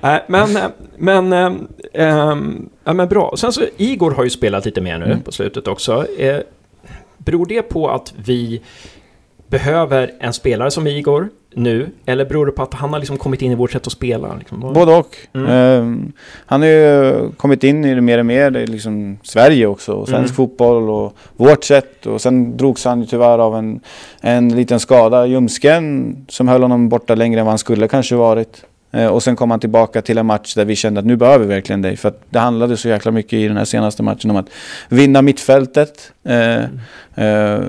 Nej, 0.00 0.22
men, 0.28 0.56
eh, 0.56 0.62
men, 0.98 1.32
ehm, 1.94 2.68
ja, 2.84 2.92
men 2.92 3.08
bra. 3.08 3.34
Sen 3.36 3.52
så, 3.52 3.62
Igor 3.76 4.10
har 4.10 4.24
ju 4.24 4.30
spelat 4.30 4.64
lite 4.64 4.80
mer 4.80 4.98
nu 4.98 5.04
Mm. 5.04 5.20
på 5.22 5.32
slutet 5.32 5.68
också. 5.68 6.06
Eh, 6.18 6.38
beror 7.18 7.46
det 7.46 7.62
på 7.62 7.88
att 7.90 8.14
vi 8.16 8.60
behöver 9.46 10.10
en 10.20 10.32
spelare 10.32 10.70
som 10.70 10.86
Igor 10.86 11.28
nu? 11.54 11.88
Eller 12.06 12.24
beror 12.24 12.46
det 12.46 12.52
på 12.52 12.62
att 12.62 12.74
han 12.74 12.92
har 12.92 12.98
liksom 12.98 13.16
kommit 13.18 13.42
in 13.42 13.52
i 13.52 13.54
vårt 13.54 13.70
sätt 13.72 13.86
att 13.86 13.92
spela? 13.92 14.34
Liksom? 14.36 14.60
Både 14.60 14.94
och. 14.94 15.16
Mm. 15.32 15.48
Ehm, 15.50 16.12
han 16.46 16.60
har 16.60 16.68
ju 16.68 17.30
kommit 17.36 17.64
in 17.64 17.84
i 17.84 17.94
det 17.94 18.00
mer 18.00 18.18
och 18.18 18.26
mer, 18.26 18.50
det 18.50 18.66
liksom 18.66 19.18
Sverige 19.22 19.66
också, 19.66 19.92
och 19.92 20.08
svensk 20.08 20.30
Mm. 20.30 20.36
fotboll 20.36 20.90
och 20.90 21.16
vårt 21.36 21.64
sätt. 21.64 22.06
Och 22.06 22.20
sen 22.20 22.56
drogs 22.56 22.84
han 22.84 23.00
ju 23.00 23.06
tyvärr 23.06 23.38
av 23.38 23.56
en, 23.56 23.80
en 24.20 24.56
liten 24.56 24.80
skada, 24.80 25.26
ljumsken, 25.26 26.16
som 26.28 26.48
höll 26.48 26.62
honom 26.62 26.88
borta 26.88 27.14
längre 27.14 27.40
än 27.40 27.46
vad 27.46 27.52
han 27.52 27.58
skulle 27.58 27.88
kanske 27.88 28.14
varit. 28.14 28.64
Eh, 28.94 29.06
och 29.06 29.22
sen 29.22 29.36
kom 29.36 29.50
han 29.50 29.60
tillbaka 29.60 30.02
till 30.02 30.18
en 30.18 30.26
match 30.26 30.54
där 30.54 30.64
vi 30.64 30.76
kände 30.76 31.00
att 31.00 31.06
nu 31.06 31.16
behöver 31.16 31.44
vi 31.46 31.54
verkligen 31.54 31.82
dig. 31.82 31.96
För 31.96 32.08
att 32.08 32.22
det 32.30 32.38
handlade 32.38 32.76
så 32.76 32.88
jäkla 32.88 33.10
mycket 33.12 33.32
i 33.32 33.48
den 33.48 33.56
här 33.56 33.64
senaste 33.64 34.02
matchen 34.02 34.30
om 34.30 34.36
att 34.36 34.48
vinna 34.88 35.22
mittfältet. 35.22 36.12
Eh, 36.24 36.62
eh, 37.26 37.60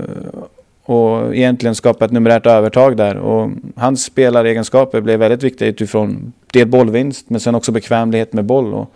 och 0.85 1.35
egentligen 1.35 1.75
skapa 1.75 2.05
ett 2.05 2.11
numerärt 2.11 2.45
övertag 2.45 2.97
där. 2.97 3.17
Och 3.17 3.49
hans 3.75 4.03
spelaregenskaper 4.03 5.01
blev 5.01 5.19
väldigt 5.19 5.43
viktiga 5.43 5.67
utifrån 5.67 6.33
del 6.53 6.67
bollvinst 6.67 7.29
men 7.29 7.39
sen 7.39 7.55
också 7.55 7.71
bekvämlighet 7.71 8.33
med 8.33 8.45
boll. 8.45 8.73
Och 8.73 8.93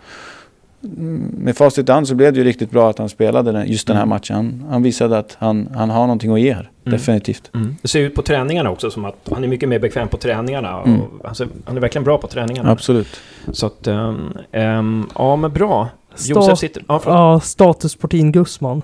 med 1.38 1.56
facit 1.56 1.88
i 1.88 1.92
hand 1.92 2.08
så 2.08 2.14
blev 2.14 2.32
det 2.32 2.38
ju 2.38 2.44
riktigt 2.44 2.70
bra 2.70 2.90
att 2.90 2.98
han 2.98 3.08
spelade 3.08 3.52
den, 3.52 3.68
just 3.68 3.86
den 3.86 3.96
här 3.96 4.02
Mm. 4.02 4.08
matchen. 4.08 4.36
Han, 4.36 4.64
han 4.70 4.82
visade 4.82 5.18
att 5.18 5.36
han, 5.40 5.68
han 5.74 5.90
har 5.90 6.00
någonting 6.00 6.32
att 6.32 6.40
ge 6.40 6.52
här, 6.52 6.70
Mm. 6.86 6.98
definitivt. 6.98 7.50
Mm. 7.54 7.76
Det 7.82 7.88
ser 7.88 8.00
ut 8.00 8.14
på 8.14 8.22
träningarna 8.22 8.70
också 8.70 8.90
som 8.90 9.04
att 9.04 9.28
han 9.30 9.44
är 9.44 9.48
mycket 9.48 9.68
mer 9.68 9.78
bekväm 9.78 10.08
på 10.08 10.16
träningarna. 10.16 10.82
Mm. 10.82 11.00
Och, 11.00 11.28
alltså, 11.28 11.46
han 11.64 11.76
är 11.76 11.80
verkligen 11.80 12.04
bra 12.04 12.18
på 12.18 12.26
träningarna. 12.26 12.70
Absolut. 12.70 13.08
Så 13.52 13.66
att, 13.66 13.86
ehm, 13.86 14.32
ehm, 14.52 15.06
ja 15.14 15.36
men 15.36 15.52
bra. 15.52 15.88
Sta- 16.16 16.28
Josef 16.30 16.58
sitter... 16.58 16.84
Ja. 16.88 17.00
Ja, 17.04 17.40
status 17.40 17.94
Portin 17.96 18.32
Gusman. 18.32 18.82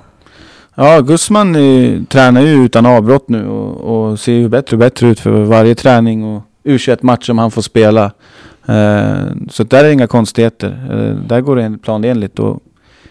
Ja, 0.74 1.00
Gusman 1.00 1.54
eh, 1.56 2.02
tränar 2.02 2.40
ju 2.40 2.64
utan 2.64 2.86
avbrott 2.86 3.28
nu 3.28 3.48
och, 3.48 4.10
och 4.10 4.20
ser 4.20 4.32
ju 4.32 4.48
bättre 4.48 4.74
och 4.76 4.78
bättre 4.80 5.06
ut 5.06 5.20
för 5.20 5.30
varje 5.44 5.74
träning 5.74 6.24
och 6.24 6.42
u 6.64 6.78
match 7.00 7.26
som 7.26 7.38
han 7.38 7.50
får 7.50 7.62
spela. 7.62 8.04
Eh, 8.66 9.26
så 9.50 9.64
där 9.64 9.84
är 9.84 9.90
inga 9.90 10.06
konstigheter. 10.06 10.86
Eh, 10.90 11.26
där 11.26 11.40
går 11.40 11.56
det 11.56 11.78
planenligt. 11.82 12.38
Och 12.38 12.60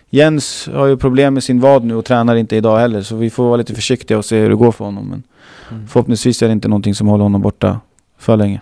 Jens 0.09 0.69
har 0.73 0.85
ju 0.85 0.97
problem 0.97 1.33
med 1.33 1.43
sin 1.43 1.59
vad 1.59 1.83
nu 1.83 1.95
och 1.95 2.05
tränar 2.05 2.35
inte 2.35 2.55
idag 2.55 2.79
heller. 2.79 3.01
Så 3.01 3.15
vi 3.15 3.29
får 3.29 3.43
vara 3.43 3.55
lite 3.57 3.75
försiktiga 3.75 4.17
och 4.17 4.25
se 4.25 4.39
hur 4.39 4.49
det 4.49 4.55
går 4.55 4.71
för 4.71 4.85
honom. 4.85 5.07
Men 5.09 5.23
Mm. 5.71 5.87
förhoppningsvis 5.87 6.43
är 6.43 6.47
det 6.47 6.53
inte 6.53 6.67
någonting 6.67 6.95
som 6.95 7.07
håller 7.07 7.23
honom 7.23 7.41
borta 7.41 7.79
för 8.17 8.37
länge. 8.37 8.61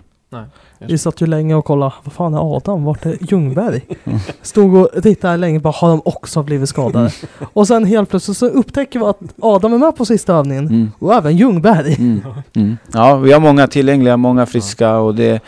Vi 0.87 0.97
satt 0.97 1.21
ju 1.21 1.25
länge 1.25 1.55
och 1.55 1.65
kollade, 1.65 1.93
vad 2.03 2.13
fan 2.13 2.33
är 2.33 2.55
Adam? 2.55 2.83
Vart 2.83 3.05
är 3.05 3.17
Ljungberg? 3.31 3.81
Mm. 4.03 4.19
Stod 4.41 4.75
och 4.75 4.89
tittade 5.03 5.37
länge, 5.37 5.59
bara 5.59 5.73
har 5.77 5.89
de 5.89 6.01
också 6.05 6.43
blivit 6.43 6.69
skadade? 6.69 7.11
Och 7.53 7.67
sen 7.67 7.85
helt 7.85 8.09
plötsligt 8.09 8.37
så 8.37 8.45
upptäcker 8.45 8.99
vi 8.99 9.05
att 9.05 9.19
Adam 9.41 9.73
är 9.73 9.77
med 9.77 9.95
på 9.95 10.05
sista 10.05 10.33
övningen. 10.35 10.67
Mm. 10.67 10.91
Och 10.99 11.13
även 11.13 11.37
Ljungberg. 11.37 11.95
Mm. 11.99 12.21
Mm. 12.55 12.77
Ja, 12.93 13.15
vi 13.15 13.31
har 13.31 13.39
många 13.39 13.67
tillgängliga, 13.67 14.17
många 14.17 14.45
friska 14.45 14.95
och 14.97 15.15
det, 15.15 15.39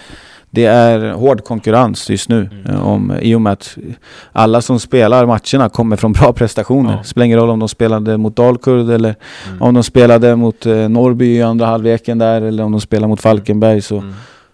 det 0.50 0.66
är 0.66 1.12
hård 1.14 1.44
konkurrens 1.44 2.10
just 2.10 2.30
nu. 2.30 2.50
Mm. 2.66 2.76
eh, 2.76 2.88
Om, 2.88 3.14
I 3.22 3.36
och 3.36 3.42
med 3.42 3.54
att 3.54 3.78
alla 4.32 4.62
som 4.62 4.80
spelar 4.80 5.26
matcherna 5.26 5.70
kommer 5.70 5.96
från 5.96 6.12
bra 6.12 6.34
prestationer. 6.34 6.92
Ja. 6.98 7.04
Spelar 7.04 7.26
ingen 7.26 7.40
roll 7.40 7.50
om 7.50 7.60
de 7.60 7.70
spelade 7.70 8.18
mot 8.18 8.36
Dalkurd 8.36 8.90
eller 8.90 9.16
Mm. 9.50 9.62
om 9.62 9.74
de 9.74 9.84
spelade 9.84 10.36
mot 10.36 10.66
eh, 10.66 10.76
Norrby 10.90 11.36
i 11.38 11.42
andra 11.42 11.66
halvleken 11.66 12.18
där 12.18 12.42
eller 12.42 12.64
om 12.64 12.72
de 12.72 12.82
spelar 12.82 13.08
mot 13.08 13.22
Falkenberg 13.22 13.82
så, 13.82 13.98
Mm. 13.98 14.14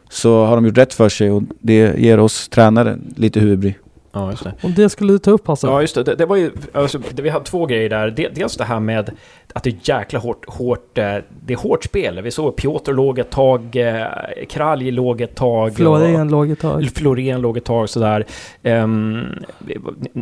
Så 0.10 0.46
har 0.46 0.56
de 0.56 0.66
gjort 0.66 0.78
rätt 0.78 0.94
för 0.94 1.10
sig 1.10 1.32
och 1.32 1.44
det 1.60 2.00
ger 2.00 2.20
oss 2.20 2.50
tränare 2.50 2.98
lite 3.16 3.40
huvudbry. 3.40 3.74
Ja, 4.12 4.30
just 4.32 4.44
det. 4.44 4.54
Och 4.62 4.70
det 4.70 4.90
skulle 4.90 5.14
du 5.14 5.20
ta 5.20 5.32
upp 5.32 5.50
alltså. 5.50 5.68
Ja, 5.68 5.82
just 5.82 5.96
det. 5.96 6.04
Det, 6.04 6.16
det 6.16 6.26
var 6.26 6.36
ju, 6.36 6.52
alltså, 6.74 7.00
det, 7.12 7.22
vi 7.22 7.30
hade 7.30 7.46
två 7.46 7.66
grejer 7.66 7.90
där. 7.90 8.12
Det, 8.12 8.28
dels 8.28 8.58
det 8.58 8.64
här 8.64 8.80
med 8.80 9.12
att 9.54 9.64
det 9.64 9.70
är 9.70 9.76
jäkla 9.82 10.20
hårt, 10.20 10.46
hårt, 10.48 10.98
eh, 10.98 11.16
det 11.46 11.54
är 11.54 11.58
hårt 11.58 11.84
spel. 11.84 12.22
Vi 12.22 12.32
såg 12.32 12.56
Piotr 12.56 12.94
låg 12.94 13.20
ett 13.20 13.30
tag, 13.30 13.76
eh, 13.76 14.06
Kralj 14.50 14.92
låg 14.92 15.22
ett 15.22 15.36
tag. 15.36 15.76
Florén 15.76 16.30
låg 16.30 16.52
ett 16.52 16.60
tag. 16.60 16.90
Florén 16.96 17.42
låg 17.42 17.58
ett 17.58 17.66
tag 17.66 17.90
sådär. 17.90 18.26
Um, 18.64 19.20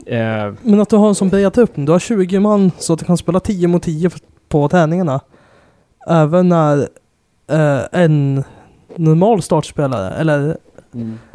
eh, 0.05 0.53
Men 0.61 0.79
att 0.79 0.89
du 0.89 0.95
har 0.95 1.07
en 1.07 1.15
sån 1.15 1.29
bred 1.29 1.53
trupp, 1.53 1.71
du 1.75 1.91
har 1.91 1.99
20 1.99 2.39
man 2.39 2.71
så 2.77 2.93
att 2.93 2.99
du 2.99 3.05
kan 3.05 3.17
spela 3.17 3.39
10 3.39 3.67
mot 3.67 3.83
10 3.83 4.09
på 4.49 4.69
träningarna. 4.69 5.21
Även 6.07 6.49
när 6.49 6.77
eh, 7.51 7.81
en 7.91 8.43
normal 8.97 9.41
startspelare, 9.41 10.13
eller 10.15 10.57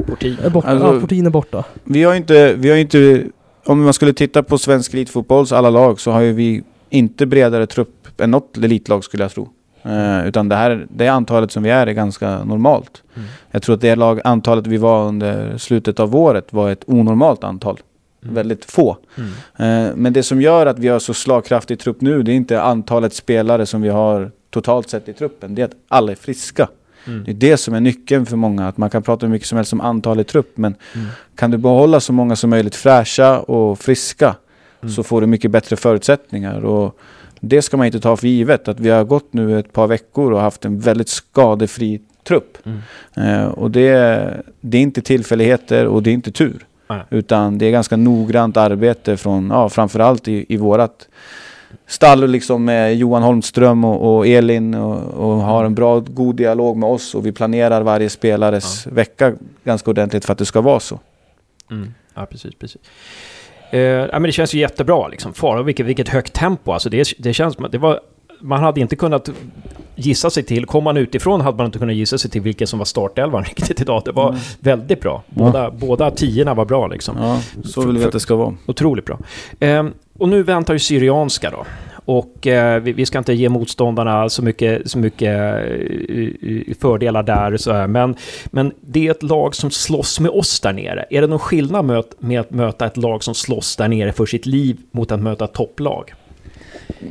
Portin. 0.07 0.37
är 0.43 0.49
borta, 0.49 0.67
Alltså- 0.67 0.93
ja, 0.93 0.99
Portin 0.99 1.25
är 1.25 1.29
borta. 1.29 1.63
Vi 1.83 2.03
har 2.03 2.15
inte, 2.15 2.53
vi 2.53 2.69
har 2.69 2.77
inte, 2.77 3.23
om 3.65 3.83
man 3.83 3.93
skulle 3.93 4.13
titta 4.13 4.43
på 4.43 4.57
svensk 4.57 4.93
elitfotbolls 4.93 5.51
alla 5.51 5.69
lag 5.69 5.99
så 5.99 6.11
har 6.11 6.21
ju 6.21 6.33
vi 6.33 6.63
inte 6.89 7.25
bredare 7.25 7.67
trupp 7.67 8.21
än 8.21 8.31
något 8.31 8.57
elitlag 8.57 9.03
skulle 9.03 9.23
jag 9.23 9.31
tro. 9.31 9.49
Eh, 9.83 10.27
utan 10.27 10.49
det 10.49 10.55
här, 10.55 10.87
det 10.89 11.07
antalet 11.07 11.51
som 11.51 11.63
vi 11.63 11.69
är 11.69 11.87
är 11.87 11.91
ganska 11.91 12.43
normalt. 12.43 13.03
Mm. 13.15 13.27
Jag 13.51 13.61
tror 13.61 13.75
att 13.75 13.81
det 13.81 13.95
lag, 13.95 14.19
antalet 14.23 14.67
vi 14.67 14.77
var 14.77 15.07
under 15.07 15.57
slutet 15.57 15.99
av 15.99 16.15
året 16.15 16.53
var 16.53 16.71
ett 16.71 16.83
onormalt 16.87 17.43
antal. 17.43 17.79
Mm. 18.23 18.35
Väldigt 18.35 18.65
få. 18.65 18.97
Mm. 19.17 19.87
Eh, 19.87 19.95
men 19.95 20.13
det 20.13 20.23
som 20.23 20.41
gör 20.41 20.65
att 20.65 20.79
vi 20.79 20.87
har 20.87 20.99
så 20.99 21.13
slagkraftig 21.13 21.79
trupp 21.79 22.01
nu 22.01 22.23
det 22.23 22.31
är 22.31 22.35
inte 22.35 22.61
antalet 22.61 23.13
spelare 23.13 23.65
som 23.65 23.81
vi 23.81 23.89
har 23.89 24.31
totalt 24.49 24.89
sett 24.89 25.09
i 25.09 25.13
truppen. 25.13 25.55
Det 25.55 25.61
är 25.61 25.65
att 25.65 25.75
alla 25.87 26.11
är 26.11 26.15
friska. 26.15 26.67
Mm. 27.07 27.23
Det 27.23 27.31
är 27.31 27.35
det 27.35 27.57
som 27.57 27.73
är 27.73 27.79
nyckeln 27.79 28.25
för 28.25 28.35
många. 28.37 28.67
Att 28.67 28.77
man 28.77 28.89
kan 28.89 29.01
prata 29.03 29.25
hur 29.25 29.31
mycket 29.31 29.47
som 29.47 29.55
helst 29.55 29.73
om 29.73 29.81
antal 29.81 30.19
i 30.19 30.23
trupp 30.23 30.57
men 30.57 30.75
Mm. 30.95 31.07
kan 31.35 31.51
du 31.51 31.57
behålla 31.57 31.99
så 31.99 32.13
många 32.13 32.35
som 32.35 32.49
möjligt 32.49 32.75
fräscha 32.75 33.39
och 33.39 33.79
friska 33.79 34.35
Mm. 34.81 34.93
så 34.95 35.03
får 35.03 35.21
du 35.21 35.27
mycket 35.27 35.51
bättre 35.51 35.75
förutsättningar. 35.75 36.65
Och 36.65 36.97
det 37.39 37.61
ska 37.61 37.77
man 37.77 37.85
inte 37.85 37.99
ta 37.99 38.17
för 38.17 38.27
givet. 38.27 38.67
Att 38.67 38.79
vi 38.79 38.89
har 38.89 39.03
gått 39.03 39.33
nu 39.33 39.59
ett 39.59 39.73
par 39.73 39.87
veckor 39.87 40.31
och 40.33 40.39
haft 40.41 40.65
en 40.65 40.79
väldigt 40.79 41.09
skadefri 41.09 42.01
trupp. 42.27 42.57
Mm. 42.65 42.79
Eh, 43.41 43.45
och 43.47 43.71
det, 43.71 44.43
det 44.61 44.77
är 44.77 44.81
inte 44.81 45.01
tillfälligheter 45.01 45.85
och 45.87 46.03
det 46.03 46.09
är 46.09 46.13
inte 46.13 46.31
tur. 46.31 46.65
Utan 47.09 47.57
det 47.57 47.65
är 47.65 47.71
ganska 47.71 47.97
noggrant 47.97 48.57
arbete 48.57 49.17
från, 49.17 49.49
ja, 49.49 49.69
framförallt 49.69 50.27
i, 50.27 50.45
i 50.49 50.57
vårat 50.57 51.07
stall 51.87 52.27
liksom 52.27 52.65
med 52.65 52.95
Johan 52.95 53.23
Holmström 53.23 53.85
och, 53.85 54.15
och 54.15 54.27
Elin 54.27 54.73
och, 54.73 54.97
och 55.13 55.41
har 55.41 55.65
en 55.65 55.75
bra, 55.75 55.99
god 55.99 56.35
dialog 56.35 56.77
med 56.77 56.89
oss 56.89 57.15
och 57.15 57.25
vi 57.25 57.31
planerar 57.31 57.81
varje 57.81 58.09
spelares 58.09 58.87
vecka 58.87 59.33
ganska 59.63 59.89
ordentligt 59.89 60.25
för 60.25 60.33
att 60.33 60.39
det 60.39 60.45
ska 60.45 60.61
vara 60.61 60.79
så. 60.79 60.99
Mm. 61.71 61.93
Ja, 62.13 62.25
precis, 62.25 62.55
precis. 62.55 62.81
Eh, 63.71 63.79
ja, 63.79 64.11
men 64.11 64.23
det 64.23 64.31
känns 64.31 64.53
ju 64.53 64.59
jättebra 64.59 65.07
liksom. 65.07 65.33
Fara, 65.33 65.63
vilket, 65.63 65.85
vilket 65.85 66.09
högt 66.09 66.33
tempo. 66.33 66.71
Alltså 66.71 66.89
det, 66.89 67.13
det 67.17 67.33
känns 67.33 67.55
som 67.55 67.65
att 67.65 67.71
det 67.71 67.77
var... 67.77 67.99
Man 68.43 68.63
hade 68.63 68.81
inte 68.81 68.95
kunnat 68.95 69.29
gissa 69.95 70.29
sig 70.29 70.43
till... 70.43 70.65
Kom 70.65 70.83
man 70.83 70.97
utifrån 70.97 71.41
hade 71.41 71.57
man 71.57 71.65
inte 71.65 71.79
kunnat 71.79 71.95
gissa 71.95 72.17
sig 72.17 72.31
till 72.31 72.41
vilken 72.41 72.67
som 72.67 72.79
var 72.79 72.85
startelvan 72.85 73.43
riktigt 73.55 73.81
idag. 73.81 74.01
Det 74.05 74.11
var 74.11 74.35
väldigt 74.59 75.01
bra. 75.01 75.23
Båda, 75.29 75.71
båda 75.71 76.11
tiorna 76.11 76.53
var 76.53 76.65
bra 76.65 76.87
liksom. 76.87 77.17
Ja, 77.17 77.39
så 77.63 77.81
vill 77.81 77.97
vi 77.97 78.05
att 78.05 78.11
det 78.11 78.19
ska 78.19 78.35
vara. 78.35 78.53
Otroligt 78.65 79.05
bra. 79.05 79.19
Ehm, 79.59 79.93
och 80.19 80.29
nu 80.29 80.43
väntar 80.43 80.73
ju 80.73 80.79
Syrianska 80.79 81.49
då. 81.49 81.65
Och 82.05 82.47
eh, 82.47 82.81
vi, 82.81 82.93
vi 82.93 83.05
ska 83.05 83.17
inte 83.17 83.33
ge 83.33 83.49
motståndarna 83.49 84.29
så 84.29 84.43
mycket, 84.43 84.91
så 84.91 84.97
mycket 84.97 85.29
eh, 85.29 86.75
fördelar 86.79 87.23
där. 87.23 87.57
Så 87.57 87.73
här. 87.73 87.87
Men, 87.87 88.15
men 88.45 88.71
det 88.81 89.07
är 89.07 89.11
ett 89.11 89.23
lag 89.23 89.55
som 89.55 89.71
slåss 89.71 90.19
med 90.19 90.31
oss 90.31 90.59
där 90.59 90.73
nere. 90.73 91.05
Är 91.09 91.21
det 91.21 91.27
någon 91.27 91.39
skillnad 91.39 91.85
med, 91.85 92.03
med 92.19 92.39
att 92.39 92.51
möta 92.51 92.85
ett 92.85 92.97
lag 92.97 93.23
som 93.23 93.35
slåss 93.35 93.75
där 93.75 93.87
nere 93.87 94.11
för 94.11 94.25
sitt 94.25 94.45
liv 94.45 94.77
mot 94.91 95.11
att 95.11 95.21
möta 95.21 95.45
ett 95.45 95.53
topplag? 95.53 96.13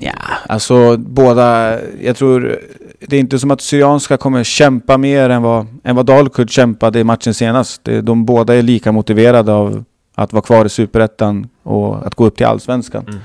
Ja, 0.00 0.12
alltså 0.46 0.96
båda, 0.96 1.78
jag 2.00 2.16
tror 2.16 2.58
det 3.00 3.16
är 3.16 3.20
inte 3.20 3.38
som 3.38 3.50
att 3.50 3.60
Syrianska 3.60 4.16
kommer 4.16 4.44
kämpa 4.44 4.98
mer 4.98 5.30
än 5.30 5.42
vad, 5.42 5.66
än 5.84 5.96
vad 5.96 6.06
Dalkurd 6.06 6.50
kämpade 6.50 7.00
i 7.00 7.04
matchen 7.04 7.34
senast. 7.34 7.88
De 8.02 8.24
båda 8.24 8.54
är 8.54 8.62
lika 8.62 8.92
motiverade 8.92 9.52
av 9.52 9.84
att 10.14 10.32
vara 10.32 10.42
kvar 10.42 10.64
i 10.64 10.68
Superettan 10.68 11.48
och 11.62 12.06
att 12.06 12.14
gå 12.14 12.26
upp 12.26 12.36
till 12.36 12.46
Allsvenskan. 12.46 13.20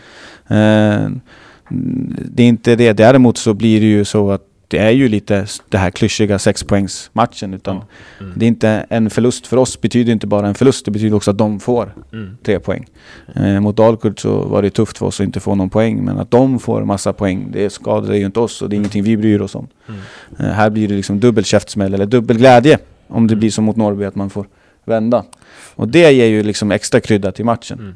Mm. 0.50 1.04
Eh, 1.04 1.12
det 2.26 2.44
är 2.44 2.48
inte 2.48 2.76
det. 2.76 2.94
Däremot 2.94 3.38
så 3.38 3.54
blir 3.54 3.80
det 3.80 3.86
ju 3.86 4.06
så 4.06 4.32
att 4.32 4.42
det 4.70 4.78
är 4.78 4.90
ju 4.90 5.08
lite 5.08 5.46
det 5.70 5.78
här 5.78 5.92
klyschiga 5.92 6.40
sexpoängsmatchen. 6.40 7.54
Utan 7.54 7.76
Ja. 7.76 7.86
Mm. 8.26 8.34
det 8.36 8.46
är 8.46 8.48
inte 8.48 8.86
en 8.90 9.10
förlust 9.10 9.48
för 9.48 9.58
oss 9.58 9.82
betyder 9.82 10.14
inte 10.14 10.28
bara 10.28 10.48
en 10.48 10.56
förlust. 10.56 10.86
Det 10.86 10.92
betyder 10.92 11.16
också 11.16 11.32
att 11.32 11.38
de 11.38 11.60
får 11.60 11.94
Mm. 12.14 12.38
tre 12.44 12.60
poäng. 12.60 12.86
Eh, 13.36 13.60
mot 13.60 13.76
Dalkurd 13.78 14.20
så 14.22 14.42
var 14.42 14.62
det 14.62 14.70
tufft 14.70 14.98
för 14.98 15.06
oss 15.06 15.20
att 15.20 15.24
inte 15.26 15.40
få 15.40 15.56
någon 15.56 15.70
poäng. 15.70 16.06
Men 16.06 16.18
att 16.20 16.32
de 16.32 16.60
får 16.60 16.86
massa 16.86 17.14
poäng, 17.14 17.48
det 17.52 17.70
skadar 17.70 18.14
ju 18.14 18.26
inte 18.26 18.40
oss 18.40 18.62
och 18.62 18.70
det 18.70 18.76
är 18.76 18.78
ingenting 18.78 19.04
vi 19.04 19.18
bryr 19.18 19.42
oss 19.42 19.56
om. 19.56 19.68
Mm. 19.88 20.02
Eh, 20.40 20.46
här 20.56 20.70
blir 20.70 20.88
det 20.88 20.94
liksom 20.96 21.20
dubbel 21.20 21.46
käftsmäll 21.46 21.94
eller 21.94 22.06
dubbel 22.06 22.38
glädje. 22.38 22.78
Om 23.08 23.28
det 23.28 23.36
blir 23.36 23.50
som 23.52 23.64
mot 23.64 23.76
Norrby 23.76 24.06
att 24.06 24.16
man 24.16 24.30
får 24.30 24.48
vända. 24.86 25.24
Och 25.76 25.88
det 25.88 26.12
ger 26.12 26.26
ju 26.26 26.44
liksom 26.44 26.72
extra 26.72 27.00
krydda 27.00 27.32
till 27.32 27.46
matchen. 27.46 27.80
Mm. 27.80 27.96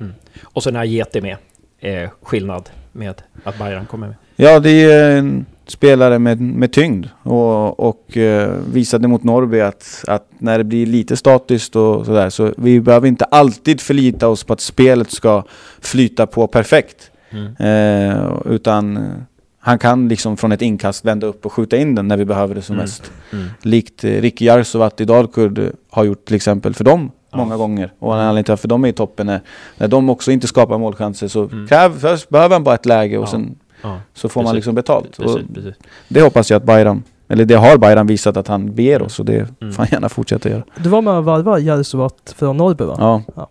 Mm. 0.00 0.12
Och 0.42 0.62
så 0.62 0.70
när 0.70 0.84
Get 0.84 1.16
är 1.16 1.20
med, 1.22 1.36
eh, 1.80 2.10
skillnad 2.22 2.70
med 2.92 3.22
att 3.44 3.58
Bayern 3.58 3.86
kommer 3.86 4.06
med. 4.06 4.16
Ja, 4.36 4.60
det 4.60 4.70
är 4.70 5.16
en 5.18 5.46
spelare 5.66 6.18
med, 6.18 6.40
med 6.40 6.72
tyngd 6.72 7.06
och, 7.22 7.80
och 7.80 8.16
eh, 8.16 8.52
visade 8.72 9.08
mot 9.08 9.24
Norrby 9.24 9.60
att, 9.60 10.04
att 10.08 10.28
när 10.38 10.58
det 10.58 10.64
blir 10.64 10.86
lite 10.86 11.16
statiskt 11.16 11.76
och 11.76 12.06
sådär 12.06 12.30
så 12.30 12.52
vi 12.56 12.80
behöver 12.80 13.08
inte 13.08 13.24
alltid 13.24 13.80
förlita 13.80 14.28
oss 14.28 14.44
på 14.44 14.52
att 14.52 14.60
spelet 14.60 15.10
ska 15.10 15.42
flyta 15.80 16.26
på 16.26 16.46
perfekt. 16.46 17.10
Mm. 17.30 17.56
Eh, 17.58 18.32
utan 18.44 19.08
han 19.58 19.78
kan 19.78 20.08
liksom 20.08 20.36
från 20.36 20.52
ett 20.52 20.62
inkast 20.62 21.04
vända 21.04 21.26
upp 21.26 21.46
och 21.46 21.52
skjuta 21.52 21.76
in 21.76 21.94
den 21.94 22.08
när 22.08 22.16
vi 22.16 22.24
behöver 22.24 22.54
det 22.54 22.62
som 22.62 22.74
Mm. 22.74 22.84
mest. 22.84 23.12
Mm. 23.32 23.46
Likt 23.62 24.04
eh, 24.04 24.10
Ricky 24.10 24.44
Jarsovat 24.44 25.00
i 25.00 25.04
Dalkurd 25.04 25.72
har 25.90 26.04
gjort 26.04 26.24
till 26.24 26.36
exempel 26.36 26.74
för 26.74 26.84
dem 26.84 27.10
Ja. 27.32 27.38
många 27.38 27.56
gånger. 27.56 27.92
Och 27.98 28.14
en 28.14 28.20
anledning 28.20 28.44
till 28.44 28.52
varför 28.52 28.68
de 28.68 28.84
är 28.84 28.88
i 28.88 28.92
toppen 28.92 29.28
är 29.28 29.40
när 29.78 29.88
de 29.88 30.10
också 30.10 30.30
inte 30.32 30.46
skapar 30.46 30.78
målchanser 30.78 31.28
så 31.28 31.42
Mm. 31.44 31.66
kräv, 31.68 31.98
först 31.98 32.28
behöver 32.28 32.54
han 32.54 32.64
bara 32.64 32.74
ett 32.74 32.86
läge 32.86 33.18
och 33.18 33.22
Ja. 33.24 33.30
sen 33.30 33.54
Ja, 33.82 34.00
så 34.14 34.28
får 34.28 34.40
man 34.42 34.46
Precis. 34.46 34.56
liksom 34.56 34.74
betalt. 34.74 35.18
Och 35.18 35.24
precis, 35.24 35.54
precis. 35.54 35.74
det 36.08 36.20
hoppas 36.20 36.50
jag 36.50 36.56
att 36.56 36.64
Bayram, 36.64 37.02
eller 37.28 37.44
det 37.44 37.54
har 37.54 37.76
Bayram 37.78 38.06
visat 38.06 38.36
att 38.36 38.48
han 38.48 38.74
beger 38.74 39.02
oss 39.02 39.18
och 39.20 39.24
det 39.26 39.48
Mm. 39.60 39.72
får 39.72 39.82
han 39.82 39.88
gärna 39.92 40.08
fortsätta 40.08 40.48
göra. 40.50 40.62
Du 40.76 40.88
var 40.88 41.02
med 41.02 41.14
och 41.14 41.24
varvade 41.24 41.60
Järvsovat 41.62 42.34
från 42.36 42.56
Norrby 42.56 42.84
va? 42.84 42.96
Ja. 42.98 43.22
Ja. 43.36 43.48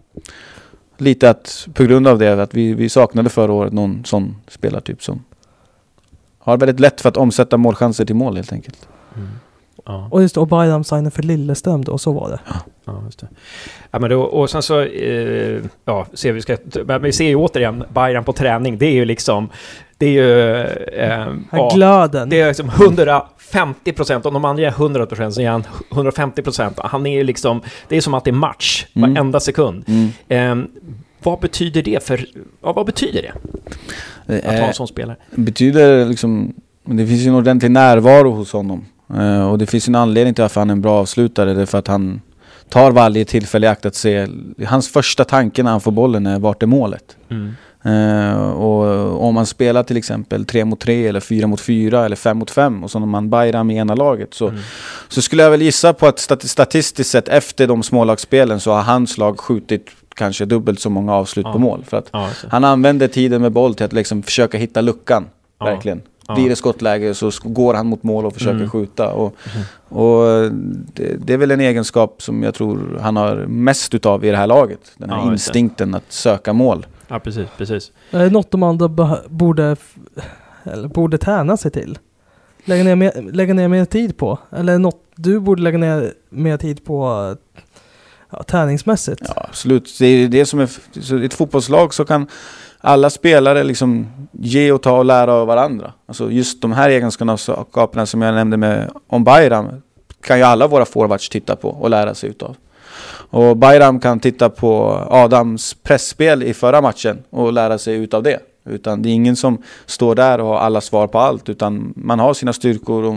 Lite 0.97 1.29
att 1.29 1.67
på 1.73 1.83
grund 1.83 2.07
av 2.07 2.19
det 2.19 2.43
att 2.43 2.53
vi, 2.53 2.73
vi 2.73 2.89
saknade 2.89 3.29
förra 3.29 3.51
året 3.51 3.73
någon 3.73 4.05
sån 4.05 4.35
spelartyp 4.47 5.03
som 5.03 5.23
har 6.39 6.57
väldigt 6.57 6.79
lätt 6.79 7.01
för 7.01 7.09
att 7.09 7.17
omsätta 7.17 7.57
målchanser 7.57 8.05
till 8.05 8.15
mål 8.15 8.35
helt 8.35 8.53
enkelt. 8.53 8.87
Mm. 9.15 9.27
Ja. 9.85 10.07
Och 10.11 10.21
just 10.21 10.37
och 10.37 10.47
Bayram 10.47 10.83
signade 10.83 11.11
för 11.11 11.23
Lilleström 11.23 11.83
då, 11.83 11.97
så 11.97 12.11
var 12.11 12.29
det. 12.29 12.39
Ja, 12.85 13.01
just 13.05 13.19
det. 13.19 13.27
Ja, 13.91 13.99
men 13.99 14.09
då, 14.09 14.21
och 14.21 14.49
sen 14.49 14.61
så, 14.61 14.81
eh, 14.81 15.61
ja, 15.85 16.05
ser 16.13 16.31
vi, 16.33 16.41
ska, 16.41 16.57
men 16.85 17.01
vi 17.01 17.11
ser 17.11 17.27
ju 17.27 17.35
återigen 17.35 17.83
Bayern 17.93 18.23
på 18.23 18.33
träning. 18.33 18.77
Det 18.77 18.85
är 18.85 18.91
ju 18.93 19.05
liksom, 19.05 19.49
det 19.97 20.05
är 20.05 20.11
ju... 20.11 20.51
Eh, 20.99 21.27
ja, 21.51 21.71
glöden. 21.75 22.29
det 22.29 22.39
är 22.41 22.47
liksom 22.47 22.69
150 22.69 23.91
procent. 23.93 24.25
Om 24.25 24.33
de 24.33 24.45
andra 24.45 24.63
är 24.63 24.67
100 24.67 25.05
procent 25.05 25.33
så 25.35 25.41
är 25.41 25.49
han 25.49 25.63
150 25.91 26.41
procent. 26.41 26.79
Han 26.83 27.05
är 27.05 27.11
ju 27.17 27.23
liksom, 27.23 27.61
det 27.87 27.97
är 27.97 28.01
som 28.01 28.13
att 28.13 28.23
det 28.23 28.29
är 28.29 28.33
match 28.33 28.85
Mm. 28.95 29.13
varenda 29.13 29.39
sekund. 29.39 29.83
Mm. 29.87 30.61
Eh, 30.61 30.67
vad 31.23 31.39
betyder 31.39 31.81
det 31.83 32.03
för, 32.03 32.25
ja, 32.63 32.73
vad 32.73 32.85
betyder 32.85 33.21
det 33.21 33.31
Det 34.25 34.37
att 34.49 34.59
ha 34.59 34.67
en 34.67 34.73
sån 34.73 34.87
spelare? 34.87 35.17
betyder 35.31 36.05
liksom, 36.05 36.53
det 36.83 37.07
finns 37.07 37.21
ju 37.21 37.27
en 37.27 37.35
ordentlig 37.35 37.71
närvaro 37.71 38.31
hos 38.31 38.51
honom. 38.53 38.85
Eh, 39.17 39.51
och 39.51 39.57
det 39.57 39.65
finns 39.65 39.87
ju 39.87 39.91
en 39.91 39.95
anledning 39.95 40.33
till 40.33 40.41
varför 40.41 40.61
han 40.61 40.69
är 40.69 40.71
en 40.73 40.81
bra 40.81 40.99
avslutare. 40.99 41.53
Det 41.53 41.61
är 41.61 41.65
för 41.65 41.77
att 41.77 41.87
han 41.87 42.21
tar 42.69 42.91
varje 42.91 43.25
tillfälle 43.25 43.67
i 43.67 43.69
akt 43.69 43.85
att 43.85 43.95
se, 43.95 44.27
hans 44.67 44.89
första 44.91 45.23
tanke 45.23 45.63
när 45.63 45.71
han 45.71 45.81
får 45.81 45.91
bollen 45.91 46.25
är 46.27 46.39
vart 46.39 46.63
är 46.63 46.67
målet? 46.67 47.17
Mm. 47.29 47.53
Eh, 47.85 48.51
och 48.51 49.23
om 49.27 49.33
man 49.35 49.45
spelar 49.45 49.83
till 49.83 49.97
exempel 49.97 50.45
3 50.45 50.65
mot 50.65 50.79
3 50.79 51.07
eller 51.07 51.19
4 51.19 51.47
mot 51.47 51.61
4 51.61 52.05
eller 52.05 52.15
5 52.15 52.37
mot 52.37 52.51
5 52.51 52.83
och 52.83 52.91
så 52.91 52.99
när 52.99 53.05
man 53.07 53.29
Bayram 53.29 53.71
i 53.71 53.77
ena 53.77 53.95
laget 53.95 54.33
så, 54.33 54.47
Mm. 54.47 54.59
så 55.09 55.21
skulle 55.21 55.43
jag 55.43 55.51
väl 55.51 55.61
gissa 55.61 55.93
på 55.93 56.07
att 56.07 56.17
stati- 56.17 56.47
statistiskt 56.47 57.09
sett 57.11 57.27
efter 57.27 57.67
de 57.67 57.83
smålagsspelen 57.83 58.59
så 58.59 58.71
har 58.71 58.81
hans 58.81 59.17
lag 59.17 59.39
skjutit 59.39 59.85
kanske 60.15 60.45
dubbelt 60.45 60.79
så 60.79 60.89
många 60.89 61.13
avslut 61.13 61.45
Ja. 61.45 61.53
på 61.53 61.59
mål. 61.59 61.83
För 61.87 61.97
att 61.97 62.09
Ja, 62.13 62.29
han 62.49 62.63
använder 62.63 63.07
tiden 63.07 63.41
med 63.41 63.51
boll 63.51 63.75
till 63.75 63.85
att 63.85 63.93
liksom 63.93 64.23
försöka 64.23 64.57
hitta 64.57 64.81
luckan. 64.81 65.25
Ja. 65.59 65.65
Verkligen. 65.65 66.01
Ja. 66.27 66.35
Blir 66.35 66.49
det 66.49 66.55
skottläge 66.55 67.13
så 67.13 67.31
går 67.43 67.73
han 67.73 67.87
mot 67.87 68.03
mål 68.03 68.25
och 68.25 68.33
försöker 68.33 68.55
Mm. 68.57 68.69
skjuta. 68.69 69.11
Och, 69.13 69.35
och 69.89 70.51
det, 70.93 71.15
det 71.25 71.33
är 71.33 71.37
väl 71.37 71.51
en 71.51 71.59
egenskap 71.61 72.21
som 72.21 72.43
jag 72.43 72.53
tror 72.53 72.99
han 73.01 73.15
har 73.15 73.35
mest 73.47 73.93
utav 73.93 74.25
i 74.25 74.31
det 74.31 74.37
här 74.37 74.47
laget. 74.47 74.79
Den 74.97 75.09
här 75.09 75.31
instinkten 75.31 75.95
att 75.95 76.03
söka 76.09 76.53
mål. 76.53 76.85
Ja, 77.07 77.19
precis, 77.19 77.47
precis. 77.57 77.91
Är 78.11 78.19
det 78.19 78.29
något 78.29 78.51
de 78.51 78.63
andra 78.63 78.87
borde, 79.29 79.75
eller 80.63 80.87
borde 80.87 81.17
träna 81.17 81.57
sig 81.57 81.71
till? 81.71 81.99
Lägga 82.65 82.83
ner, 82.83 82.95
mer, 82.95 83.31
lägga 83.31 83.53
ner 83.53 83.67
mer 83.67 83.85
tid 83.85 84.17
på? 84.17 84.39
Eller 84.51 84.79
något 84.79 85.01
du 85.15 85.39
borde 85.39 85.61
lägga 85.61 85.77
ner 85.77 86.13
mer 86.29 86.57
tid 86.57 86.85
på 86.85 87.27
eh, 87.31 87.61
ja, 88.29 88.43
träningsmässigt? 88.43 89.21
Ja, 89.35 89.45
absolut. 89.49 89.95
Det 89.99 90.05
är 90.05 90.27
det 90.27 90.45
som 90.45 90.59
är... 90.59 90.69
Så 91.01 91.17
I 91.17 91.25
ett 91.25 91.33
fotbollslag 91.33 91.93
så 91.93 92.05
kan 92.05 92.27
alla 92.77 93.09
spelare 93.09 93.63
liksom 93.63 94.07
ge 94.31 94.71
och 94.71 94.81
ta 94.81 94.97
och 94.97 95.05
lära 95.05 95.33
av 95.33 95.47
varandra. 95.47 95.93
Alltså 96.05 96.31
just 96.31 96.61
de 96.61 96.71
här 96.71 96.89
egenskaperna 96.89 98.05
som 98.05 98.21
jag 98.21 98.35
nämnde 98.35 98.57
med 98.57 98.91
om 99.07 99.23
Bayram 99.23 99.81
kan 100.21 100.37
ju 100.37 100.43
alla 100.43 100.67
våra 100.67 100.85
forwards 100.85 101.29
titta 101.29 101.55
på 101.55 101.69
och 101.69 101.89
lära 101.89 102.15
sig 102.15 102.29
utav. 102.29 102.55
Och 103.29 103.57
Bayram 103.57 103.99
kan 103.99 104.19
titta 104.19 104.49
på 104.49 105.01
Adams 105.09 105.73
pressspel 105.73 106.43
i 106.43 106.53
förra 106.53 106.81
matchen 106.81 107.23
och 107.29 107.53
lära 107.53 107.77
sig 107.77 107.95
utav 107.95 108.23
det. 108.23 108.39
Utan 108.65 109.01
det 109.01 109.09
är 109.09 109.13
ingen 109.13 109.35
som 109.35 109.61
står 109.85 110.15
där 110.15 110.39
och 110.39 110.47
har 110.47 110.57
alla 110.57 110.81
svar 110.81 111.07
på 111.07 111.19
allt 111.19 111.49
utan 111.49 111.93
man 111.95 112.19
har 112.19 112.33
sina 112.33 112.53
styrkor 112.53 113.03
och, 113.03 113.15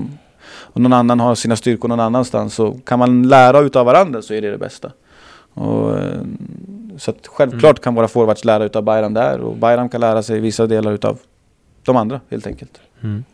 och 0.51 0.81
någon 0.81 0.93
annan 0.93 1.21
har 1.21 1.35
sina 1.35 1.57
styrkor 1.57 1.89
någon 1.89 2.01
annanstans. 2.01 2.55
Så 2.55 2.79
kan 2.85 2.99
man 2.99 3.29
lära 3.29 3.61
utav 3.61 3.87
varandra 3.87 4.23
så 4.23 4.35
är 4.35 4.43
det 4.43 4.51
det 4.51 4.59
bästa. 4.59 4.93
Och, 5.55 5.99
eh, 5.99 6.21
så 6.97 7.13
självklart 7.27 7.81
kan 7.81 7.95
våra 7.95 8.09
forwards 8.09 8.45
lära 8.45 8.65
utav 8.65 8.83
Bayram 8.83 9.15
där 9.15 9.41
och 9.41 9.57
Bayram 9.57 9.89
kan 9.89 10.01
lära 10.01 10.23
sig 10.23 10.41
vissa 10.41 10.67
delar 10.67 10.93
utav 10.93 11.19
de 11.85 11.97
andra 11.97 12.21
helt 12.31 12.47
enkelt. 12.47 12.81
Mm. 13.03 13.25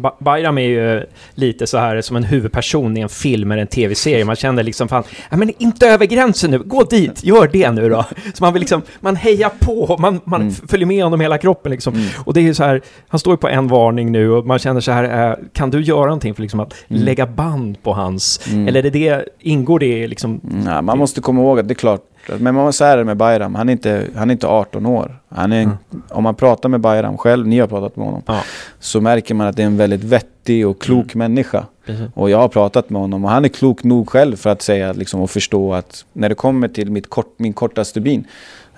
Ba- 0.00 0.16
Bayram 0.18 0.58
är 0.58 0.62
ju 0.62 1.04
lite 1.34 1.66
så 1.66 1.78
här 1.78 2.00
som 2.00 2.16
en 2.16 2.24
huvudperson 2.24 2.96
i 2.96 3.00
en 3.00 3.08
film 3.08 3.50
eller 3.52 3.60
en 3.62 3.66
tv-serie. 3.68 4.24
Man 4.24 4.36
känner 4.36 4.62
liksom 4.62 4.88
fan, 4.88 5.02
men 5.30 5.52
inte 5.58 5.86
över 5.88 6.06
gränsen 6.06 6.50
nu, 6.50 6.58
gå 6.58 6.84
dit, 6.84 7.24
gör 7.24 7.48
det 7.52 7.70
nu 7.70 7.88
då. 7.88 8.04
Så 8.34 8.44
man 8.44 8.52
vill 8.52 8.60
liksom, 8.60 8.82
man 9.00 9.16
hejar 9.16 9.50
på, 9.60 9.96
man, 9.98 10.20
man 10.24 10.40
Mm. 10.40 10.52
följer 10.54 10.86
med 10.86 11.04
honom 11.04 11.20
hela 11.20 11.38
kroppen 11.38 11.72
liksom. 11.72 11.94
Mm. 11.94 12.06
Och 12.24 12.34
det 12.34 12.40
är 12.40 12.42
ju 12.44 12.54
så 12.54 12.64
här, 12.64 12.80
han 13.08 13.20
står 13.20 13.32
ju 13.32 13.36
på 13.36 13.48
en 13.48 13.68
varning 13.68 14.12
nu 14.12 14.30
och 14.30 14.46
man 14.46 14.58
känner 14.58 14.80
så 14.80 14.92
här, 14.92 15.30
eh, 15.30 15.36
kan 15.52 15.70
du 15.70 15.82
göra 15.82 16.04
någonting 16.04 16.34
för 16.34 16.42
liksom 16.42 16.60
att 16.60 16.74
Mm. 16.88 17.02
lägga 17.02 17.26
band 17.26 17.82
på 17.82 17.92
hans, 17.92 18.40
Mm. 18.52 18.68
eller 18.68 18.78
är 18.78 18.82
det 18.82 18.90
det, 18.90 19.24
ingår 19.40 19.78
det 19.78 20.06
liksom, 20.06 20.40
Nej, 20.42 20.82
man 20.82 20.98
måste 20.98 21.20
komma 21.20 21.40
ihåg 21.42 21.58
att 21.58 21.68
det 21.68 21.72
är 21.72 21.74
klart, 21.74 22.00
men 22.38 22.54
man 22.54 22.64
måste 22.64 22.78
säga 22.78 22.96
det 22.96 23.04
med 23.04 23.16
Bayram, 23.16 23.54
han 23.54 23.68
är 23.68 23.72
inte, 23.72 24.06
han 24.16 24.30
är 24.30 24.32
inte 24.32 24.46
18 24.46 24.86
år. 24.86 25.18
Han 25.28 25.52
är, 25.52 25.62
Mm. 25.62 25.76
Om 26.08 26.22
man 26.22 26.34
pratar 26.34 26.68
med 26.68 26.80
Bayram 26.80 27.18
själv, 27.18 27.46
ni 27.46 27.58
har 27.58 27.66
pratat 27.66 27.96
med 27.96 28.06
honom, 28.06 28.22
Ja. 28.26 28.40
så 28.78 29.00
märker 29.00 29.34
man 29.34 29.46
att 29.46 29.56
det 29.56 29.62
är 29.62 29.66
en 29.66 29.76
väldigt 29.76 30.04
vettig 30.04 30.66
och 30.68 30.80
klok 30.80 31.14
människa. 31.14 31.66
Och 32.14 32.30
jag 32.30 32.38
har 32.38 32.48
pratat 32.48 32.90
med 32.90 33.00
honom 33.00 33.24
och 33.24 33.30
han 33.30 33.44
är 33.44 33.48
klok 33.48 33.84
nog 33.84 34.08
själv 34.10 34.36
för 34.36 34.50
att 34.50 34.62
säga 34.62 34.92
liksom, 34.92 35.20
och 35.20 35.30
förstå 35.30 35.74
att 35.74 36.04
när 36.12 36.28
det 36.28 36.34
kommer 36.34 36.68
till 36.68 36.90
mitt 36.90 37.10
kort, 37.10 37.34
min 37.36 37.52
korta 37.52 37.84
stubin 37.84 38.24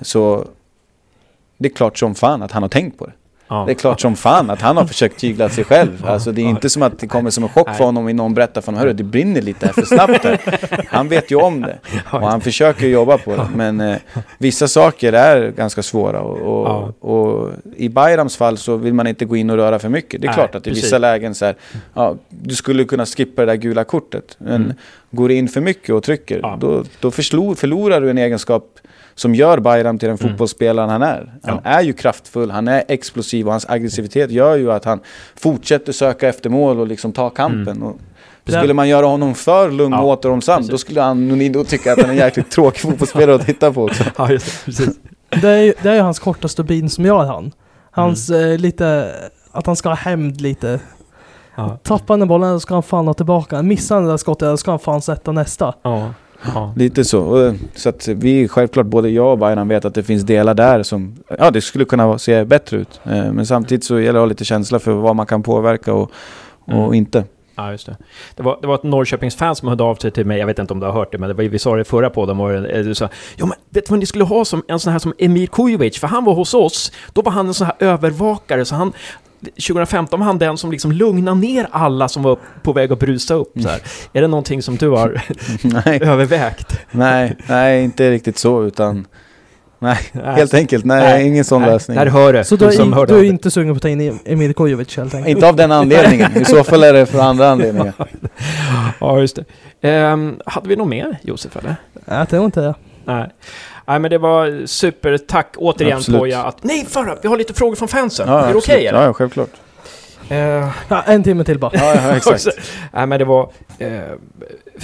så 0.00 0.44
det 1.58 1.68
är 1.68 1.72
klart 1.72 1.98
som 1.98 2.14
fan 2.14 2.42
att 2.42 2.52
han 2.52 2.62
har 2.62 2.68
tänkt 2.70 2.98
på 2.98 3.06
det. 3.06 3.12
Ja. 3.52 3.64
Det 3.66 3.72
är 3.72 3.74
klart 3.74 4.00
som 4.00 4.16
fan 4.16 4.50
att 4.50 4.60
han 4.60 4.76
har 4.76 4.84
försökt 4.84 5.20
tygla 5.20 5.48
sig 5.48 5.64
själv. 5.64 6.06
Alltså 6.06 6.32
det 6.32 6.40
är 6.42 6.44
inte 6.46 6.70
som 6.70 6.82
att 6.82 6.98
det 6.98 7.06
kommer 7.06 7.30
som 7.30 7.44
en 7.44 7.48
chock 7.50 7.68
för 7.76 7.84
honom 7.84 8.06
om 8.06 8.16
någon 8.16 8.34
berättar 8.34 8.60
för 8.60 8.66
honom, 8.66 8.80
hörru 8.80 8.92
det 8.92 9.04
brinner 9.04 9.42
lite 9.42 9.66
här 9.66 9.72
för 9.72 9.82
snabbt 9.82 10.24
här. 10.24 10.40
Han 10.88 11.08
vet 11.08 11.30
ju 11.30 11.36
om 11.36 11.60
det. 11.60 11.78
Och 12.10 12.30
han 12.30 12.40
försöker 12.40 12.86
jobba 12.86 13.18
på 13.18 13.36
det. 13.36 13.48
Men 13.54 13.80
eh, 13.80 13.96
vissa 14.38 14.68
saker 14.68 15.12
är 15.12 15.50
ganska 15.50 15.82
svåra. 15.82 16.20
Och, 16.20 16.38
och, 16.38 17.04
och 17.14 17.50
i 17.76 17.88
Bayrams 17.88 18.36
fall 18.36 18.56
så 18.58 18.76
vill 18.76 18.94
man 18.94 19.06
inte 19.06 19.24
gå 19.24 19.36
in 19.36 19.50
och 19.50 19.56
röra 19.56 19.78
för 19.78 19.88
mycket. 19.88 20.20
Det 20.20 20.28
är 20.28 20.32
klart 20.32 20.54
att 20.54 20.66
i 20.66 20.70
vissa 20.70 20.98
lägen 20.98 21.34
så 21.34 21.44
här, 21.44 21.54
ja, 21.94 22.14
du 22.28 22.54
skulle 22.54 22.84
kunna 22.84 23.06
skippa 23.06 23.42
det 23.42 23.52
där 23.52 23.56
gula 23.56 23.84
kortet. 23.84 24.36
Men 24.38 24.62
Mm. 24.62 24.74
Går 25.12 25.28
du 25.28 25.34
in 25.34 25.48
för 25.48 25.60
mycket 25.60 25.94
och 25.94 26.02
trycker, 26.02 26.38
Ja. 26.42 26.56
då, 26.60 26.84
då 27.00 27.10
förslor, 27.10 27.54
förlorar 27.54 28.00
du 28.00 28.10
en 28.10 28.18
egenskap 28.18 28.78
som 29.14 29.34
gör 29.34 29.58
Bayram 29.60 29.98
till 29.98 30.08
den 30.08 30.18
Mm. 30.18 30.30
fotbollsspelaren 30.30 30.90
han 30.90 31.02
är. 31.02 31.32
Han 31.42 31.60
Ja. 31.64 31.70
är 31.70 31.82
ju 31.82 31.92
kraftfull, 31.92 32.50
han 32.50 32.68
är 32.68 32.84
explosiv 32.88 33.46
och 33.46 33.52
hans 33.52 33.66
aggressivitet 33.68 34.30
gör 34.30 34.56
ju 34.56 34.72
att 34.72 34.84
han 34.84 35.00
fortsätter 35.36 35.92
söka 35.92 36.28
efter 36.28 36.50
mål 36.50 36.80
och 36.80 36.86
liksom 36.86 37.12
ta 37.12 37.30
kampen. 37.30 37.82
Och 37.82 37.96
Precis. 38.44 38.58
skulle 38.60 38.74
man 38.74 38.88
göra 38.88 39.06
honom 39.06 39.34
för 39.34 39.70
lugn 39.70 39.92
och 39.92 39.98
Mm. 39.98 40.06
Ja, 40.06 40.12
återhållsam, 40.12 40.56
precis. 40.56 40.70
då 40.70 40.78
skulle 40.78 41.00
han 41.00 41.28
nog 41.28 41.68
tycka 41.68 41.92
att 41.92 41.98
han 42.00 42.06
är 42.10 42.12
en 42.14 42.18
jäkligt 42.18 42.50
tråkig 42.50 42.80
fotbollsspelare 42.80 43.34
att 43.36 43.46
titta 43.46 43.72
på 43.72 43.84
också. 43.84 44.04
Ja, 44.18 44.30
just 44.32 44.64
precis. 44.64 44.88
Det 45.42 45.48
är 45.48 45.62
ju 45.62 45.74
det 45.82 45.88
är 45.90 45.94
ju 45.94 46.00
hans 46.00 46.18
korta 46.18 46.48
stubin 46.48 46.90
som 46.90 47.04
gör 47.04 47.24
han. 47.24 47.52
Hans 47.90 48.30
eh, 48.30 48.58
lite, 48.58 49.14
att 49.52 49.66
han 49.66 49.76
ska 49.76 49.88
ha 49.88 49.96
hämnd 49.96 50.40
lite. 50.40 50.80
Ja. 51.68 51.78
Tappar 51.82 52.14
han 52.14 52.18
den 52.20 52.28
bollen 52.28 52.56
så 52.56 52.60
ska 52.60 52.74
han 52.74 52.82
fan 52.82 53.06
ha 53.06 53.14
tillbaka. 53.14 53.62
Missar 53.62 53.94
han 53.94 54.04
det 54.04 54.10
där 54.10 54.16
skottet 54.16 54.48
så 54.50 54.56
ska 54.56 54.70
han 54.70 54.78
fan 54.78 55.02
sätta 55.02 55.32
nästa. 55.32 55.74
Ja. 55.82 56.10
Ja. 56.54 56.72
Lite 56.76 57.04
så. 57.04 57.20
Och, 57.22 57.54
Så 57.74 57.88
att 57.88 58.08
vi 58.08 58.48
självklart, 58.48 58.86
både 58.86 59.08
jag 59.10 59.32
och 59.32 59.38
Bayern 59.38 59.68
vet 59.68 59.84
att 59.84 59.94
det 59.94 60.02
finns 60.02 60.22
delar 60.22 60.54
där 60.54 60.82
som, 60.82 61.16
ja 61.38 61.50
det 61.50 61.60
skulle 61.60 61.84
kunna 61.84 62.18
se 62.18 62.44
bättre 62.44 62.76
ut. 62.76 63.00
Eh, 63.04 63.32
Men 63.32 63.46
samtidigt 63.46 63.84
så 63.84 63.94
gäller 64.00 64.12
det 64.12 64.18
att 64.18 64.22
ha 64.22 64.26
lite 64.26 64.44
känsla 64.44 64.78
för 64.78 64.92
vad 64.92 65.16
man 65.16 65.26
kan 65.26 65.42
påverka 65.42 65.94
och, 65.94 66.10
och 66.66 66.72
Mm. 66.72 66.94
inte. 66.94 67.24
Ja, 67.56 67.70
just 67.70 67.86
det. 67.86 67.96
Det 68.36 68.42
var, 68.42 68.58
det 68.60 68.66
var 68.66 68.74
ett 68.74 68.82
Norrköpingsfan 68.82 69.56
som 69.56 69.68
hörde 69.68 69.84
av 69.84 69.94
sig 69.94 70.10
till 70.10 70.26
mig, 70.26 70.38
jag 70.38 70.46
vet 70.46 70.58
inte 70.58 70.72
om 70.74 70.80
du 70.80 70.86
har 70.86 70.92
hört 70.92 71.12
det, 71.12 71.18
men 71.18 71.28
det 71.28 71.34
var, 71.34 71.44
vi 71.44 71.58
sa 71.58 71.76
det 71.76 71.84
förra 71.84 72.10
podden, 72.10 72.40
eh, 72.66 72.80
du 72.84 72.94
sa 72.94 73.08
ja 73.36 73.46
men 73.46 73.54
vet 73.70 73.86
du 73.86 73.90
vad 73.90 73.98
ni 73.98 74.06
skulle 74.06 74.24
ha 74.24 74.44
som 74.44 74.62
en 74.68 74.78
sån 74.78 74.92
här 74.92 74.98
som 74.98 75.12
Emir 75.18 75.46
Kujovic, 75.46 75.98
för 75.98 76.06
han 76.06 76.24
var 76.24 76.34
hos 76.34 76.54
oss, 76.54 76.92
då 77.12 77.22
var 77.22 77.32
han 77.32 77.46
en 77.46 77.54
sån 77.54 77.66
här 77.66 77.76
övervakare, 77.78 78.64
så 78.64 78.74
han 78.74 78.92
2015 79.42 80.20
var 80.20 80.26
han 80.26 80.38
den 80.38 80.56
som 80.56 80.70
liksom 80.72 80.92
lugnade 80.92 81.40
ner 81.40 81.68
alla 81.70 82.08
som 82.08 82.22
var 82.22 82.38
på 82.62 82.72
väg 82.72 82.92
att 82.92 82.98
brusa 82.98 83.34
upp. 83.34 83.52
Så 83.62 83.68
här. 83.68 83.80
Är 84.12 84.20
det 84.22 84.28
någonting 84.28 84.62
som 84.62 84.76
du 84.76 84.88
har 84.88 85.22
nej, 85.62 86.00
övervägt? 86.02 86.80
nej, 86.90 87.36
nej, 87.48 87.84
inte 87.84 88.10
riktigt 88.10 88.38
så 88.38 88.64
utan 88.64 89.06
Nej, 89.82 89.98
Nej. 90.12 90.34
helt 90.34 90.54
enkelt. 90.54 90.84
Nej, 90.84 91.02
Nej. 91.02 91.26
ingen 91.26 91.44
sån 91.44 91.62
Nej, 91.62 91.70
lösning. 91.70 91.96
Där 91.98 92.06
hör 92.06 92.32
det. 92.32 92.44
Så 92.44 92.56
du, 92.56 92.64
är, 92.66 92.70
som 92.70 92.92
hörde 92.92 93.12
du 93.12 93.18
är 93.18 93.22
det. 93.22 93.28
inte 93.28 93.50
sugen 93.50 93.74
på 93.74 93.76
att 93.76 93.82
ta 93.82 93.88
in 93.88 94.18
Emil 94.24 94.54
Kujovic 94.54 94.96
helt 94.96 95.14
enkelt? 95.14 95.36
Inte 95.36 95.48
av 95.48 95.56
den 95.56 95.72
anledningen. 95.72 96.36
I 96.36 96.44
så 96.44 96.64
fall 96.64 96.82
är 96.84 96.92
det 96.92 97.06
för 97.06 97.18
andra 97.18 97.48
anledningar. 97.48 97.92
Ja, 99.00 99.20
just 99.20 99.36
det. 99.36 99.44
Ehm, 99.88 100.36
hade 100.46 100.68
vi 100.68 100.76
något 100.76 100.88
mer, 100.88 101.18
Josef, 101.22 101.56
eller? 101.56 101.76
Nej, 101.94 102.18
jag 102.18 102.28
tror 102.28 102.44
inte 102.44 102.60
det. 102.60 102.74
Nej. 103.04 103.30
Nej, 103.86 103.98
men 103.98 104.10
det 104.10 104.18
var 104.18 104.66
super. 104.66 105.18
Tack 105.18 105.54
återigen 105.56 105.96
Absolut. 105.96 106.20
Poja. 106.20 106.42
Att, 106.42 106.64
nej, 106.64 106.86
förra, 106.88 107.16
vi 107.22 107.28
har 107.28 107.36
lite 107.36 107.54
frågor 107.54 107.76
från 107.76 107.88
fansen. 107.88 108.28
Ja, 108.28 108.40
är 108.40 108.52
det 108.52 108.58
okej 108.58 108.58
absolut. 108.58 108.88
eller? 108.88 109.00
Ja, 109.00 109.06
ja, 109.06 109.12
självklart. 109.12 109.50
Eh, 110.28 110.68
Ja, 110.88 111.02
en 111.06 111.22
timme 111.22 111.44
till 111.44 111.58
bara. 111.58 111.70
Ja, 111.74 111.94
ja 111.94 112.16
exakt. 112.16 112.46
Nej, 112.92 113.06
men 113.06 113.18
det 113.18 113.24
var... 113.24 113.50
Eh, 113.78 114.00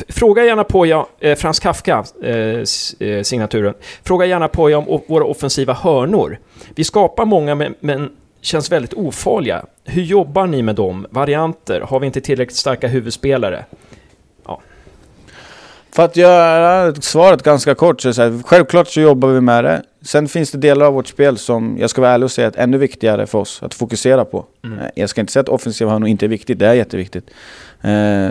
fråga 0.09 0.44
gärna 0.44 0.64
Poja, 0.64 1.07
eh, 1.20 1.36
Frans 1.36 1.61
Kafka, 1.61 2.05
eh, 2.22 2.34
eh, 3.09 3.22
signaturen. 3.22 3.74
Fråga 4.05 4.26
gärna 4.26 4.49
Poja 4.49 4.78
om 4.78 5.01
våra 5.09 5.24
offensiva 5.24 5.72
hörnor. 5.72 6.38
Vi 6.74 6.84
skapar 6.84 7.24
många, 7.24 7.55
men, 7.55 7.74
men 7.80 8.11
känns 8.40 8.72
väldigt 8.72 8.94
ofarliga. 8.94 9.64
Hur 9.84 10.03
jobbar 10.03 10.46
ni 10.46 10.62
med 10.62 10.74
dem? 10.74 11.07
Varianter? 11.11 11.80
Har 11.80 12.01
vi 12.01 12.07
inte 12.07 12.20
tillräckligt 12.20 12.57
starka 12.59 12.88
huvudspelare? 12.88 13.64
För 15.93 16.05
att 16.05 16.16
göra 16.16 16.95
svaret 16.95 17.43
ganska 17.43 17.74
kort 17.74 18.01
så 18.01 18.09
är 18.09 18.11
det 18.11 18.14
så 18.14 18.22
här, 18.22 18.43
självklart 18.45 18.89
så 18.89 19.01
jobbar 19.01 19.28
vi 19.28 19.41
med 19.41 19.64
det. 19.64 19.82
Sen 20.03 20.28
finns 20.28 20.51
det 20.51 20.59
delar 20.59 20.86
av 20.86 20.93
vårt 20.95 21.07
spel 21.07 21.39
som 21.39 21.76
jag 21.80 21.91
ska 21.91 22.01
vara 22.01 22.11
ärlig 22.11 22.24
och 22.24 22.30
säga 22.30 22.49
är 22.49 22.62
ännu 22.62 22.78
viktigare 22.78 23.26
för 23.26 23.39
oss 23.39 23.62
att 23.62 23.74
fokusera 23.74 24.24
på. 24.24 24.45
Mm. 24.64 24.78
Eh, 24.78 24.84
Jag 24.95 25.11
ska 25.11 25.20
inte 25.20 25.32
säga 25.32 25.41
att 25.41 25.49
offensiva 25.49 25.91
hörnor 25.91 26.09
inte 26.09 26.26
är 26.26 26.28
viktigt, 26.28 26.59
det 26.59 26.66
är 26.66 26.74
jätteviktigt. 26.74 27.30
Eh, 27.82 28.30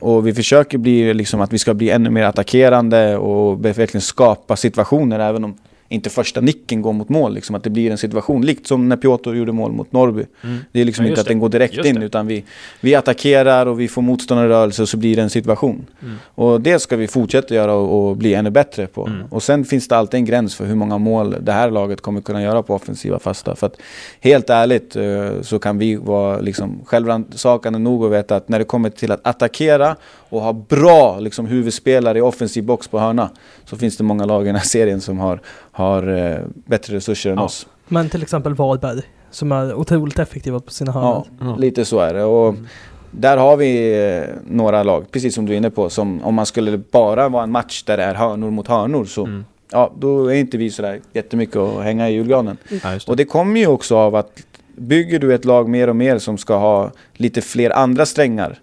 och 0.00 0.26
vi 0.26 0.34
försöker 0.34 0.78
bli 0.78 1.14
liksom 1.14 1.40
att 1.40 1.52
vi 1.52 1.58
ska 1.58 1.74
bli 1.74 1.90
ännu 1.90 2.10
mer 2.10 2.24
attackerande 2.24 3.16
och 3.16 3.64
verkligen 3.64 4.00
skapa 4.00 4.56
situationer 4.56 5.18
även 5.18 5.44
om 5.44 5.54
inte 5.92 6.10
första 6.10 6.40
nicken 6.40 6.82
går 6.82 6.92
mot 6.92 7.08
mål. 7.08 7.34
Liksom 7.34 7.54
att 7.54 7.64
det 7.64 7.70
blir 7.70 7.90
en 7.90 7.98
situation, 7.98 8.46
likt 8.46 8.66
som 8.66 8.88
när 8.88 8.96
Piotr 8.96 9.34
gjorde 9.34 9.52
mål 9.52 9.72
mot 9.72 9.92
Norrby. 9.92 10.26
Mm. 10.44 10.58
Det 10.72 10.80
är 10.80 10.84
liksom 10.84 11.04
Ja, 11.04 11.08
inte 11.08 11.20
att 11.20 11.26
den 11.26 11.38
går 11.38 11.48
direkt 11.48 11.74
Just 11.74 11.88
in 11.88 12.00
det. 12.00 12.06
utan 12.06 12.26
vi, 12.26 12.44
vi 12.80 12.94
attackerar 12.94 13.66
och 13.66 13.80
vi 13.80 13.88
får 13.88 14.02
motståndare 14.02 14.46
i 14.46 14.50
rörelse 14.50 14.82
och 14.82 14.88
så 14.88 14.96
blir 14.96 15.16
det 15.16 15.22
en 15.22 15.30
situation. 15.30 15.86
Mm. 16.02 16.14
Och 16.34 16.60
det 16.60 16.78
ska 16.78 16.96
vi 16.96 17.06
fortsätta 17.08 17.54
göra 17.54 17.74
och, 17.74 18.08
och 18.08 18.16
bli 18.16 18.34
ännu 18.34 18.50
bättre 18.50 18.86
på. 18.86 19.06
Mm. 19.06 19.26
Och 19.30 19.42
sen 19.42 19.64
finns 19.64 19.88
det 19.88 19.96
alltid 19.96 20.18
en 20.18 20.24
gräns 20.24 20.54
för 20.54 20.64
hur 20.64 20.74
många 20.74 20.98
mål 20.98 21.36
det 21.40 21.52
här 21.52 21.70
laget 21.70 22.00
kommer 22.00 22.20
kunna 22.20 22.42
göra 22.42 22.62
på 22.62 22.74
offensiva 22.74 23.18
fasta. 23.18 23.56
För 23.56 23.66
att 23.66 23.76
helt 24.20 24.50
ärligt 24.50 24.96
eh, 24.96 25.30
så 25.42 25.58
kan 25.58 25.78
vi 25.78 25.96
vara 25.96 26.40
liksom 26.40 26.80
självrannsakande 26.84 27.78
nog 27.78 28.02
och 28.02 28.12
veta 28.12 28.36
att 28.36 28.48
när 28.48 28.58
det 28.58 28.64
kommer 28.64 28.90
till 28.90 29.12
att 29.12 29.26
attackera 29.26 29.96
och 30.28 30.40
ha 30.40 30.52
bra 30.52 31.20
liksom, 31.20 31.46
huvudspelare 31.46 32.18
i 32.18 32.20
offensiv 32.20 32.64
box 32.64 32.88
på 32.88 32.98
hörna 32.98 33.30
så 33.64 33.76
finns 33.76 33.96
det 33.96 34.04
många 34.04 34.24
lag 34.24 34.42
i 34.42 34.46
den 34.46 34.56
här 34.56 34.64
serien 34.64 35.00
som 35.00 35.18
har, 35.18 35.40
har 35.72 35.81
eh, 36.08 36.38
bättre 36.66 36.96
resurser 36.96 37.30
än 37.30 37.36
Ja. 37.38 37.44
oss. 37.44 37.66
Men 37.88 38.08
till 38.08 38.22
exempel 38.22 38.54
Varberg, 38.54 39.00
som 39.30 39.52
är 39.52 39.74
otroligt 39.74 40.18
effektiva 40.18 40.60
på 40.60 40.70
sina 40.70 40.92
hörnor. 40.92 41.26
Ja, 41.40 41.46
Ja. 41.46 41.56
lite 41.56 41.84
så 41.84 41.98
är 41.98 42.14
det. 42.14 42.24
Och 42.24 42.48
Mm. 42.48 42.66
där 43.10 43.36
har 43.36 43.56
vi 43.56 44.02
eh, 44.18 44.24
några 44.46 44.82
lag, 44.82 45.10
precis 45.10 45.34
som 45.34 45.46
du 45.46 45.52
är 45.52 45.56
inne 45.56 45.70
på, 45.70 45.90
som 45.90 46.22
om 46.24 46.34
man 46.34 46.46
skulle 46.46 46.78
bara 46.78 47.28
vara 47.28 47.42
en 47.42 47.50
match 47.50 47.82
där 47.82 47.96
det 47.96 48.02
är 48.02 48.14
hörnor 48.14 48.50
mot 48.50 48.68
hörnor 48.68 49.04
så 49.04 49.24
Mm. 49.24 49.44
ja, 49.72 49.92
då 49.98 50.26
är 50.26 50.34
inte 50.34 50.56
vi 50.56 50.70
sådär 50.70 51.00
jättemycket 51.12 51.56
att 51.56 51.82
hänga 51.84 52.08
i 52.10 52.12
julgranen. 52.12 52.56
Ja, 52.82 52.92
just 52.92 53.06
det. 53.06 53.10
Och 53.12 53.16
det 53.16 53.24
kommer 53.24 53.60
ju 53.60 53.66
också 53.66 53.96
av 53.96 54.14
att 54.14 54.30
bygger 54.76 55.18
du 55.18 55.34
ett 55.34 55.44
lag 55.44 55.68
mer 55.68 55.88
och 55.88 55.96
mer 55.96 56.18
som 56.18 56.38
ska 56.38 56.56
ha 56.56 56.90
lite 57.14 57.40
fler 57.40 57.70
andra 57.70 58.06
strängar 58.06 58.58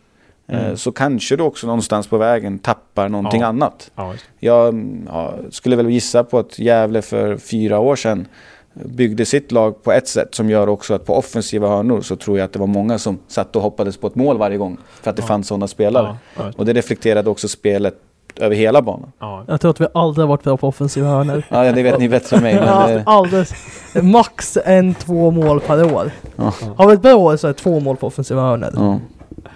Mm. 0.51 0.77
så 0.77 0.91
kanske 0.91 1.35
du 1.35 1.43
också 1.43 1.67
någonstans 1.67 2.07
på 2.07 2.17
vägen 2.17 2.59
tappar 2.59 3.09
någonting 3.09 3.41
Ja. 3.41 3.47
annat. 3.47 3.91
Ja. 3.95 4.13
Jag 4.39 4.85
ja, 5.07 5.33
skulle 5.49 5.75
väl 5.75 5.89
gissa 5.89 6.23
på 6.23 6.39
att 6.39 6.59
Gävle 6.59 7.01
för 7.01 7.37
fyra 7.37 7.79
år 7.79 7.95
sedan 7.95 8.27
byggde 8.73 9.25
sitt 9.25 9.51
lag 9.51 9.83
på 9.83 9.91
ett 9.91 10.07
sätt 10.07 10.35
som 10.35 10.49
gör 10.49 10.69
också 10.69 10.93
att 10.93 11.05
på 11.05 11.17
offensiva 11.17 11.67
hörnor 11.67 12.01
så 12.01 12.15
tror 12.15 12.37
jag 12.37 12.45
att 12.45 12.53
det 12.53 12.59
var 12.59 12.67
många 12.67 12.97
som 12.97 13.19
satt 13.27 13.55
och 13.55 13.61
hoppades 13.61 13.97
på 13.97 14.07
ett 14.07 14.15
mål 14.15 14.37
varje 14.37 14.57
gång 14.57 14.77
för 15.01 15.09
att 15.09 15.15
det 15.15 15.21
Ja. 15.21 15.27
fanns 15.27 15.47
sådana 15.47 15.67
spelare. 15.67 16.17
Och 16.57 16.65
det 16.65 16.73
reflekterade 16.73 17.29
också 17.29 17.47
spelet 17.47 17.95
över 18.35 18.55
hela 18.55 18.81
banan. 18.81 19.11
Ja. 19.19 19.43
Jag 19.47 19.61
tror 19.61 19.71
att 19.71 19.81
vi 19.81 19.87
aldrig 19.93 20.23
har 20.23 20.27
varit 20.29 20.43
bra 20.43 20.57
på 20.57 20.67
offensiva 20.67 21.07
hörnor. 21.07 21.43
Ja, 21.49 21.71
det 21.71 21.83
vet 21.83 21.99
ni 21.99 22.09
bättre 22.09 22.37
än 22.37 22.43
mig. 22.43 22.55
Men, 22.55 22.97
eh, 22.97 23.01
alldeles. 23.05 23.53
Max 24.01 24.57
en, 24.65 24.93
två 24.93 25.31
mål 25.31 25.59
per 25.59 25.93
år. 25.93 26.11
ja, 26.35 26.53
Har 26.77 26.87
vi 26.87 26.93
ett 26.93 27.01
bra 27.01 27.15
år 27.15 27.37
så 27.37 27.47
är 27.47 27.51
det 27.53 27.59
två 27.59 27.79
mål 27.79 27.97
på 27.97 28.07
offensiva 28.07 28.41
hörnor. 28.41 28.99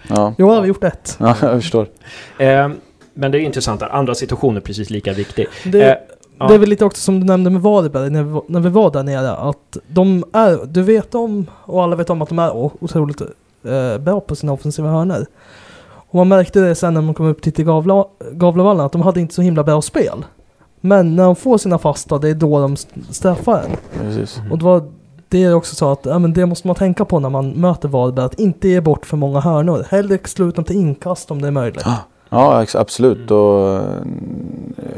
Ja, 0.09 0.33
Jo, 0.37 0.49
har 0.49 0.61
vi 0.61 0.67
gjort 0.67 0.83
ett. 0.83 1.15
ja, 1.19 1.35
jag 1.41 1.61
förstår. 1.61 1.87
Eh, 2.37 2.69
men 3.13 3.31
det 3.31 3.37
är 3.37 3.41
intressant. 3.41 3.81
Andra 3.81 4.15
situationer 4.15 4.57
är 4.57 4.61
precis 4.61 4.89
lika 4.89 5.13
viktig. 5.13 5.47
Det, 5.65 5.81
Eh, 5.81 5.95
ja. 6.39 6.47
det 6.47 6.53
är 6.53 6.57
väl 6.59 6.69
lite 6.69 6.85
också 6.85 7.01
som 7.01 7.19
du 7.19 7.25
nämnde 7.25 7.49
med 7.49 7.61
Varberg 7.61 8.09
när 8.09 8.23
vi, 8.23 8.31
var- 8.31 8.43
när 8.47 8.59
vi 8.59 8.69
var 8.69 8.91
där 8.91 9.03
nere. 9.03 9.31
Att 9.31 9.77
de 9.87 10.23
är, 10.33 10.65
du 10.65 10.81
vet 10.81 11.15
om, 11.15 11.45
och 11.65 11.83
alla 11.83 11.95
vet 11.95 12.09
om 12.09 12.21
att 12.21 12.29
de 12.29 12.39
är 12.39 12.55
otroligt 12.55 13.21
eh, 13.21 13.97
bra 13.97 14.19
på 14.19 14.35
sina 14.35 14.51
offensiva 14.53 14.89
hörnor. 14.89 15.25
Och 16.09 16.15
man 16.15 16.27
märkte 16.27 16.59
det 16.59 16.75
sen 16.75 16.93
när 16.93 17.01
man 17.01 17.13
kom 17.13 17.25
upp 17.25 17.41
till 17.41 17.65
Gavla, 17.65 18.05
Gavlevallen 18.31 18.85
att 18.85 18.91
de 18.91 19.01
hade 19.01 19.19
inte 19.19 19.33
så 19.33 19.41
himla 19.41 19.63
bra 19.63 19.81
spel. 19.81 20.25
Men 20.81 21.15
när 21.15 21.23
de 21.23 21.35
får 21.35 21.57
sina 21.57 21.77
fasta, 21.77 22.17
det 22.17 22.29
är 22.29 22.33
då 22.33 22.59
de 22.59 22.73
st- 22.73 22.99
straffar 23.09 23.59
en. 23.63 23.77
Precis. 24.01 24.41
Och 24.51 24.57
det 24.57 24.65
var 24.65 24.83
det 25.34 25.43
är 25.43 25.53
också 25.53 25.75
så 25.75 25.91
att 25.91 26.05
ja, 26.05 26.19
men 26.19 26.34
det 26.34 26.45
måste 26.45 26.67
man 26.67 26.75
tänka 26.75 27.05
på 27.05 27.19
när 27.19 27.29
man 27.29 27.49
möter 27.49 27.88
Varberg, 27.88 28.25
att 28.25 28.39
inte 28.39 28.67
ge 28.67 28.81
bort 28.81 29.05
för 29.05 29.17
många 29.17 29.39
hörnor. 29.39 29.86
Hellre 29.89 30.19
slå 30.23 30.47
ut 30.47 30.55
dem 30.55 30.65
till 30.65 30.75
inkast 30.75 31.31
om 31.31 31.41
det 31.41 31.47
är 31.47 31.51
möjligt. 31.51 31.84
Ja, 32.29 32.65
absolut. 32.73 33.31
Och 33.31 33.75
eh, 33.75 33.84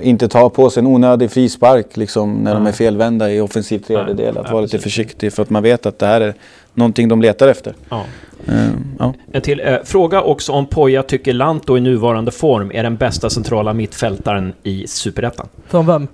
inte 0.01 0.27
ta 0.27 0.49
på 0.49 0.69
sig 0.69 0.81
en 0.81 0.87
onödig 0.87 1.31
frispark 1.31 1.97
liksom, 1.97 2.33
när 2.33 2.53
de 2.53 2.63
Nej. 2.63 2.71
är 2.71 2.75
felvända 2.75 3.31
i 3.31 3.41
offensiv 3.41 3.79
tredjedel. 3.79 4.37
Att 4.37 4.43
Nej, 4.43 4.53
vara 4.53 4.61
lite 4.61 4.79
försiktig 4.79 5.33
för 5.33 5.43
att 5.43 5.49
man 5.49 5.63
vet 5.63 5.85
att 5.85 5.99
det 5.99 6.05
här 6.05 6.21
är 6.21 6.33
någonting 6.73 7.07
de 7.07 7.21
letar 7.21 7.47
efter. 7.47 7.73
Ja. 7.89 8.03
Eh, 8.47 8.55
ja. 8.99 9.13
En 9.31 9.41
till. 9.41 9.59
Eh, 9.59 9.75
fråga 9.83 10.21
också 10.21 10.51
om 10.51 10.65
Poja 10.65 11.03
tycker 11.03 11.33
Lanto 11.33 11.77
i 11.77 11.81
nuvarande 11.81 12.31
form 12.31 12.71
är 12.71 12.83
den 12.83 12.95
bästa 12.95 13.29
centrala 13.29 13.73
mittfältaren 13.73 14.53
i 14.63 14.87
Superettan. 14.87 15.47
Från 15.67 15.85
vem? 15.85 16.07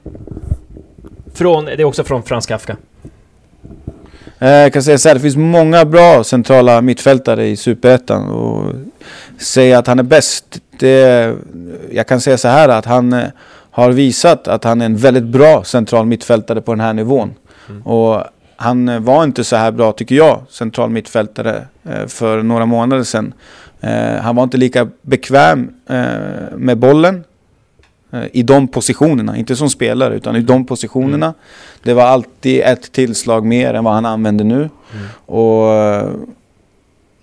Från, 1.34 1.66
det 1.66 1.74
är 1.74 1.84
också 1.84 2.04
från 2.04 2.24
Frans 2.24 2.46
Kafka. 2.46 2.78
Eh, 4.42 4.50
Jag 4.50 4.74
kan 4.74 4.84
säga 4.84 4.98
så 4.98 5.08
här, 5.10 5.16
det 5.16 5.22
finns 5.22 5.36
många 5.36 5.86
bra 5.86 6.24
centrala 6.24 6.82
mittfältare 6.82 7.48
i 7.48 7.56
Superettan. 7.56 8.30
Och 8.30 8.74
säga 9.38 9.80
att 9.80 9.88
han 9.88 10.00
är 10.00 10.04
bäst, 10.04 10.62
det, 10.80 11.36
jag 11.92 12.08
kan 12.08 12.22
säga 12.22 12.38
så 12.38 12.48
här 12.48 12.70
att 12.70 12.86
han 12.86 13.14
eh, 13.14 13.24
har 13.72 13.92
visat 13.92 14.48
att 14.48 14.64
han 14.64 14.82
är 14.82 14.86
en 14.86 14.98
väldigt 14.98 15.24
bra 15.24 15.64
central 15.64 16.06
mittfältare 16.06 16.62
på 16.62 16.72
den 16.72 16.80
här 16.80 16.94
nivån. 16.94 17.34
Mm. 17.70 17.82
Och 17.82 18.24
han 18.56 18.90
eh, 18.90 19.00
var 19.00 19.24
inte 19.24 19.44
så 19.44 19.56
här 19.56 19.72
bra, 19.72 19.92
tycker 19.92 20.16
jag, 20.16 20.42
central 20.50 20.90
mittfältare 20.90 21.66
för 22.08 22.44
några 22.44 22.66
månader 22.66 23.04
sedan. 23.04 23.34
Han 24.22 24.36
var 24.36 24.44
inte 24.44 24.58
lika 24.58 24.88
bekväm 25.02 25.70
med 26.56 26.78
bollen 26.78 27.24
i 28.32 28.44
de 28.44 28.68
positionerna, 28.68 29.38
inte 29.38 29.56
som 29.56 29.70
spelare 29.70 30.16
utan 30.16 30.36
i 30.36 30.42
de 30.42 30.66
positionerna. 30.66 31.34
Det 31.84 31.94
var 31.94 32.04
alltid 32.04 32.62
ett 32.62 32.92
tillslag 32.92 33.46
mer 33.46 33.74
än 33.74 33.84
vad 33.84 33.94
han 33.94 34.06
använder 34.06 34.46
nu. 34.46 34.56
Mm. 34.56 34.70
Och 35.26 35.74
eh, 35.74 36.10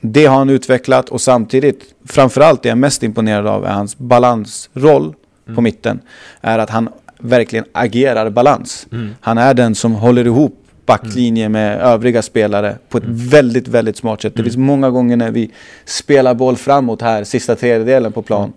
det 0.01 0.26
har 0.26 0.36
han 0.39 0.51
utvecklat 0.51 1.09
och 1.09 1.20
samtidigt, 1.20 1.80
framförallt 2.07 2.62
det 2.62 2.68
jag 2.68 2.76
är 2.76 2.80
mest 2.80 3.03
imponerad 3.03 3.47
av 3.47 3.64
är 3.64 3.72
hans 3.72 3.99
balansroll 3.99 5.12
på 5.45 5.51
Mm. 5.53 5.64
mitten. 5.64 6.01
Är 6.41 6.59
att 6.59 6.70
han 6.70 6.89
verkligen 7.18 7.64
agerar 7.72 8.30
balans. 8.30 8.86
Mm. 8.93 9.11
Han 9.20 9.39
är 9.39 9.55
den 9.55 9.74
som 9.74 9.93
håller 9.93 10.24
ihop 10.26 10.64
backlinje 10.86 11.49
med 11.49 11.80
övriga 11.80 12.22
spelare 12.22 12.76
på 12.89 12.99
ett 12.99 13.05
Mm. 13.05 13.16
väldigt, 13.16 13.68
väldigt 13.68 13.97
smart 13.97 14.22
sätt. 14.22 14.34
Det 14.34 14.41
Mm. 14.41 14.45
finns 14.51 14.57
många 14.57 14.91
gånger 14.91 15.16
när 15.16 15.30
vi 15.30 15.51
spelar 15.84 16.34
boll 16.34 16.57
framåt 16.57 17.03
här, 17.03 17.24
sista 17.24 17.57
tredjedelen 17.57 18.12
på 18.12 18.22
plan. 18.22 18.53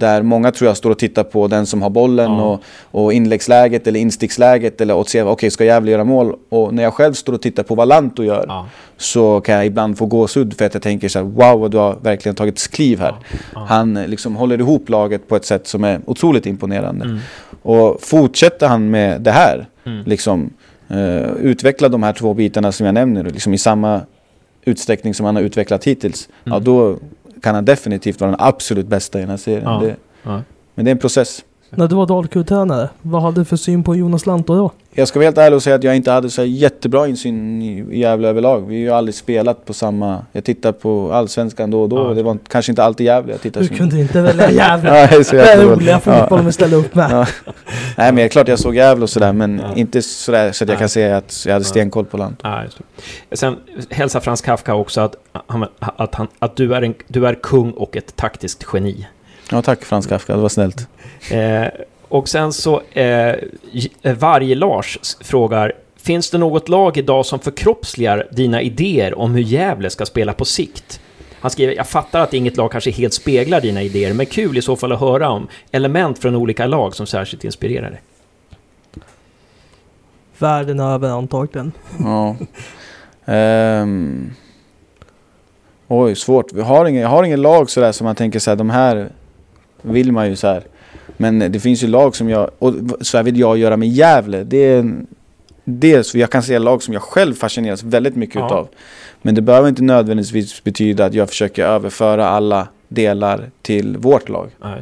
Där 0.00 0.22
många 0.22 0.50
tror 0.52 0.68
jag 0.68 0.76
står 0.76 0.90
och 0.90 0.98
tittar 0.98 1.24
på 1.24 1.48
den 1.48 1.66
som 1.66 1.82
har 1.82 1.90
bollen 1.90 2.30
Ja. 2.30 2.42
och, 2.42 2.60
och 3.04 3.12
inläggsläget 3.12 3.86
eller 3.86 4.00
insticksläget 4.00 4.80
eller 4.80 4.94
och 4.94 5.08
ser, 5.08 5.26
okej 5.26 5.50
ska 5.50 5.64
Gävle 5.64 5.90
göra 5.90 6.04
mål? 6.04 6.34
Och 6.48 6.74
när 6.74 6.82
jag 6.82 6.94
själv 6.94 7.12
står 7.12 7.32
och 7.32 7.42
tittar 7.42 7.62
på 7.62 7.74
vad 7.74 7.88
Lanto 7.88 8.22
gör 8.24 8.44
Ja. 8.48 8.66
så 8.96 9.40
kan 9.40 9.54
jag 9.54 9.66
ibland 9.66 9.98
få 9.98 10.06
gåshud 10.06 10.54
för 10.58 10.64
att 10.66 10.74
jag 10.74 10.82
tänker 10.82 11.08
så 11.08 11.18
här, 11.18 11.26
wow 11.26 11.60
vad 11.60 11.70
du 11.70 11.78
har 11.78 11.96
verkligen 12.02 12.34
tagit 12.36 12.70
kliv 12.70 13.00
här. 13.00 13.14
Ja. 13.54 13.64
Han 13.68 13.94
liksom 13.94 14.36
håller 14.36 14.58
ihop 14.60 14.88
laget 14.88 15.28
på 15.28 15.36
ett 15.36 15.44
sätt 15.44 15.66
som 15.66 15.84
är 15.84 16.00
otroligt 16.06 16.46
imponerande. 16.46 17.04
Mm. 17.04 17.18
Och 17.62 17.98
fortsätter 18.02 18.68
han 18.68 18.90
med 18.90 19.20
det 19.20 19.30
här, 19.30 19.66
Mm. 19.86 20.02
liksom 20.06 20.50
eh, 20.88 21.30
utveckla 21.42 21.88
de 21.88 22.02
här 22.02 22.12
två 22.12 22.34
bitarna 22.34 22.72
som 22.72 22.86
jag 22.86 22.94
nämner 22.94 23.24
liksom 23.24 23.54
i 23.54 23.58
samma 23.58 24.00
utsträckning 24.64 25.14
som 25.14 25.26
han 25.26 25.36
har 25.36 25.42
utvecklat 25.42 25.84
hittills, 25.84 26.28
ja 26.44 26.52
Mm. 26.52 26.64
då 26.64 26.96
kan 27.42 27.54
han 27.54 27.64
definitivt 27.64 28.20
vara 28.20 28.30
den 28.30 28.40
absolut 28.40 28.86
bästa 28.86 29.18
i 29.18 29.20
den 29.20 29.30
här 29.30 29.36
serien. 29.36 29.62
Ja. 29.64 29.80
Det, 29.84 29.96
Ja. 30.22 30.42
men 30.74 30.84
det 30.84 30.88
är 30.90 30.92
en 30.92 30.98
process. 30.98 31.44
När 31.70 31.88
du 31.88 31.94
var 31.94 32.06
Dalkurd-tränare, 32.06 32.88
vad 33.02 33.22
hade 33.22 33.40
du 33.40 33.44
för 33.44 33.56
syn 33.56 33.82
på 33.84 33.96
Jonas 33.96 34.26
Lantto 34.26 34.54
då? 34.56 34.70
Jag 34.94 35.08
ska 35.08 35.18
vara 35.18 35.26
helt 35.26 35.38
ärlig 35.38 35.56
och 35.56 35.62
säga 35.62 35.76
att 35.76 35.84
jag 35.84 35.96
inte 35.96 36.10
hade 36.10 36.30
så 36.30 36.44
jättebra 36.44 37.08
insyn 37.08 37.62
i 37.62 37.98
Gävle 37.98 38.28
överlag. 38.28 38.60
Vi 38.60 38.74
har 38.74 38.80
ju 38.80 38.90
aldrig 38.90 39.14
spelat 39.14 39.64
på 39.64 39.72
samma... 39.74 40.24
Jag 40.32 40.44
tittar 40.44 40.72
på 40.72 41.12
Allsvenskan 41.12 41.70
då 41.70 41.82
och 41.82 41.88
då 41.88 41.96
Ja. 41.98 42.14
det 42.14 42.22
var 42.22 42.38
kanske 42.48 42.72
inte 42.72 42.84
alltid 42.84 43.06
Gävle 43.06 43.32
jag 43.32 43.40
tittade 43.40 43.66
Du 43.66 43.76
kunde 43.76 44.00
inte 44.00 44.22
välja 44.22 44.50
Gävle. 44.50 44.98
Ja, 45.00 45.06
det 45.06 45.16
är 45.16 45.22
så 45.22 45.36
Det 45.36 45.64
roliga 45.64 46.00
fotbollen 46.00 46.46
vi 46.46 46.52
ställer 46.52 46.76
upp 46.76 46.94
med. 46.94 47.10
Ja. 47.10 47.26
Nej 47.44 47.54
men 47.96 48.14
det 48.16 48.22
är 48.22 48.28
klart 48.28 48.48
jag 48.48 48.58
såg 48.58 48.74
Gävle 48.74 49.02
och 49.02 49.10
sådär 49.10 49.32
men 49.32 49.58
Ja. 49.58 49.74
inte 49.76 50.02
sådär 50.02 50.52
så 50.52 50.64
att 50.64 50.68
jag 50.68 50.74
Nej. 50.74 50.78
kan 50.78 50.88
säga 50.88 51.16
att 51.16 51.42
jag 51.46 51.52
hade 51.52 51.64
stenkoll 51.64 52.04
på 52.04 52.16
land. 52.16 52.36
Just 52.64 52.78
det. 53.30 53.36
Sen 53.36 53.56
hälsar 53.90 54.20
Frans 54.20 54.40
Kafka 54.42 54.74
också 54.74 55.00
att, 55.00 55.14
att, 55.96 56.14
han, 56.14 56.28
att 56.38 56.56
du, 56.56 56.74
är 56.74 56.82
en, 56.82 56.94
du 57.08 57.26
är 57.26 57.34
kung 57.34 57.70
och 57.70 57.96
ett 57.96 58.16
taktiskt 58.16 58.66
geni. 58.72 59.06
Ja 59.50 59.62
tack 59.62 59.84
Frans 59.84 60.06
Kafka, 60.06 60.36
det 60.36 60.42
var 60.42 60.48
snällt. 60.48 60.88
Eh, 61.30 61.66
och 62.08 62.28
sen 62.28 62.52
så, 62.52 62.82
eh, 62.92 63.34
J- 63.72 63.88
eh, 64.02 64.14
Varg-Lars 64.16 64.98
s- 65.02 65.16
frågar, 65.20 65.72
finns 65.96 66.30
det 66.30 66.38
något 66.38 66.68
lag 66.68 66.96
idag 66.96 67.26
som 67.26 67.38
förkroppsligar 67.38 68.28
dina 68.32 68.62
idéer 68.62 69.18
om 69.18 69.34
hur 69.34 69.42
Gävle 69.42 69.90
ska 69.90 70.06
spela 70.06 70.32
på 70.32 70.44
sikt? 70.44 71.00
Han 71.40 71.50
skriver, 71.50 71.74
jag 71.74 71.86
fattar 71.88 72.20
att 72.20 72.34
inget 72.34 72.56
lag 72.56 72.72
kanske 72.72 72.90
helt 72.90 73.14
speglar 73.14 73.60
dina 73.60 73.82
idéer, 73.82 74.12
men 74.14 74.26
kul 74.26 74.58
i 74.58 74.62
så 74.62 74.76
fall 74.76 74.92
att 74.92 75.00
höra 75.00 75.28
om 75.30 75.48
element 75.70 76.18
från 76.18 76.34
olika 76.36 76.66
lag 76.66 76.94
som 76.94 77.06
särskilt 77.06 77.44
inspirerar 77.44 77.90
dig. 77.90 78.00
Världen 80.38 80.80
över 80.80 81.08
antagligen. 81.10 81.72
Ja. 82.04 82.36
Ehm. 83.32 84.30
Oj, 85.88 86.16
svårt. 86.16 86.52
Vi 86.52 86.62
har 86.62 86.86
ingen, 86.86 87.02
jag 87.02 87.08
har 87.08 87.24
ingen 87.24 87.42
lag 87.42 87.70
sådär 87.70 87.92
som 87.92 88.04
man 88.04 88.14
tänker 88.14 88.38
såhär, 88.38 88.56
de 88.56 88.70
här 88.70 89.10
vill 89.82 90.12
man 90.12 90.28
ju 90.28 90.36
så 90.36 90.46
här. 90.46 90.62
Men 91.16 91.38
det 91.52 91.60
finns 91.60 91.82
ju 91.82 91.86
lag 91.86 92.16
som 92.16 92.28
jag, 92.28 92.50
och 92.58 92.74
så 93.00 93.16
här 93.16 93.24
vill 93.24 93.38
jag 93.38 93.58
göra 93.58 93.76
med 93.76 93.88
Gävle. 93.88 94.44
Det 94.44 94.56
är 94.56 94.78
en, 94.78 95.06
dels, 95.64 96.14
jag 96.14 96.30
kan 96.30 96.42
säga 96.42 96.58
lag 96.58 96.82
som 96.82 96.94
jag 96.94 97.02
själv 97.02 97.34
fascineras 97.34 97.82
väldigt 97.82 98.16
mycket 98.16 98.34
Ja. 98.34 98.46
utav. 98.46 98.68
Men 99.22 99.34
det 99.34 99.42
behöver 99.42 99.68
inte 99.68 99.82
nödvändigtvis 99.82 100.64
betyda 100.64 101.04
att 101.04 101.14
jag 101.14 101.28
försöker 101.28 101.64
överföra 101.66 102.28
alla 102.28 102.68
delar 102.88 103.50
till 103.62 103.96
vårt 103.96 104.28
lag. 104.28 104.50
Ja. 104.60 104.76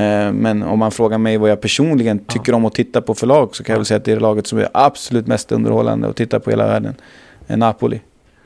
Eh, 0.00 0.32
Men 0.32 0.62
om 0.62 0.78
man 0.78 0.90
frågar 0.90 1.18
mig 1.18 1.36
vad 1.36 1.50
jag 1.50 1.60
personligen 1.60 2.20
Ja. 2.26 2.32
tycker 2.32 2.52
om 2.54 2.64
att 2.64 2.74
titta 2.74 3.00
på 3.00 3.14
för 3.14 3.26
lag 3.26 3.56
så 3.56 3.64
kan 3.64 3.72
jag 3.72 3.76
Ja. 3.76 3.80
väl 3.80 3.86
säga 3.86 3.96
att 3.98 4.04
det 4.04 4.12
är 4.12 4.20
laget 4.20 4.46
som 4.46 4.58
är 4.58 4.68
absolut 4.74 5.26
mest 5.26 5.52
underhållande 5.52 6.08
att 6.08 6.16
titta 6.16 6.40
på 6.40 6.50
i 6.50 6.52
hela 6.52 6.66
världen. 6.66 6.94
Är 7.46 7.56
Napoli. 7.56 8.00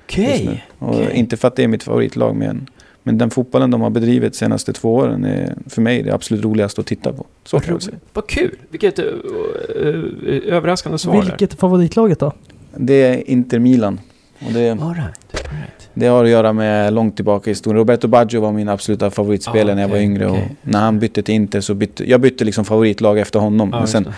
Okej. 0.05 0.65
Och 0.79 0.89
okej. 0.95 1.11
Inte 1.15 1.37
för 1.37 1.49
att 1.49 1.57
det 1.57 1.65
är 1.65 1.69
mitt 1.69 1.83
favoritlag 1.83 2.37
men, 2.37 2.67
men 3.07 3.19
den 3.19 3.31
fotbollen 3.31 3.71
de 3.71 3.81
har 3.81 3.91
bedrivit 3.91 4.33
de 4.33 4.39
senaste 4.39 4.73
två 4.73 4.95
åren 4.95 5.25
är 5.25 5.55
för 5.67 5.83
mig 5.83 6.03
det 6.03 6.15
absolut 6.15 6.45
roligaste 6.45 6.81
att 6.81 6.87
titta 6.87 7.13
på. 7.13 7.27
Så 7.45 7.59
roligt. 7.59 7.89
Vad 8.13 8.27
kul! 8.27 8.57
Vilket 8.71 8.99
uh, 8.99 9.05
uh, 9.05 10.05
överraskande 10.47 10.99
svar. 10.99 11.23
Vilket 11.23 11.53
är 11.53 11.57
favoritlaget 11.57 12.19
då? 12.19 12.33
Det 12.77 12.95
är 12.95 13.31
Inter 13.31 13.59
Milan. 13.59 14.01
Och 14.47 14.53
det, 14.53 14.71
All 14.71 14.79
right. 14.79 14.89
All 14.89 14.95
right. 14.95 15.89
det 15.95 16.07
har 16.07 16.25
att 16.25 16.31
göra 16.31 16.53
med 16.53 16.93
långt 16.93 17.17
tillbaka 17.17 17.51
i 17.51 17.53
historien. 17.53 17.79
Roberto 17.79 18.09
Baggio 18.09 18.41
var 18.41 18.53
min 18.53 18.69
absoluta 18.69 19.11
favoritspelare 19.11 19.73
Ah, 19.73 19.75
när 19.75 19.83
jag 19.83 19.89
var 19.89 19.99
yngre. 19.99 20.27
okej. 20.27 20.57
Och 20.63 20.69
när 20.69 20.81
han 20.81 20.99
bytte 20.99 21.23
till 21.23 21.35
Inter 21.35 21.61
så 21.61 21.75
bytte 21.75 22.11
jag 22.11 22.21
bytte 22.21 22.45
liksom 22.45 22.65
favoritlag 22.65 23.19
efter 23.19 23.39
honom. 23.41 23.69
Ja, 23.73 23.79
men 23.79 23.89
sen 23.89 24.09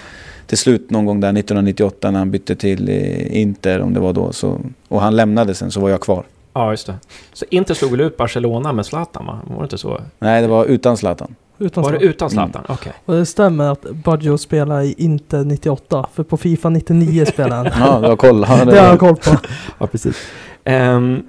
till 0.46 0.58
slut 0.58 0.90
någon 0.90 1.06
gång 1.06 1.20
där 1.20 1.28
1998 1.28 2.10
när 2.10 2.18
han 2.18 2.30
bytte 2.30 2.56
till 2.56 2.88
eh, 2.88 3.40
Inter, 3.40 3.80
om 3.80 3.94
det 3.94 4.00
var 4.00 4.12
då, 4.12 4.32
så, 4.32 4.60
och 4.88 5.00
han 5.00 5.16
lämnade 5.16 5.54
sen 5.54 5.70
så 5.70 5.80
var 5.80 5.90
jag 5.90 6.00
kvar. 6.00 6.24
Ja, 6.58 6.70
just 6.70 6.86
det. 6.86 6.94
Så 7.32 7.44
Inter 7.50 7.74
slog 7.74 7.90
väl 7.90 8.00
ut 8.00 8.16
Barcelona 8.16 8.72
med 8.72 8.86
Zlatan, 8.86 9.26
va? 9.26 9.38
Var 9.46 9.56
det 9.58 9.62
inte 9.62 9.78
så? 9.78 10.00
Nej, 10.18 10.42
det 10.42 10.48
var 10.48 10.64
utan 10.64 10.96
Zlatan. 10.96 11.34
Utan 11.58 11.82
Var 11.84 11.92
det 11.92 11.98
utan 11.98 12.30
Zlatan? 12.30 12.64
Okej. 12.68 12.92
Och 13.04 13.14
det 13.14 13.26
stämmer 13.26 13.72
att 13.72 13.82
Baggio 13.90 14.38
spelar 14.38 14.82
i 14.82 14.94
Inter 14.98 15.44
98, 15.44 16.06
för 16.14 16.22
på 16.22 16.36
Fifa 16.36 16.68
99 16.68 17.24
spelar 17.26 17.56
han. 17.56 17.66
Ja, 17.80 18.00
du 18.00 18.08
har 18.08 18.16
koll. 18.16 18.44
Ja, 18.48 18.64
det 18.64 18.80
har 18.80 18.86
jag 18.88 18.98
koll 19.00 19.16
på. 19.16 19.30
Ja, 19.78 19.86
precis. 19.86 20.16
Ehm, 20.64 21.22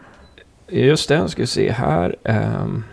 just 0.69 1.09
det, 1.09 1.30
ska 1.30 1.41
vi 1.41 1.47
se 1.47 1.71
här. 1.71 2.15
Um, 2.63 2.84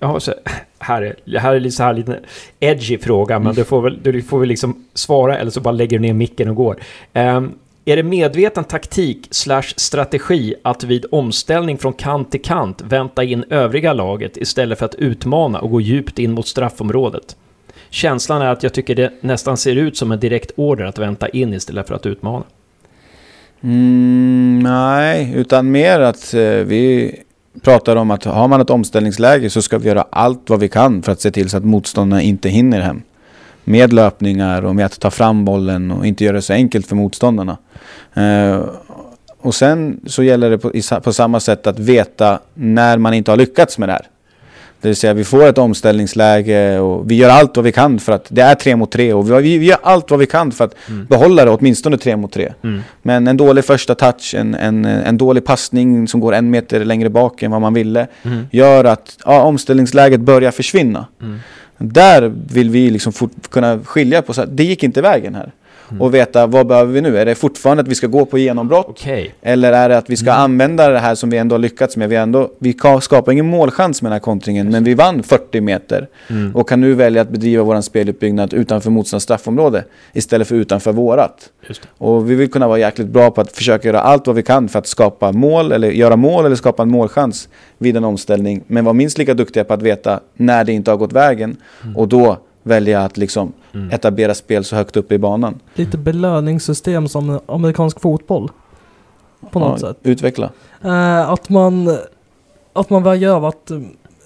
ja, 0.00 0.20
så, 0.20 0.32
här, 0.78 1.02
är, 1.02 1.16
det 1.24 1.38
här 1.38 1.54
är 1.54 1.60
lite 1.60 1.76
så 1.76 1.82
här 1.82 1.94
lite 1.94 2.20
edgy 2.60 2.98
fråga, 2.98 3.38
men 3.38 3.46
Mm. 3.46 3.54
du 3.54 3.64
får 3.64 3.82
väl, 3.82 3.98
du 4.02 4.22
får 4.22 4.38
väl 4.38 4.48
liksom 4.48 4.84
svara 4.94 5.38
eller 5.38 5.50
så 5.50 5.60
bara 5.60 5.72
lägger 5.72 5.98
du 5.98 6.02
ner 6.02 6.12
micken 6.12 6.48
och 6.48 6.56
går. 6.56 6.76
Ehm, 7.12 7.52
är 7.90 7.96
det 7.96 8.02
medveten 8.02 8.64
taktik 8.64 9.28
slash 9.30 9.62
strategi 9.76 10.54
att 10.62 10.84
vid 10.84 11.06
omställning 11.10 11.78
från 11.78 11.92
kant 11.92 12.30
till 12.30 12.42
kant 12.42 12.82
vänta 12.82 13.24
in 13.24 13.44
övriga 13.50 13.92
laget 13.92 14.36
istället 14.36 14.78
för 14.78 14.86
att 14.86 14.94
utmana 14.94 15.60
och 15.60 15.70
gå 15.70 15.80
djupt 15.80 16.18
in 16.18 16.32
mot 16.32 16.46
straffområdet? 16.46 17.36
Känslan 17.90 18.42
är 18.42 18.46
att 18.46 18.62
jag 18.62 18.72
tycker 18.72 18.94
det 18.94 19.12
nästan 19.20 19.56
ser 19.56 19.76
ut 19.76 19.96
som 19.96 20.12
en 20.12 20.20
direkt 20.20 20.50
order 20.56 20.84
att 20.84 20.98
vänta 20.98 21.28
in 21.28 21.54
istället 21.54 21.88
för 21.88 21.94
att 21.94 22.06
utmana. 22.06 22.44
Mm, 23.62 24.58
nej, 24.62 25.32
utan 25.36 25.70
mer 25.70 26.00
att 26.00 26.34
eh, 26.34 26.40
vi 26.40 27.14
pratar 27.62 27.96
om 27.96 28.10
att 28.10 28.24
har 28.24 28.48
man 28.48 28.60
ett 28.60 28.70
omställningsläge 28.70 29.50
så 29.50 29.62
ska 29.62 29.78
vi 29.78 29.88
göra 29.88 30.06
allt 30.10 30.50
vad 30.50 30.60
vi 30.60 30.68
kan 30.68 31.02
för 31.02 31.12
att 31.12 31.20
se 31.20 31.30
till 31.30 31.50
så 31.50 31.56
att 31.56 31.64
motståndarna 31.64 32.22
inte 32.22 32.48
hinner 32.48 32.80
hem. 32.80 33.02
Med 33.64 33.92
löpningar 33.92 34.64
och 34.64 34.76
med 34.76 34.86
att 34.86 35.00
ta 35.00 35.10
fram 35.10 35.44
bollen 35.44 35.90
och 35.90 36.06
inte 36.06 36.24
göra 36.24 36.36
det 36.36 36.42
så 36.42 36.52
enkelt 36.52 36.86
för 36.86 36.96
motståndarna. 36.96 37.56
Eh, 38.14 38.60
och 39.42 39.54
sen 39.54 40.00
så 40.06 40.22
gäller 40.22 40.50
det 40.50 40.58
på, 40.58 40.74
i, 40.74 40.82
på 41.02 41.12
samma 41.12 41.40
sätt 41.40 41.66
att 41.66 41.78
veta 41.78 42.38
när 42.54 42.98
man 42.98 43.14
inte 43.14 43.30
har 43.30 43.36
lyckats 43.36 43.78
med 43.78 43.88
det 43.88 43.92
här. 43.92 44.06
Det 44.80 44.88
vill 44.88 44.96
säga 44.96 45.14
vi 45.14 45.24
får 45.24 45.46
ett 45.48 45.58
omställningsläge 45.58 46.78
och 46.78 47.10
vi 47.10 47.14
gör 47.14 47.28
allt 47.30 47.56
vad 47.56 47.64
vi 47.64 47.72
kan 47.72 47.98
för 47.98 48.12
att 48.12 48.26
det 48.28 48.42
är 48.42 48.54
tre 48.54 48.76
mot 48.76 48.92
tre 48.92 49.12
och 49.12 49.30
vi, 49.30 49.58
vi 49.58 49.66
gör 49.66 49.78
allt 49.82 50.10
vad 50.10 50.20
vi 50.20 50.26
kan 50.26 50.52
för 50.52 50.64
att 50.64 50.74
Mm. 50.88 51.06
behålla 51.06 51.44
det 51.44 51.50
åtminstone 51.50 51.98
tre 51.98 52.16
mot 52.16 52.32
tre. 52.32 52.52
Mm. 52.62 52.80
Men 53.02 53.28
en 53.28 53.36
dålig 53.36 53.64
första 53.64 53.94
touch, 53.94 54.34
en, 54.38 54.54
en, 54.54 54.84
en 54.84 55.18
dålig 55.18 55.44
passning 55.44 56.08
som 56.08 56.20
går 56.20 56.32
en 56.34 56.50
meter 56.50 56.84
längre 56.84 57.08
bak 57.10 57.42
än 57.42 57.50
vad 57.50 57.60
man 57.60 57.74
ville 57.74 58.06
Mm. 58.22 58.46
gör 58.50 58.84
att 58.84 59.16
ja, 59.24 59.42
omställningsläget 59.42 60.20
börjar 60.20 60.50
försvinna. 60.50 61.06
Där 61.82 62.32
vill 62.52 62.70
vi 62.70 62.90
liksom 62.90 63.12
fort, 63.12 63.50
kunna 63.50 63.80
skilja 63.84 64.22
på, 64.22 64.32
så 64.32 64.40
här, 64.40 64.48
det 64.48 64.64
gick 64.64 64.82
inte 64.82 65.02
vägen 65.02 65.34
här. 65.34 65.52
Mm. 65.90 66.02
Och 66.02 66.14
veta 66.14 66.46
vad 66.46 66.66
behöver 66.66 66.92
vi 66.92 67.00
nu? 67.00 67.18
Är 67.18 67.26
det 67.26 67.34
fortfarande 67.34 67.80
att 67.80 67.88
vi 67.88 67.94
ska 67.94 68.06
gå 68.06 68.24
på 68.24 68.38
genombrott? 68.38 68.86
Okej. 68.88 69.34
Eller 69.42 69.72
är 69.72 69.88
det 69.88 69.98
att 69.98 70.10
vi 70.10 70.16
ska 70.16 70.30
Mm. 70.30 70.42
använda 70.42 70.88
det 70.88 70.98
här 70.98 71.14
som 71.14 71.30
vi 71.30 71.36
ändå 71.36 71.54
har 71.54 71.58
lyckats 71.58 71.96
med? 71.96 72.08
Vi, 72.08 72.16
ändå, 72.16 72.50
vi 72.58 72.72
ka- 72.72 73.00
skapar 73.00 73.32
ingen 73.32 73.46
målchans 73.46 74.02
med 74.02 74.10
den 74.10 74.14
här 74.14 74.20
kontringen, 74.20 74.70
men 74.70 74.84
vi 74.84 74.94
vann 74.94 75.22
40 75.22 75.60
meter. 75.60 76.08
Mm. 76.30 76.56
Och 76.56 76.68
kan 76.68 76.80
nu 76.80 76.94
välja 76.94 77.22
att 77.22 77.28
bedriva 77.30 77.62
vår 77.62 77.80
speluppbyggnad 77.80 78.54
utanför 78.54 78.90
motståndarens 78.90 79.22
straffområde 79.24 79.84
istället 80.12 80.48
för 80.48 80.54
utanför 80.54 80.92
vårat. 80.92 81.50
Och 81.98 82.30
vi 82.30 82.34
vill 82.34 82.50
kunna 82.50 82.68
vara 82.68 82.78
jäkligt 82.78 83.08
bra 83.08 83.30
på 83.30 83.40
att 83.40 83.52
försöka 83.52 83.88
göra 83.88 84.00
allt 84.00 84.26
vad 84.26 84.36
vi 84.36 84.42
kan 84.42 84.68
för 84.68 84.78
att 84.78 84.86
skapa 84.86 85.32
mål, 85.32 85.72
eller 85.72 85.90
göra 85.90 86.16
mål 86.16 86.44
eller 86.46 86.56
skapa 86.56 86.82
en 86.82 86.90
målchans 86.90 87.48
vid 87.78 87.96
en 87.96 88.04
omställning. 88.04 88.62
Men 88.66 88.84
vara 88.84 88.92
minst 88.92 89.18
lika 89.18 89.34
duktiga 89.34 89.64
på 89.64 89.74
att 89.74 89.82
veta 89.82 90.20
när 90.34 90.64
det 90.64 90.72
inte 90.72 90.90
har 90.90 90.98
gått 90.98 91.12
vägen 91.12 91.56
Mm. 91.82 91.96
och 91.96 92.08
då 92.08 92.38
välja 92.62 93.00
att 93.04 93.16
liksom 93.16 93.52
Mm. 93.72 93.90
etablera 93.90 94.34
spel 94.34 94.64
så 94.64 94.76
högt 94.76 94.96
upp 94.96 95.12
i 95.12 95.18
banan. 95.18 95.60
Lite 95.74 95.98
belöningssystem 95.98 97.08
som 97.08 97.40
amerikansk 97.46 98.00
fotboll. 98.00 98.50
På 99.50 99.58
något 99.58 99.80
Ja, 99.82 99.88
sätt. 99.88 99.98
Utveckla. 100.02 100.50
Eh, 100.84 101.30
att 101.30 101.48
man, 101.48 101.98
att 102.72 102.90
man 102.90 103.24
av 103.28 103.44
att 103.44 103.70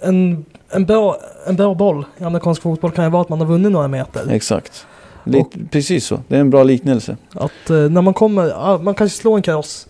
en, 0.03 0.45
en, 0.71 0.85
bra, 0.87 1.17
en 1.47 1.57
bra 1.57 1.75
boll 1.75 2.05
i 2.19 2.25
amerikansk 2.25 2.63
fotboll 2.63 2.91
kan 2.91 3.05
ju 3.05 3.11
vara 3.11 3.23
att 3.23 3.29
man 3.29 3.41
har 3.41 3.47
vunnit 3.47 3.73
några 3.73 3.89
meter. 3.89 4.31
Exakt. 4.31 4.87
Lite, 5.25 5.59
precis 5.71 6.07
så. 6.07 6.19
Det 6.29 6.37
är 6.37 6.41
en 6.41 6.51
bra 6.51 6.63
liknelse. 6.63 7.17
Att 7.35 7.71
eh, 7.71 7.77
när 7.77 8.03
man 8.03 8.15
kommer, 8.15 8.79
man 8.79 8.95
kanske 8.95 9.19
slår 9.19 9.37
en 9.37 9.43
cross 9.43 9.89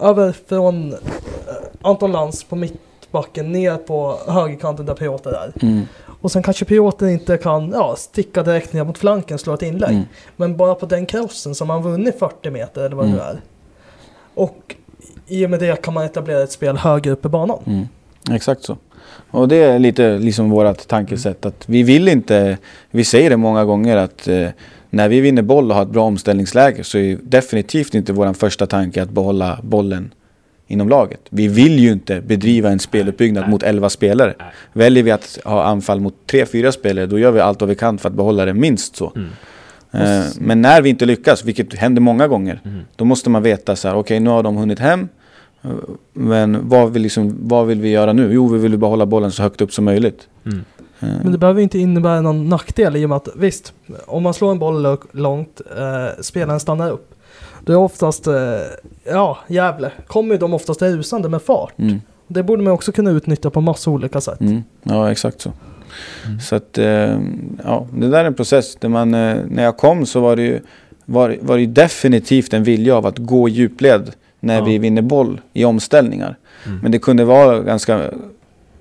över 0.00 0.34
från 0.48 0.92
eh, 0.92 0.98
Anton 1.82 2.12
Lantz 2.12 2.44
på 2.44 2.56
mittbacken 2.56 3.52
ner 3.52 3.76
på 3.76 4.18
högerkanten 4.28 4.86
där 4.86 4.94
Piotr 4.94 5.28
är. 5.28 5.52
Mm. 5.62 5.80
Och 6.20 6.32
sen 6.32 6.42
kanske 6.42 6.64
Piotr 6.64 7.06
inte 7.06 7.36
kan 7.36 7.70
ja, 7.70 7.94
sticka 7.98 8.42
direkt 8.42 8.72
ner 8.72 8.84
mot 8.84 8.98
flanken 8.98 9.34
och 9.34 9.40
slå 9.40 9.54
ett 9.54 9.62
inlägg. 9.62 9.90
Mm. 9.90 10.04
Men 10.36 10.56
bara 10.56 10.74
på 10.74 10.86
den 10.86 11.06
crossen 11.06 11.54
som 11.54 11.68
man 11.68 11.82
vunnit 11.82 12.18
40 12.18 12.50
meter 12.50 12.84
eller 12.84 12.96
vad 12.96 13.04
det 13.06 13.12
Mm. 13.12 13.20
är. 13.26 13.40
Och 14.34 14.74
i 15.26 15.46
och 15.46 15.50
med 15.50 15.60
det 15.60 15.82
kan 15.82 15.94
man 15.94 16.04
etablera 16.04 16.42
ett 16.42 16.52
spel 16.52 16.76
högre 16.76 17.10
upp 17.10 17.26
i 17.26 17.28
banan. 17.28 17.58
Mm. 17.66 17.88
Exakt 18.30 18.64
så. 18.64 18.76
Och 19.30 19.48
det 19.48 19.56
är 19.56 19.78
lite 19.78 20.18
liksom 20.18 20.50
vårt 20.50 20.88
tankesätt 20.88 21.46
att 21.46 21.64
vi 21.68 21.82
vill 21.82 22.08
inte, 22.08 22.58
vi 22.90 23.04
säger 23.04 23.30
det 23.30 23.36
många 23.36 23.64
gånger 23.64 23.96
att 23.96 24.28
eh, 24.28 24.48
när 24.90 25.08
vi 25.08 25.20
vinner 25.20 25.42
boll 25.42 25.70
och 25.70 25.76
har 25.76 25.82
ett 25.82 25.88
bra 25.88 26.04
omställningsläge 26.04 26.84
så 26.84 26.98
är 26.98 27.18
definitivt 27.22 27.94
inte 27.94 28.12
vår 28.12 28.32
första 28.32 28.66
tanke 28.66 29.02
att 29.02 29.10
behålla 29.10 29.58
bollen 29.62 30.14
inom 30.66 30.88
laget. 30.88 31.20
Vi 31.30 31.48
vill 31.48 31.78
ju 31.78 31.92
inte 31.92 32.20
bedriva 32.20 32.70
en 32.70 32.78
speluppbyggnad 32.78 33.42
Nej. 33.44 33.50
mot 33.50 33.62
11 33.62 33.88
spelare. 33.90 34.34
Nej. 34.38 34.48
Väljer 34.72 35.02
vi 35.02 35.10
att 35.10 35.38
ha 35.44 35.64
anfall 35.64 36.00
mot 36.00 36.14
3-4 36.26 36.70
spelare 36.70 37.06
då 37.06 37.18
gör 37.18 37.30
vi 37.30 37.40
allt 37.40 37.60
vad 37.60 37.68
vi 37.68 37.74
kan 37.74 37.98
för 37.98 38.08
att 38.08 38.14
behålla 38.14 38.44
det 38.44 38.54
minst 38.54 38.96
så. 38.96 39.12
Mm. 39.16 39.28
Eh, 39.92 40.24
men 40.38 40.62
när 40.62 40.82
vi 40.82 40.88
inte 40.90 41.06
lyckas, 41.06 41.44
vilket 41.44 41.74
händer 41.74 42.00
många 42.02 42.28
gånger, 42.28 42.60
Mm. 42.64 42.80
då 42.96 43.04
måste 43.04 43.30
man 43.30 43.42
veta 43.42 43.76
så 43.76 43.88
här, 43.88 43.96
okej 43.96 44.20
nu 44.20 44.30
har 44.30 44.42
de 44.42 44.56
hunnit 44.56 44.78
hem. 44.78 45.08
eh, 45.62 45.70
Men 46.12 46.68
vad 46.68 46.92
vill, 46.92 47.02
liksom, 47.02 47.36
vad 47.40 47.66
vill 47.66 47.80
vi 47.80 47.88
göra 47.88 48.12
nu? 48.12 48.32
Jo, 48.32 48.48
vi 48.48 48.58
vill 48.58 48.78
behålla 48.78 49.06
bollen 49.06 49.32
så 49.32 49.42
högt 49.42 49.60
upp 49.60 49.72
som 49.72 49.84
möjligt. 49.84 50.28
Mm. 50.46 50.64
Eh, 51.00 51.08
Men 51.22 51.32
det 51.32 51.38
behöver 51.38 51.62
inte 51.62 51.78
innebära 51.78 52.20
någon 52.20 52.48
nackdel 52.48 52.96
i 52.96 53.04
och 53.04 53.08
med 53.08 53.16
att 53.16 53.28
visst, 53.36 53.72
om 54.06 54.22
man 54.22 54.34
slår 54.34 54.50
en 54.50 54.58
boll 54.58 54.98
långt, 55.12 55.60
eh, 55.78 56.22
spelaren 56.22 56.60
stannar 56.60 56.90
upp. 56.90 57.14
Då 57.66 57.72
är 57.72 57.76
oftast, 57.76 58.26
eh, 58.26 58.34
ja, 59.04 59.38
Gävle, 59.46 59.90
kommer 60.06 60.34
ju 60.34 60.38
de 60.38 60.54
oftast 60.54 60.82
rusande 60.82 61.28
med 61.28 61.42
fart. 61.42 61.78
Mm, 61.78 62.00
Det 62.28 62.42
borde 62.42 62.62
man 62.62 62.72
också 62.72 62.92
kunna 62.92 63.10
utnyttja 63.10 63.50
på 63.50 63.60
massa 63.60 63.90
olika 63.90 64.20
sätt. 64.20 64.40
mm, 64.40 64.62
ja, 64.82 65.10
exakt 65.10 65.40
så. 65.40 65.52
Mm. 66.26 66.40
Så 66.40 66.56
att, 66.56 66.78
eh, 66.78 67.18
ja, 67.64 67.86
det 67.92 68.08
där 68.08 68.20
är 68.20 68.24
en 68.24 68.34
process. 68.34 68.76
Där 68.76 68.88
man, 68.88 69.14
eh, 69.14 69.36
när 69.48 69.62
jag 69.62 69.76
kom 69.76 70.06
så 70.06 70.20
var 70.20 70.36
det 70.36 70.42
ju 70.42 70.60
var, 71.04 71.36
var 71.40 71.58
det 71.58 71.66
definitivt 71.66 72.52
en 72.54 72.62
vilja 72.64 72.96
av 72.96 73.06
att 73.06 73.18
gå 73.18 73.48
i 73.48 73.52
djupled 73.52 74.12
när 74.40 74.54
Ja. 74.58 74.64
vi 74.64 74.78
vinner 74.78 75.02
boll 75.02 75.40
i 75.52 75.64
omställningar. 75.64 76.36
Mm. 76.66 76.78
Men 76.82 76.92
det 76.92 76.98
kunde 76.98 77.24
vara 77.24 77.60
ganska 77.60 78.10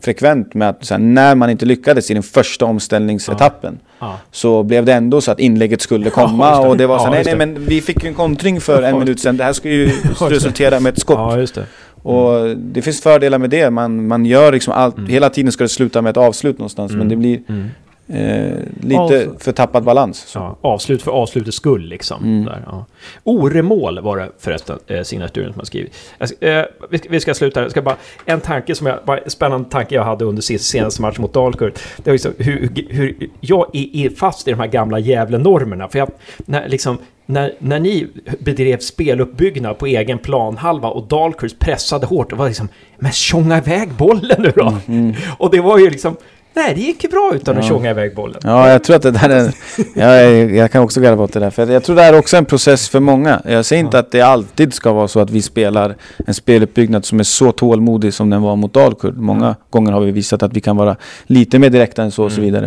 frekvent 0.06 0.54
med 0.54 0.70
att 0.70 0.90
här, 0.90 0.98
när 0.98 1.36
man 1.36 1.50
inte 1.50 1.66
lyckades 1.66 2.12
i 2.12 2.14
den 2.14 2.24
första 2.24 2.66
omställningsetappen 2.66 3.80
Ja. 4.00 4.20
så 4.32 4.64
blev 4.64 4.86
det 4.86 4.94
ändå 4.94 5.22
så 5.22 5.32
att 5.32 5.40
inlägget 5.40 5.82
skulle 5.82 6.06
Ja, 6.16 6.28
komma 6.28 6.50
just 6.50 6.62
det. 6.62 6.68
och 6.70 6.78
det 6.78 6.88
var 6.88 6.98
så 7.00 7.06
Ja, 7.06 7.12
här, 7.12 7.24
nej, 7.24 7.36
nej 7.38 7.48
men 7.48 7.66
vi 7.66 7.82
fick 7.82 8.04
en 8.04 8.14
kontring 8.14 8.62
för 8.62 8.82
en 8.84 8.90
Ja. 8.94 9.00
minut 9.00 9.20
sedan. 9.20 9.38
Det 9.38 9.44
här 9.44 9.54
ska 9.54 9.70
ju 9.70 9.86
resultera 10.20 10.80
med 10.80 10.94
ett 10.94 11.00
skott. 11.00 11.18
ja, 11.38 11.62
det. 11.62 11.66
Och 12.10 12.58
det 12.58 12.82
finns 12.82 13.02
fördelar 13.02 13.38
med 13.38 13.50
det. 13.50 13.70
Man, 13.70 14.08
man 14.08 14.26
gör 14.26 14.52
liksom 14.52 14.74
allt, 14.74 14.98
Mm. 14.98 15.10
hela 15.10 15.30
tiden 15.30 15.52
ska 15.52 15.64
det 15.64 15.70
sluta 15.70 16.02
med 16.02 16.10
ett 16.10 16.18
avslut 16.18 16.58
någonstans. 16.58 16.92
Men 16.92 17.02
Mm. 17.02 17.10
det 17.10 17.16
blir 17.16 17.40
Mm. 17.50 17.68
Eh, 18.08 18.54
lite 18.82 19.00
Avslut. 19.00 19.44
för 19.44 19.52
tappad 19.52 19.84
balans. 19.84 20.32
Ja, 20.36 20.58
avslut 20.62 21.02
för 21.02 21.12
avslutets 21.12 21.58
skull 21.58 21.82
liksom. 21.82 22.24
Mm. 22.24 22.46
Där, 22.46 22.64
ja. 22.66 22.86
Oremål 23.24 24.00
var 24.00 24.18
det 24.18 24.32
förresten, 24.40 24.80
eh, 24.88 25.02
signaturen 25.02 25.52
som 25.52 25.60
har 25.60 25.66
skrivit. 25.66 25.94
Jag 26.18 26.58
eh, 26.60 26.66
vi, 26.90 26.98
ska, 26.98 27.10
vi 27.10 27.20
ska 27.20 27.34
sluta 27.34 27.60
här. 27.60 27.66
Jag 27.66 27.72
ska 27.72 27.82
bara, 27.82 27.98
en 28.26 28.42
tanke 28.42 28.76
som 28.76 28.88
jag, 28.88 29.00
bara, 29.06 29.20
spännande 29.30 29.70
tanke 29.70 29.96
jag 29.96 30.04
hade 30.04 30.26
under 30.26 30.42
sin 30.42 30.60
senaste 30.60 31.02
match 31.02 31.18
mot 31.18 31.34
Dalkurd. 31.34 31.74
Det 31.98 32.06
var 32.06 32.14
liksom 32.14 32.34
hur, 32.38 32.70
hur 32.90 33.30
jag 33.40 33.70
är, 33.74 33.96
är 33.96 34.10
fast 34.10 34.48
i 34.48 34.52
de 34.52 34.60
här 34.60 34.68
gamla 34.68 35.00
Gävle-normerna. 35.00 35.88
För 35.88 36.00
jag, 36.00 36.10
när, 36.46 36.70
liksom, 36.70 36.98
när, 37.26 37.54
när 37.60 37.80
ni 37.80 38.08
bedrev 38.40 38.80
speluppbyggnad 38.80 39.78
på 39.78 39.86
egen 39.86 40.20
planhalva 40.20 40.90
och 40.90 41.08
Dalkurd 41.08 41.60
pressade 41.60 42.06
hårt, 42.06 42.30
det 42.30 42.36
var 42.36 42.48
liksom, 42.48 42.70
men 42.98 43.12
tjonga 43.12 43.58
iväg 43.58 43.90
bollen 43.94 44.42
nu 44.42 44.52
då! 44.56 44.78
Mm. 44.88 45.14
Och 45.38 45.52
det 45.52 45.62
var 45.62 45.80
ju 45.80 45.90
liksom, 45.90 46.16
nej 46.56 46.74
det 46.76 46.82
gick 46.82 47.04
ju 47.04 47.10
bra 47.10 47.32
utan 47.36 47.58
att 47.58 47.64
Ja. 47.64 47.70
tjonga 47.70 47.90
iväg 47.90 48.16
bollen. 48.16 48.40
Ja, 48.44 48.70
jag 48.70 48.84
tror 48.84 48.96
att 48.96 49.02
det 49.02 49.12
där 49.12 49.30
är... 49.30 49.52
Jag, 49.94 50.52
jag 50.56 50.72
kan 50.72 50.82
också 50.84 51.02
garva 51.02 51.24
åt 51.24 51.34
det 51.34 51.40
där. 51.40 51.50
För 51.50 51.72
jag 51.72 51.84
tror 51.84 51.96
det 51.96 52.04
är 52.04 52.18
också 52.18 52.38
en 52.38 52.46
process 52.46 52.90
för 52.90 53.00
många. 53.00 53.42
Jag 53.46 53.66
säger 53.66 53.80
inte 53.84 53.98
Ja. 53.98 54.00
att 54.02 54.12
det 54.12 54.22
alltid 54.22 54.74
ska 54.74 54.94
vara 54.94 55.08
så 55.08 55.20
att 55.20 55.30
vi 55.30 55.42
spelar 55.42 55.96
en 56.28 56.34
speluppbyggnad 56.34 57.06
som 57.06 57.20
är 57.20 57.24
så 57.24 57.52
tålmodig 57.52 58.14
som 58.14 58.30
den 58.30 58.42
var 58.42 58.56
mot 58.56 58.74
Dalkurd. 58.74 59.18
Många 59.18 59.56
gånger 59.70 59.92
har 59.92 60.02
vi 60.02 60.12
visat 60.12 60.44
att 60.44 60.54
vi 60.54 60.62
kan 60.62 60.78
vara 60.78 60.96
lite 61.26 61.60
mer 61.60 61.70
direkta 61.70 62.04
än 62.04 62.12
så 62.12 62.24
och 62.24 62.32
så 62.32 62.38
Mm. 62.42 62.46
vidare. 62.46 62.66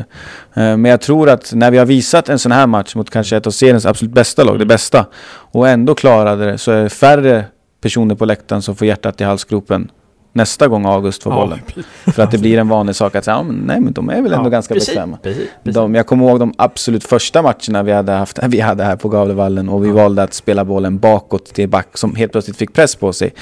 Eh, 0.55 0.77
Men 0.77 0.85
jag 0.85 1.01
tror 1.01 1.29
att 1.31 1.53
när 1.55 1.71
vi 1.71 1.79
har 1.79 1.87
visat 1.87 2.29
en 2.29 2.39
sån 2.39 2.53
här 2.53 2.67
match 2.67 2.95
mot 2.95 3.11
kanske 3.11 3.37
ett 3.37 3.47
av 3.47 3.51
seriens 3.51 3.87
absolut 3.87 4.15
bästa 4.15 4.45
lag, 4.45 4.55
det 4.55 4.57
Mm. 4.57 4.69
bästa, 4.69 5.07
och 5.53 5.69
ändå 5.69 5.95
klarade 5.95 6.45
det, 6.51 6.59
så 6.59 6.71
är 6.73 6.83
det 6.83 6.89
färre 6.89 7.45
personer 7.81 8.15
på 8.15 8.25
läktaren 8.25 8.63
som 8.63 8.77
får 8.77 8.87
hjärtat 8.87 9.21
i 9.21 9.25
halsgropen 9.25 9.91
nästa 10.39 10.69
gång 10.69 10.87
August 10.87 11.23
får 11.23 11.31
bollen. 11.31 11.59
För 12.07 12.23
att 12.23 12.31
det 12.31 12.39
blir 12.39 12.59
en 12.59 12.69
vanlig 12.69 12.97
sak 12.97 13.15
att 13.15 13.25
säga, 13.25 13.37
ja, 13.37 13.43
men, 13.43 13.57
nej 13.57 13.81
men 13.81 13.93
de 13.93 14.11
är 14.11 14.23
väl 14.23 14.33
ändå 14.33 14.47
Ja, 14.47 14.51
ganska 14.51 14.75
precis, 14.75 14.89
bekväma. 14.89 15.19
Precis, 15.23 15.49
precis. 15.65 15.75
De, 15.75 15.95
jag 15.95 16.07
kommer 16.07 16.29
ihåg 16.29 16.39
de 16.41 16.55
absolut 16.59 17.05
första 17.05 17.43
matcherna 17.43 17.83
vi 17.83 17.93
hade, 17.93 18.13
haft, 18.13 18.39
vi 18.49 18.61
hade 18.61 18.85
här 18.85 18.97
på 18.97 19.09
Gavlevallen 19.09 19.69
och 19.69 19.85
vi 19.85 19.91
valde 19.91 20.23
att 20.23 20.35
spela 20.35 20.65
bollen 20.65 20.99
bakåt 20.99 21.45
till 21.55 21.69
back 21.69 21.99
som 21.99 22.15
helt 22.15 22.33
plötsligt 22.33 22.57
fick 22.57 22.73
press 22.73 22.97
på 22.97 23.13
sig. 23.13 23.35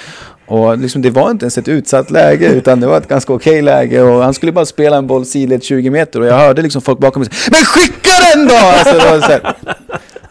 Och 0.47 0.79
liksom, 0.79 1.03
det 1.03 1.11
var 1.11 1.31
inte 1.31 1.45
ens 1.45 1.59
ett 1.59 1.69
utsatt 1.69 2.11
läge 2.11 2.49
utan 2.53 2.81
det 2.81 2.87
var 2.87 2.99
ett 2.99 3.09
ganska 3.09 3.33
okej 3.33 3.63
läge 3.63 4.03
och 4.03 4.23
han 4.23 4.35
skulle 4.35 4.53
bara 4.53 4.67
spela 4.67 4.97
en 4.97 5.07
boll 5.07 5.27
sidled 5.27 5.63
20 5.63 5.91
meter 5.91 6.21
och 6.21 6.27
jag 6.27 6.39
hörde 6.39 6.63
liksom 6.63 6.83
folk 6.83 6.99
bakom 6.99 7.21
mig 7.23 7.33
säga 7.33 7.57
Men 7.57 7.65
skicka 7.65 8.11
den 8.35 8.49
då! 8.49 8.55
Alltså, 8.55 9.41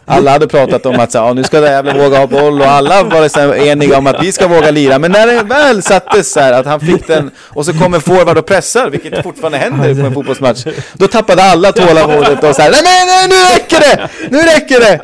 alla 0.06 0.30
hade 0.30 0.46
pratat 0.46 0.86
om 0.86 1.00
att 1.00 1.12
så, 1.12 1.18
ja, 1.18 1.32
nu 1.32 1.44
ska 1.44 1.60
Gävle 1.60 1.92
våga 1.92 2.18
ha 2.18 2.26
boll 2.26 2.60
och 2.60 2.66
alla 2.66 3.02
var 3.02 3.38
här, 3.38 3.66
eniga 3.66 3.98
om 3.98 4.06
att 4.06 4.22
vi 4.22 4.32
ska 4.32 4.48
våga 4.48 4.70
lira. 4.70 4.98
Men 4.98 5.12
när 5.12 5.26
det 5.26 5.42
väl 5.42 5.82
sattes 5.82 6.32
så 6.32 6.40
här 6.40 6.52
att 6.52 6.66
han 6.66 6.80
fick 6.80 7.06
den 7.06 7.30
och 7.38 7.66
så 7.66 7.72
kommer 7.72 7.98
forward 8.00 8.38
och 8.38 8.46
pressar, 8.46 8.90
vilket 8.90 9.22
fortfarande 9.22 9.58
händer 9.58 9.94
på 9.94 10.06
en 10.06 10.14
fotbollsmatch. 10.14 10.66
Då 10.92 11.06
tappade 11.06 11.42
alla 11.42 11.72
tålamodet 11.72 12.44
och 12.44 12.54
så 12.54 12.62
här, 12.62 12.70
nej 12.70 12.82
men 12.84 13.06
nej, 13.06 13.28
nu 13.28 13.54
räcker 13.54 13.80
det! 13.80 14.08
Nu 14.30 14.38
räcker 14.38 14.80
det! 14.80 15.00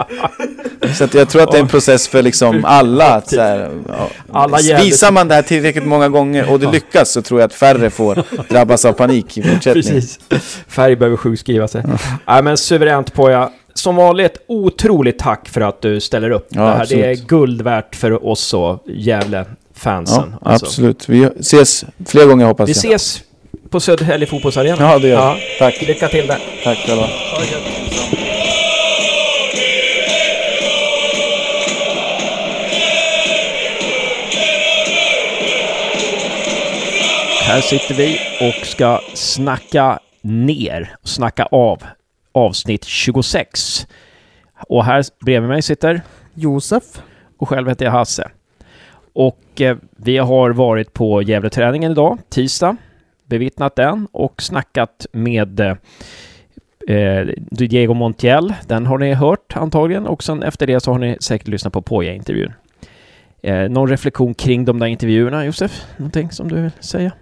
Så 0.95 1.19
jag 1.19 1.29
tror 1.29 1.43
att 1.43 1.51
det 1.51 1.59
är 1.59 1.63
en 1.63 1.69
process 1.69 2.09
för 2.09 2.23
liksom 2.23 2.65
alla. 2.65 3.05
Att, 3.05 3.31
så 3.31 3.41
här, 3.41 3.71
ja, 4.33 4.49
visar 4.79 5.13
man 5.13 5.29
det 5.29 5.35
här 5.35 5.43
tillräckligt 5.43 5.87
många 5.87 6.09
gånger 6.09 6.51
och 6.51 6.61
det 6.61 6.73
lyckas 6.73 7.11
så 7.11 7.23
tror 7.23 7.41
jag 7.41 7.47
att 7.47 7.55
färre 7.55 7.91
får 7.91 8.23
drabbas 8.49 8.85
av 8.85 8.93
panik 8.93 9.39
i 9.39 9.43
fortsättningen. 9.43 10.01
Precis. 10.01 10.19
Färg 10.69 10.97
behöver 10.97 11.17
sjukskriva 11.17 11.69
sig. 11.69 11.83
Nej 12.27 12.43
men 12.43 12.57
suveränt 12.57 13.15
Poja. 13.15 13.51
Som 13.75 13.97
vanligt, 13.97 14.39
otroligt 14.47 15.19
tack 15.19 15.49
för 15.49 15.61
att 15.61 15.81
du 15.83 16.01
ställer 16.01 16.31
upp. 16.31 16.47
Ja, 16.51 16.61
det, 16.61 16.71
här, 16.71 16.87
det 16.87 17.05
är 17.05 17.15
guld 17.15 17.63
värt 17.63 17.97
för 17.97 18.27
oss 18.27 18.55
och 18.55 18.85
Gävle-fansen. 18.87 20.35
Ja, 20.41 20.51
alltså. 20.51 20.67
absolut. 20.67 21.09
Vi 21.09 21.25
ses 21.25 21.85
fler 22.07 22.27
gånger 22.27 22.47
hoppas 22.47 22.69
Vi 22.69 22.73
jag. 22.73 22.95
ses 22.95 23.23
på 23.71 23.81
Södertälje 23.81 24.27
fotbollsarena. 24.27 24.77
Ja, 24.81 24.99
det 24.99 25.09
gör 25.09 25.35
vi. 25.35 25.41
Ja. 25.41 25.57
Tack. 25.59 25.83
Lycka 25.83 26.09
till 26.09 26.27
där. 26.27 26.39
Tack 26.65 26.79
själva. 26.79 27.07
Här 37.43 37.61
sitter 37.61 37.95
vi 37.95 38.19
och 38.41 38.67
ska 38.67 39.01
snacka 39.15 39.99
ner, 40.23 40.97
snacka 41.05 41.45
av 41.45 41.83
avsnitt 42.33 42.85
26. 42.85 43.87
Och 44.69 44.85
här 44.85 45.05
bredvid 45.25 45.49
mig 45.49 45.63
sitter 45.63 46.03
Josef, 46.35 46.85
och 47.39 47.49
själv 47.49 47.69
heter 47.69 47.85
jag 47.85 47.93
Hasse. 47.93 48.31
Och 49.13 49.61
eh, 49.61 49.77
vi 49.97 50.19
har 50.19 50.51
varit 50.51 50.93
på 50.93 51.23
Gävleträningen 51.23 51.93
idag, 51.93 52.19
tisdag, 52.29 52.77
bevittnat 53.27 53.77
den 53.77 54.09
och 54.13 54.43
snackat 54.43 55.07
med 55.13 55.61
eh, 55.61 55.77
eh, 56.89 57.27
Diego 57.51 57.95
Montiel. 57.95 58.55
Den 58.67 58.87
har 58.87 58.99
ni 58.99 59.15
hört 59.15 59.57
antagligen 59.57 60.07
och 60.07 60.23
sen 60.23 60.43
efter 60.43 60.67
det 60.67 60.81
så 60.81 60.93
har 60.93 60.99
ni 60.99 61.17
säkert 61.21 61.49
lyssnat 61.49 61.73
på 61.73 61.83
Poja-intervjun. 61.83 62.53
Eh, 63.43 63.69
någon 63.71 63.89
reflektion 63.89 64.35
kring 64.35 64.65
de 64.65 64.79
där 64.79 64.87
intervjuerna, 64.87 65.45
Josef? 65.45 65.85
Någonting 65.97 66.31
som 66.31 66.49
du 66.49 66.63
vill 66.63 66.71
säga? 66.81 67.13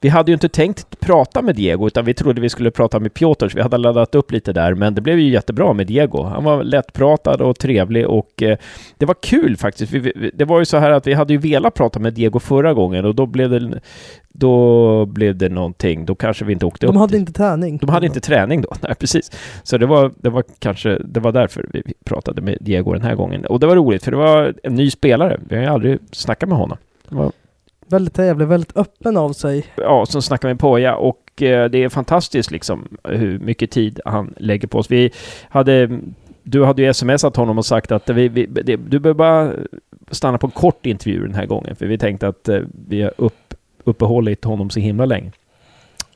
Vi 0.00 0.08
hade 0.08 0.30
ju 0.30 0.34
inte 0.34 0.48
tänkt 0.48 1.00
prata 1.00 1.42
med 1.42 1.56
Diego, 1.56 1.86
utan 1.86 2.04
vi 2.04 2.14
trodde 2.14 2.40
vi 2.40 2.48
skulle 2.48 2.70
prata 2.70 3.00
med 3.00 3.14
Piotr, 3.14 3.48
så 3.48 3.56
vi 3.56 3.62
hade 3.62 3.78
laddat 3.78 4.14
upp 4.14 4.32
lite 4.32 4.52
där, 4.52 4.74
men 4.74 4.94
det 4.94 5.00
blev 5.00 5.18
ju 5.18 5.30
jättebra 5.30 5.72
med 5.72 5.86
Diego. 5.86 6.22
Han 6.22 6.44
var 6.44 6.64
lättpratad 6.64 7.40
och 7.40 7.58
trevlig 7.58 8.06
och 8.06 8.42
eh, 8.42 8.58
det 8.98 9.06
var 9.06 9.14
kul 9.22 9.56
faktiskt. 9.56 9.92
Vi, 9.92 10.30
det 10.34 10.44
var 10.44 10.58
ju 10.58 10.64
så 10.64 10.76
här 10.76 10.90
att 10.90 11.06
vi 11.06 11.14
hade 11.14 11.32
ju 11.32 11.38
velat 11.38 11.74
prata 11.74 11.98
med 11.98 12.14
Diego 12.14 12.38
förra 12.38 12.74
gången 12.74 13.04
och 13.04 13.14
då 13.14 13.26
blev 13.26 13.50
det, 13.50 13.80
då 14.28 15.06
blev 15.06 15.36
det 15.36 15.48
någonting. 15.48 16.04
Då 16.04 16.14
kanske 16.14 16.44
vi 16.44 16.52
inte 16.52 16.66
åkte 16.66 16.86
upp. 16.86 16.92
de 16.92 16.98
hade 17.00 17.12
dit. 17.12 17.20
inte 17.20 17.32
träning. 17.32 17.78
De 17.78 17.88
hade 17.88 18.06
inte 18.06 18.20
träning 18.20 18.60
då, 18.60 18.72
nej 18.80 18.94
precis. 18.94 19.30
Så 19.62 19.78
det 19.78 19.86
var, 19.86 20.12
det 20.16 20.30
var 20.30 20.44
kanske, 20.58 20.98
det 21.04 21.20
var 21.20 21.32
därför 21.32 21.66
vi 21.72 21.82
pratade 22.04 22.42
med 22.42 22.58
Diego 22.60 22.92
den 22.92 23.02
här 23.02 23.14
gången. 23.14 23.46
Och 23.46 23.60
det 23.60 23.66
var 23.66 23.76
roligt, 23.76 24.04
för 24.04 24.10
det 24.10 24.16
var 24.16 24.54
en 24.62 24.74
ny 24.74 24.90
spelare. 24.90 25.40
Vi 25.48 25.56
har 25.56 25.62
ju 25.62 25.68
aldrig 25.68 25.98
snackat 26.12 26.48
med 26.48 26.58
honom. 26.58 26.78
Det 27.08 27.16
var 27.16 27.32
Väldigt 27.88 28.14
trevlig, 28.14 28.46
väldigt 28.46 28.76
öppen 28.76 29.16
av 29.16 29.32
sig. 29.32 29.66
ja, 29.76 30.06
som 30.06 30.22
snackar 30.22 30.48
med 30.48 30.58
Poja 30.58 30.96
och 30.96 31.42
eh, 31.42 31.70
det 31.70 31.84
är 31.84 31.88
fantastiskt 31.88 32.50
liksom 32.50 32.88
hur 33.04 33.38
mycket 33.38 33.70
tid 33.70 34.00
han 34.04 34.34
lägger 34.36 34.68
på 34.68 34.78
oss. 34.78 34.90
Vi 34.90 35.10
hade, 35.48 36.00
du 36.42 36.64
hade 36.64 36.82
ju 36.82 36.94
smsat 36.94 37.36
honom 37.36 37.58
och 37.58 37.66
sagt 37.66 37.92
att 37.92 38.10
vi, 38.10 38.28
vi, 38.28 38.46
det, 38.46 38.76
du 38.76 38.98
behöver 38.98 39.18
bara 39.18 39.52
stanna 40.10 40.38
på 40.38 40.46
en 40.46 40.50
kort 40.50 40.86
intervju 40.86 41.26
den 41.26 41.34
här 41.34 41.46
gången, 41.46 41.76
för 41.76 41.86
vi 41.86 41.98
tänkte 41.98 42.28
att 42.28 42.48
eh, 42.48 42.60
vi 42.88 43.02
har 43.02 43.12
upp, 43.16 43.54
uppehållit 43.84 44.44
honom 44.44 44.70
så 44.70 44.80
himla 44.80 45.04
länge. 45.04 45.32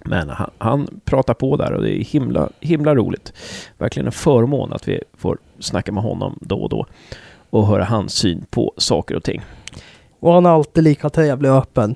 Men 0.05 0.29
han, 0.29 0.51
han 0.59 1.01
pratar 1.05 1.35
på 1.35 1.57
där 1.57 1.73
och 1.73 1.83
det 1.83 2.01
är 2.01 2.05
himla, 2.05 2.49
himla 2.61 2.95
roligt. 2.95 3.33
Verkligen 3.79 4.07
en 4.07 4.12
förmån 4.12 4.73
att 4.73 4.89
vi 4.89 5.01
får 5.18 5.39
snacka 5.59 5.93
med 5.93 6.03
honom 6.03 6.39
då 6.41 6.62
och 6.62 6.68
då 6.68 6.87
och 7.51 7.66
höra 7.66 7.85
hans 7.85 8.14
syn 8.14 8.45
på 8.51 8.73
saker 8.77 9.16
och 9.16 9.23
ting. 9.23 9.43
Och 10.21 10.33
han 10.33 10.47
är 10.47 10.51
alltid 10.51 10.85
lika 10.85 11.11
trevlig 11.11 11.51
och 11.51 11.57
öppen. 11.57 11.95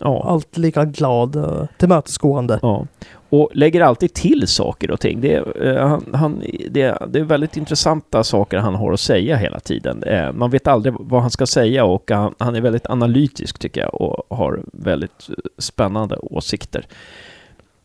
Ja. 0.00 0.24
Alltid 0.24 0.62
lika 0.62 0.84
glad 0.84 1.36
och 1.36 1.66
tillmötesgående. 1.78 2.58
Ja. 2.62 2.86
Och 3.28 3.50
lägger 3.54 3.80
alltid 3.80 4.14
till 4.14 4.46
saker 4.46 4.90
och 4.90 5.00
ting. 5.00 5.20
Det 5.20 5.34
är, 5.34 5.66
eh, 5.66 5.88
han, 5.88 6.04
han, 6.14 6.42
det, 6.70 6.98
det 7.08 7.18
är 7.18 7.24
väldigt 7.24 7.56
intressanta 7.56 8.24
saker 8.24 8.58
han 8.58 8.74
har 8.74 8.92
att 8.92 9.00
säga 9.00 9.36
hela 9.36 9.60
tiden. 9.60 10.02
Eh, 10.02 10.32
man 10.32 10.50
vet 10.50 10.66
aldrig 10.66 10.94
vad 10.98 11.20
han 11.20 11.30
ska 11.30 11.46
säga 11.46 11.84
och 11.84 12.10
han, 12.10 12.34
han 12.38 12.56
är 12.56 12.60
väldigt 12.60 12.86
analytisk 12.86 13.58
tycker 13.58 13.80
jag 13.80 14.00
och 14.00 14.36
har 14.36 14.62
väldigt 14.72 15.28
eh, 15.28 15.34
spännande 15.58 16.16
åsikter. 16.16 16.86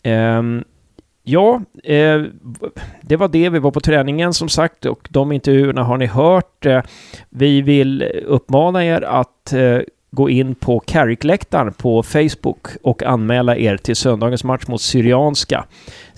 Ehm, 0.04 0.64
ja, 1.30 1.62
eh, 1.84 2.22
det 3.02 3.16
var 3.16 3.28
det. 3.28 3.50
Vi 3.50 3.60
var 3.60 3.72
på 3.72 3.80
träningen 3.80 4.34
som 4.34 4.50
sagt 4.50 4.86
och 4.86 5.08
de 5.10 5.32
intervjuerna 5.32 5.84
har 5.84 5.98
ni 5.98 6.06
hört. 6.06 6.66
Eh, 6.66 6.82
vi 7.30 7.62
vill 7.62 8.04
uppmana 8.26 8.86
er 8.86 9.02
att 9.02 9.54
eh, 9.54 9.80
gå 10.12 10.30
in 10.30 10.56
på 10.56 10.80
Carrick-läktaren 10.80 11.74
på 11.74 12.04
Facebook 12.04 12.68
och 12.84 13.04
anmäla 13.04 13.58
er 13.58 13.78
till 13.78 13.96
söndagens 13.96 14.44
match 14.44 14.68
mot 14.68 14.82
Syrianska. 14.82 15.66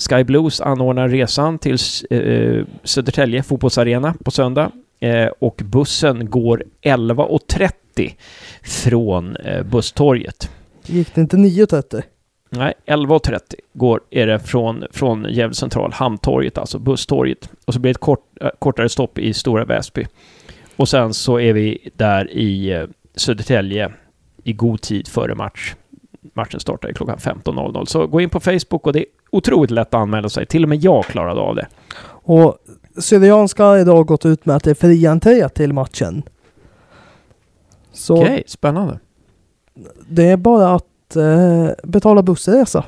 Sky 0.09 0.24
Blues 0.24 0.62
anordnar 0.62 1.09
resan 1.09 1.59
till 1.59 1.78
eh, 2.09 2.66
Södertälje 2.84 3.43
fotbollsarena 3.43 4.14
på 4.26 4.32
söndag 4.32 4.72
eh, 4.99 5.28
och 5.39 5.62
bussen 5.66 6.30
går 6.30 6.64
11.30 6.82 8.14
från 8.64 9.36
eh, 9.36 9.64
busstorget. 9.64 10.49
Gick 10.86 11.16
det 11.16 11.22
inte 11.22 11.38
9.30? 11.38 12.01
Nej, 12.54 12.74
11.30 12.86 13.39
går, 13.74 14.02
är 14.10 14.28
det 14.28 14.39
från, 14.39 14.86
från 14.91 15.26
Gävle 15.30 15.56
central, 15.56 15.91
Hamntorget, 15.93 16.58
alltså 16.58 16.80
busstorget. 16.80 17.49
Och 17.66 17.74
så 17.74 17.80
blir 17.80 17.89
det 17.89 17.97
ett 17.97 18.02
kort, 18.02 18.26
äh, 18.41 18.49
kortare 18.60 18.89
stopp 18.89 19.20
i 19.20 19.34
Stora 19.34 19.66
Väsby. 19.66 20.08
Och 20.76 20.89
sen 20.89 21.14
så 21.14 21.39
är 21.39 21.54
vi 21.54 21.89
där 21.95 22.32
i 22.32 22.72
eh, 22.72 22.84
Södertälje 23.16 23.91
i 24.43 24.54
god 24.54 24.82
tid 24.82 25.08
före 25.08 25.36
match. 25.36 25.76
Matchen 26.34 26.60
startar 26.60 26.93
klockan 26.93 27.18
15.00. 27.18 27.86
Så 27.86 28.08
gå 28.08 28.22
in 28.22 28.30
på 28.30 28.39
Facebook 28.39 28.88
och 28.88 28.93
det 28.93 28.99
är 28.99 29.06
otroligt 29.30 29.72
lätt 29.72 29.88
att 29.88 30.02
anmäla 30.02 30.30
sig. 30.30 30.45
Till 30.45 30.64
och 30.64 30.70
med 30.70 30.84
jag 30.84 31.06
klarade 31.06 31.41
av 31.41 31.56
det. 31.56 31.68
Och 32.04 32.58
Syrianska 32.97 33.64
har 33.64 33.78
idag 33.78 34.08
gått 34.08 34.26
ut 34.26 34.45
med 34.45 34.56
att 34.56 34.64
det 34.64 34.70
är 34.70 34.76
fri 34.76 35.08
entré 35.08 35.49
till 35.49 35.74
matchen. 35.74 36.24
Okej, 38.10 38.24
okay, 38.24 38.43
spännande. 38.47 38.99
det 40.10 40.24
är 40.24 40.38
bara 40.38 40.76
att 40.76 40.86
eh, 41.16 41.68
betala 41.84 42.22
bussresa. 42.24 42.84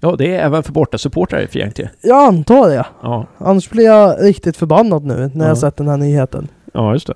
Ja, 0.00 0.14
det 0.18 0.36
är 0.36 0.46
även 0.46 0.62
för 0.62 0.72
bortasupportrar 0.72 1.56
i 1.56 1.62
entré. 1.62 1.88
Jag 2.02 2.26
antar 2.26 2.68
det. 2.68 2.86
Ja. 3.02 3.26
Annars 3.38 3.70
blir 3.70 3.84
jag 3.84 4.16
riktigt 4.24 4.56
förbannad 4.56 5.04
nu 5.04 5.30
när 5.34 5.44
Ja. 5.44 5.48
jag 5.48 5.58
sett 5.58 5.76
den 5.76 5.88
här 5.88 5.96
nyheten. 5.96 6.48
ja, 6.72 6.92
just 6.92 7.06
det. 7.06 7.14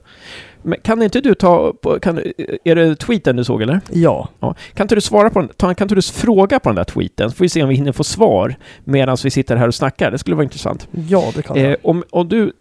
Men 0.66 0.78
kan 0.82 1.02
inte 1.02 1.20
du 1.20 1.34
ta... 1.34 1.72
Kan, 2.02 2.18
är 2.64 2.74
det 2.74 2.96
tweeten 2.96 3.36
du 3.36 3.44
såg 3.44 3.62
eller? 3.62 3.80
Ja. 3.92 4.28
Ja. 4.40 4.54
Kan 4.74 4.84
inte 4.84 4.94
du 4.94 5.00
svara 5.00 5.30
på 5.30 5.40
den? 5.40 5.48
Ta, 5.48 5.74
kan 5.74 5.84
inte 5.84 5.94
du 5.94 6.02
fråga 6.02 6.60
på 6.60 6.68
den 6.68 6.76
där 6.76 6.84
tweeten? 6.84 7.30
Så 7.30 7.36
får 7.36 7.44
vi 7.44 7.48
se 7.48 7.62
om 7.62 7.68
vi 7.68 7.74
hinner 7.74 7.92
få 7.92 8.04
svar 8.04 8.54
medan 8.84 9.16
vi 9.24 9.30
sitter 9.30 9.56
här 9.56 9.68
och 9.68 9.74
snackar. 9.74 10.10
Det 10.10 10.18
skulle 10.18 10.36
vara 10.36 10.44
intressant. 10.44 10.88
Ja, 11.08 11.24
det 11.36 11.42
kan 11.42 11.56
Eh, 11.56 11.62
jag. 11.68 11.76
om, 11.82 12.02
om 12.10 12.28
du 12.28 12.52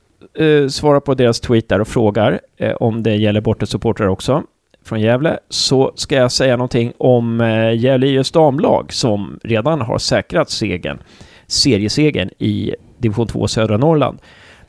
eh, 0.45 0.67
svarar 0.67 0.99
på 0.99 1.13
deras 1.13 1.39
tweet 1.39 1.69
där 1.69 1.81
och 1.81 1.87
frågar 1.87 2.39
eh, 2.57 2.71
om 2.73 3.03
det 3.03 3.15
gäller 3.15 3.41
bortasupportrar 3.41 4.07
också 4.07 4.43
från 4.83 5.01
Gävle 5.01 5.39
så 5.49 5.91
ska 5.95 6.15
jag 6.15 6.31
säga 6.31 6.57
någonting 6.57 6.93
om 6.97 7.41
eh, 7.41 7.77
Gävle 7.77 8.07
IFs 8.07 8.31
damlag 8.31 8.93
som 8.93 9.39
redan 9.43 9.81
har 9.81 9.97
säkrat 9.97 10.49
segern, 10.49 11.01
seriesegern 11.47 12.29
i 12.37 12.75
division 12.97 13.27
2 13.27 13.47
södra 13.47 13.77
Norrland. 13.77 14.19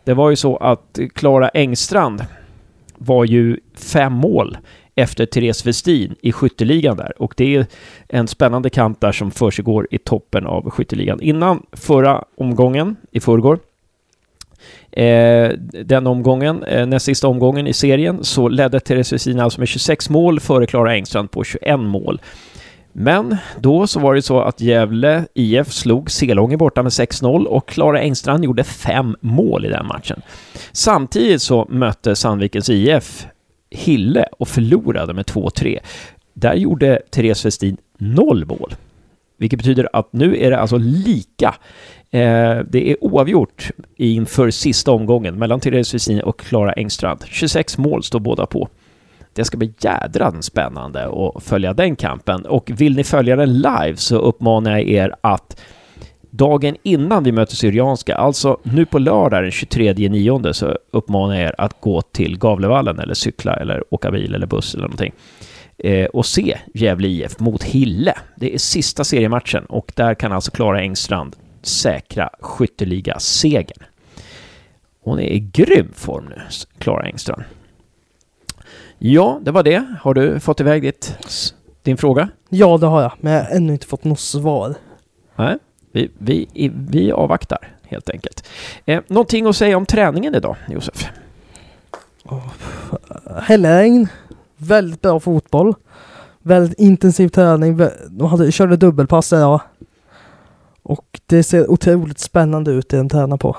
Det 0.04 0.14
var 0.14 0.30
ju 0.30 0.36
så 0.36 0.56
att 0.56 0.98
Klara 1.14 1.48
Engstrand 1.48 2.24
var 2.98 3.24
ju 3.24 3.60
fem 3.74 4.12
mål 4.12 4.58
efter 4.94 5.26
Therese 5.26 5.66
Westin 5.66 6.14
i 6.20 6.32
skytteligan 6.32 6.96
där. 6.96 7.22
Och 7.22 7.34
det 7.36 7.56
är 7.56 7.66
en 8.08 8.28
spännande 8.28 8.70
kamp 8.70 9.00
där 9.00 9.12
som 9.12 9.30
försiggår 9.30 9.88
i 9.90 9.98
toppen 9.98 10.46
av 10.46 10.70
skytteligan. 10.70 11.20
Innan 11.20 11.62
förra 11.72 12.24
omgången, 12.36 12.96
i 13.10 13.20
förrgår, 13.20 13.58
eh, 14.92 15.48
den 15.84 16.06
omgången, 16.06 16.62
eh, 16.64 16.86
näst 16.86 17.06
sista 17.06 17.28
omgången 17.28 17.66
i 17.66 17.72
serien, 17.72 18.24
så 18.24 18.48
ledde 18.48 18.80
Therese 18.80 19.12
Westin 19.12 19.40
alltså 19.40 19.60
med 19.60 19.68
26 19.68 20.10
mål 20.10 20.40
före 20.40 20.66
Klara 20.66 20.94
Engstrand 20.94 21.30
på 21.30 21.44
21 21.44 21.80
mål. 21.80 22.20
Men 22.96 23.36
då 23.60 23.86
så 23.86 24.00
var 24.00 24.14
det 24.14 24.22
så 24.22 24.40
att 24.40 24.60
Gävle 24.60 25.24
IF 25.34 25.72
slog 25.72 26.10
Selånger 26.10 26.56
borta 26.56 26.82
med 26.82 26.90
6-0 26.90 27.44
och 27.44 27.68
Klara 27.68 28.00
Engstrand 28.00 28.44
gjorde 28.44 28.64
fem 28.64 29.16
mål 29.20 29.64
i 29.64 29.68
den 29.68 29.86
matchen. 29.86 30.22
Samtidigt 30.72 31.42
så 31.42 31.66
mötte 31.70 32.16
Sandvikens 32.16 32.70
IF 32.70 33.26
Hille 33.70 34.26
och 34.38 34.48
förlorade 34.48 35.12
med 35.12 35.24
2-3. 35.24 35.78
Där 36.34 36.54
gjorde 36.54 37.02
Therese 37.10 37.44
Westin 37.44 37.76
noll 37.98 38.44
mål. 38.44 38.74
Vilket 39.36 39.58
betyder 39.58 39.88
att 39.92 40.12
nu 40.12 40.36
är 40.36 40.50
det 40.50 40.60
alltså 40.60 40.76
lika. 40.76 41.54
Eh, 42.14 42.58
det 42.68 42.90
är 42.90 43.04
oavgjort 43.04 43.70
inför 43.96 44.50
sista 44.50 44.92
omgången 44.92 45.38
mellan 45.38 45.60
Therese 45.60 45.94
Wessin 45.94 46.20
och 46.20 46.40
Klara 46.40 46.72
Engstrand. 46.72 47.24
26 47.26 47.78
mål 47.78 48.02
står 48.02 48.20
båda 48.20 48.46
på. 48.46 48.68
Det 49.32 49.44
ska 49.44 49.56
bli 49.56 49.74
jädrans 49.80 50.46
spännande 50.46 51.08
att 51.36 51.42
följa 51.42 51.72
den 51.72 51.96
kampen. 51.96 52.46
Och 52.46 52.70
vill 52.74 52.96
ni 52.96 53.04
följa 53.04 53.36
den 53.36 53.54
live 53.58 53.96
så 53.96 54.16
uppmanar 54.18 54.70
jag 54.70 54.82
er 54.82 55.14
att 55.20 55.60
dagen 56.30 56.76
innan 56.82 57.24
vi 57.24 57.32
möter 57.32 57.56
Syrianska, 57.56 58.14
alltså 58.14 58.58
nu 58.62 58.86
på 58.86 58.98
lördag 58.98 59.42
den 59.42 59.50
23 59.50 59.92
nionde 60.08 60.54
så 60.54 60.78
uppmanar 60.90 61.34
jag 61.34 61.44
er 61.44 61.54
att 61.58 61.80
gå 61.80 62.02
till 62.02 62.38
Gavlevallen 62.38 62.98
eller 62.98 63.14
cykla 63.14 63.54
eller 63.54 63.94
åka 63.94 64.10
bil 64.10 64.34
eller 64.34 64.46
buss 64.46 64.74
eller 64.74 64.84
någonting 64.84 65.12
eh, 65.78 66.06
och 66.06 66.26
se 66.26 66.58
Gävle 66.74 67.08
IF 67.08 67.38
mot 67.38 67.62
Hille. 67.62 68.14
Det 68.36 68.54
är 68.54 68.58
sista 68.58 69.04
seriematchen 69.04 69.64
och 69.64 69.92
där 69.94 70.14
kan 70.14 70.32
alltså 70.32 70.50
Klara 70.50 70.80
Engstrand 70.80 71.36
säkra 71.66 72.30
skytteliga-segern. 72.40 73.84
Hon 75.00 75.18
är 75.18 75.28
i 75.28 75.40
grym 75.40 75.92
form 75.94 76.24
nu, 76.24 76.42
Klara 76.78 77.06
Engstrand. 77.06 77.42
Ja, 78.98 79.40
det 79.42 79.50
var 79.50 79.62
det. 79.62 79.84
Har 80.00 80.14
du 80.14 80.40
fått 80.40 80.60
iväg 80.60 80.82
ditt, 80.82 81.16
din 81.82 81.96
fråga? 81.96 82.28
Ja, 82.48 82.78
det 82.78 82.86
har 82.86 83.02
jag. 83.02 83.12
Men 83.20 83.32
jag 83.32 83.44
har 83.44 83.50
ännu 83.50 83.72
inte 83.72 83.86
fått 83.86 84.04
något 84.04 84.20
svar. 84.20 84.74
Nej, 85.36 85.58
vi, 85.92 86.10
vi, 86.18 86.48
vi 86.88 87.12
avvaktar 87.12 87.58
helt 87.82 88.10
enkelt. 88.10 88.48
Eh, 88.84 89.02
någonting 89.06 89.46
att 89.46 89.56
säga 89.56 89.76
om 89.76 89.86
träningen 89.86 90.34
idag, 90.34 90.56
Josef? 90.68 91.10
Hälleregn. 93.42 94.08
Väldigt 94.56 95.00
bra 95.00 95.20
fotboll. 95.20 95.74
Väldigt 96.42 96.78
intensiv 96.78 97.28
träning. 97.28 97.80
De 98.08 98.28
hade, 98.28 98.52
körde 98.52 98.76
dubbelpass 98.76 99.32
idag. 99.32 99.60
Och 100.84 101.20
det 101.26 101.42
ser 101.42 101.70
otroligt 101.70 102.18
spännande 102.18 102.70
ut 102.70 102.88
det 102.88 102.96
de 102.96 103.08
tränar 103.08 103.36
på. 103.36 103.56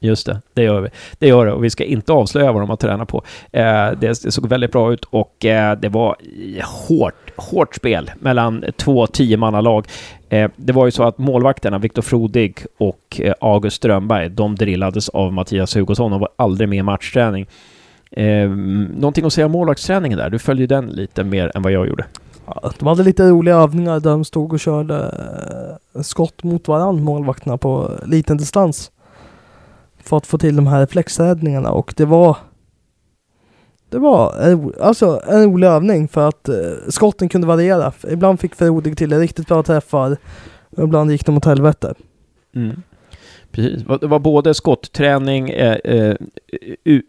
Just 0.00 0.26
det, 0.26 0.40
det 0.54 0.62
gör 0.62 0.80
vi. 0.80 0.88
Det 1.18 1.28
gör 1.28 1.46
det 1.46 1.52
och 1.52 1.64
vi 1.64 1.70
ska 1.70 1.84
inte 1.84 2.12
avslöja 2.12 2.52
vad 2.52 2.62
de 2.62 2.70
har 2.70 2.76
tränat 2.76 3.08
på. 3.08 3.22
Eh, 3.52 3.62
det, 3.90 4.22
det 4.22 4.32
såg 4.32 4.48
väldigt 4.48 4.72
bra 4.72 4.92
ut 4.92 5.04
och 5.04 5.44
eh, 5.44 5.78
det 5.78 5.88
var 5.88 6.16
hårt, 6.88 7.32
hårt 7.36 7.74
spel 7.74 8.10
mellan 8.20 8.64
två 8.76 9.06
tiomannalag. 9.06 9.86
Eh, 10.28 10.50
det 10.56 10.72
var 10.72 10.84
ju 10.84 10.90
så 10.90 11.02
att 11.02 11.18
målvakterna 11.18 11.78
Viktor 11.78 12.02
Frodig 12.02 12.58
och 12.78 13.20
eh, 13.20 13.34
August 13.40 13.76
Strömberg, 13.76 14.28
de 14.28 14.54
drillades 14.54 15.08
av 15.08 15.32
Mattias 15.32 15.76
Hugosson 15.76 16.12
och 16.12 16.20
var 16.20 16.28
aldrig 16.36 16.68
med 16.68 16.78
i 16.78 16.82
matchträning. 16.82 17.46
Eh, 18.10 18.48
någonting 18.48 19.24
att 19.24 19.32
säga 19.32 19.46
om 19.46 19.52
målvaktsträningen 19.52 20.18
där? 20.18 20.30
Du 20.30 20.38
följer 20.38 20.66
den 20.66 20.86
lite 20.86 21.24
mer 21.24 21.52
än 21.54 21.62
vad 21.62 21.72
jag 21.72 21.88
gjorde. 21.88 22.04
Ja, 22.46 22.72
De 22.78 22.88
hade 22.88 23.02
lite 23.02 23.28
roliga 23.30 23.56
övningar 23.56 24.00
där 24.00 24.10
de 24.10 24.24
stod 24.24 24.52
och 24.52 24.60
körde 24.60 24.96
eh, 25.94 26.02
skott 26.02 26.42
mot 26.42 26.68
varandra, 26.68 27.02
målvakterna, 27.04 27.58
på 27.58 27.90
liten 28.06 28.36
distans. 28.36 28.90
För 29.98 30.16
att 30.16 30.26
få 30.26 30.38
till 30.38 30.56
de 30.56 30.66
här 30.66 30.80
reflexräddningarna 30.80 31.70
och 31.70 31.94
det 31.96 32.04
var 32.04 32.36
det 33.88 33.98
var 33.98 34.34
en 34.40 34.62
ro- 34.62 34.72
alltså 34.80 35.20
en 35.28 35.44
rolig 35.44 35.66
övning 35.66 36.08
för 36.08 36.28
att 36.28 36.48
eh, 36.48 36.54
skotten 36.88 37.28
kunde 37.28 37.46
variera. 37.46 37.92
Ibland 38.10 38.40
fick 38.40 38.54
Frodig 38.54 38.96
till 38.98 39.18
riktigt 39.18 39.48
bra 39.48 39.62
träffar 39.62 40.16
och 40.76 40.84
ibland 40.84 41.10
gick 41.10 41.26
de 41.26 41.36
åt 41.36 41.44
helvete. 41.44 41.94
Mm. 42.54 42.82
Precis. 43.50 43.82
Det 44.00 44.06
var 44.06 44.18
både 44.18 44.54
skottträning, 44.54 45.50
eh, 45.50 45.76
eh, 45.84 46.16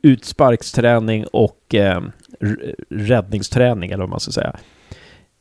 utsparksträning 0.01 1.25
och 1.25 1.75
eh, 1.75 2.01
räddningsträning, 2.89 3.91
eller 3.91 4.03
vad 4.03 4.09
man 4.09 4.19
ska 4.19 4.31
säga. 4.31 4.55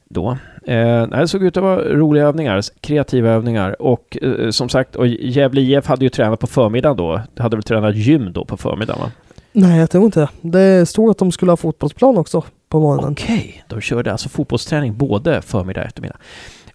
Då. 0.09 0.39
Eh, 0.67 1.07
det 1.07 1.29
såg 1.29 1.43
ut 1.43 1.57
att 1.57 1.63
vara 1.63 1.83
roliga 1.83 2.25
övningar, 2.25 2.61
kreativa 2.81 3.31
övningar. 3.31 3.83
Och 3.83 4.19
eh, 4.23 4.51
som 4.51 4.69
sagt, 4.69 4.97
och 4.97 5.07
Gävle 5.07 5.61
IF 5.61 5.87
hade 5.87 6.05
ju 6.05 6.09
tränat 6.09 6.41
på 6.41 6.47
förmiddagen 6.47 6.97
då. 6.97 7.21
Hade 7.37 7.57
väl 7.57 7.63
tränat 7.63 7.97
gym 7.97 8.33
då 8.33 8.45
på 8.45 8.57
förmiddagen 8.57 9.03
va? 9.03 9.11
Nej, 9.53 9.79
jag 9.81 9.91
tror 9.91 10.05
inte 10.05 10.21
det. 10.21 10.29
Det 10.49 10.87
stod 10.87 11.11
att 11.11 11.19
de 11.19 11.33
skulle 11.33 11.53
ha 11.53 11.57
fotbollsplan 11.57 12.19
också 12.19 12.45
på 12.69 12.81
morgonen. 12.81 13.13
Okej, 13.13 13.65
de 13.69 13.81
körde 13.81 14.13
alltså 14.13 14.29
fotbollsträning 14.29 14.97
både 14.97 15.43
förmiddag 15.43 15.81
och 15.81 15.87
eftermiddag. 15.87 16.17